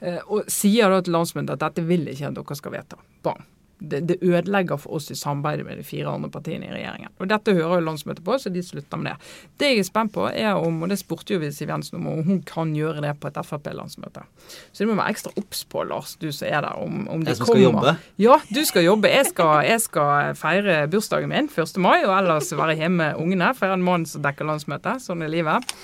Eh, 0.00 0.20
og 0.30 0.46
sier 0.52 0.92
da 0.92 1.00
til 1.02 1.16
landsmøtet 1.16 1.56
at 1.56 1.64
dette 1.66 1.86
vil 1.88 2.06
ikke 2.12 2.30
at 2.30 2.38
dere 2.38 2.58
skal 2.60 2.76
vedta. 2.76 3.00
Bang. 3.26 3.42
Det, 3.90 4.02
det 4.08 4.18
ødelegger 4.22 4.80
for 4.80 4.98
oss 4.98 5.10
i 5.12 5.18
samarbeidet 5.18 5.66
med 5.66 5.78
de 5.80 5.86
fire 5.86 6.10
andre 6.12 6.30
partiene 6.32 6.68
i 6.68 6.74
regjeringen. 6.74 7.12
Og 7.18 7.30
Dette 7.30 7.54
hører 7.54 7.78
jo 7.78 7.86
landsmøtet 7.88 8.24
på, 8.26 8.38
så 8.40 8.52
de 8.52 8.62
slutter 8.64 9.00
med 9.00 9.12
det. 9.12 9.32
Det 9.60 9.70
jeg 9.70 9.84
er 9.84 9.88
spent 9.88 10.14
på, 10.14 10.26
er 10.32 10.58
om, 10.58 10.82
og 10.82 10.90
det 10.90 10.98
spurte 11.00 11.36
jo 11.36 11.42
vi 11.42 11.52
Siv 11.54 11.70
Jensen 11.70 12.00
om, 12.00 12.08
om 12.10 12.24
hun 12.26 12.42
kan 12.46 12.74
gjøre 12.76 13.04
det 13.04 13.14
på 13.20 13.30
et 13.30 13.40
Frp-landsmøte. 13.44 14.24
Så 14.72 14.82
det 14.82 14.90
må 14.90 14.98
være 14.98 15.14
ekstra 15.14 15.34
obs 15.38 15.64
på, 15.70 15.84
Lars, 15.88 16.16
du 16.20 16.30
som 16.32 16.48
er 16.48 16.64
der, 16.66 16.80
om, 16.80 17.06
om 17.08 17.22
det 17.24 17.34
Jeg 17.34 17.42
som 17.42 17.50
skal 17.50 17.62
jobbe. 17.62 17.94
Ja, 18.22 18.40
du 18.48 18.62
skal 18.66 18.86
jobbe. 18.86 19.10
Jeg 19.12 19.30
skal, 19.30 19.54
jeg 19.68 19.84
skal 19.84 20.34
feire 20.38 20.78
bursdagen 20.90 21.30
min 21.32 21.50
1. 21.50 21.76
mai, 21.82 22.04
og 22.06 22.16
ellers 22.18 22.52
være 22.56 22.78
hjemme 22.80 23.04
med 23.04 23.20
ungene. 23.20 23.50
For 23.54 23.66
jeg 23.66 23.74
er 23.74 23.80
en 23.80 23.86
mann 23.86 24.06
som 24.08 24.22
dekker 24.24 24.48
landsmøtet. 24.48 25.02
Sånn 25.04 25.24
er 25.24 25.32
livet. 25.32 25.74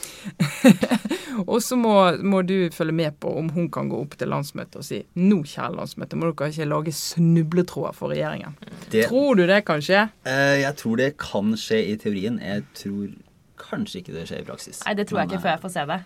og 1.50 1.58
så 1.64 1.78
må, 1.78 1.94
må 2.22 2.42
du 2.46 2.70
følge 2.74 2.96
med 2.96 3.18
på 3.22 3.32
om 3.40 3.50
hun 3.54 3.70
kan 3.72 3.90
gå 3.90 4.00
opp 4.00 4.16
til 4.18 4.30
landsmøtet 4.32 4.80
og 4.80 4.86
si 4.86 5.02
nå, 5.18 5.42
kjære 5.46 5.76
landsmøte, 5.78 6.18
må 6.18 6.30
dere 6.30 6.50
ikke 6.52 6.68
lage 6.68 6.94
snubletråder 6.96 7.89
for 7.96 8.12
regjeringen. 8.12 8.56
Det, 8.90 9.06
Tror 9.10 9.36
du 9.38 9.46
det 9.46 9.60
kan 9.68 9.80
skje? 9.84 10.06
eh, 10.24 10.60
jeg 10.62 10.76
tror 10.80 10.96
det 11.00 11.10
kan 11.20 11.52
skje 11.56 11.78
i 11.92 11.96
teorien. 12.00 12.38
Jeg 12.42 12.64
tror 12.74 13.12
kanskje 13.60 14.00
ikke 14.00 14.14
det 14.16 14.26
skjer 14.30 14.42
i 14.42 14.48
praksis. 14.48 14.80
Nei, 14.86 14.94
det 14.98 15.06
tror 15.08 15.20
jeg 15.20 15.28
Men, 15.28 15.34
ikke 15.36 15.42
før 15.44 15.54
jeg 15.56 15.62
får 15.66 15.74
se 15.76 15.86
det. 15.92 16.00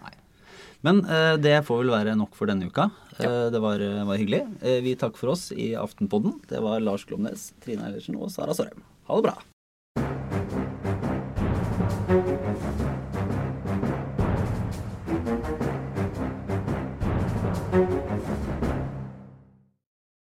Men 0.84 1.00
eh, 1.08 1.36
det 1.40 1.54
får 1.64 1.80
vel 1.84 1.92
være 1.94 2.16
nok 2.20 2.34
for 2.36 2.50
denne 2.50 2.66
uka. 2.68 2.90
Eh, 3.18 3.48
det 3.54 3.60
var, 3.62 3.78
var 4.10 4.20
hyggelig. 4.20 4.42
Eh, 4.60 4.80
vi 4.84 4.96
takker 5.00 5.16
for 5.22 5.32
oss 5.32 5.48
i 5.52 5.72
Aftenpodden. 5.78 6.40
Det 6.50 6.60
var 6.60 6.82
Lars 6.84 7.06
Glomnes, 7.08 7.52
Trine 7.64 7.86
Eilertsen 7.88 8.18
og 8.20 8.28
Sara 8.34 8.52
Sørheim. 8.58 8.82
Ha 9.08 9.20
det 9.20 9.30
bra. 9.30 9.38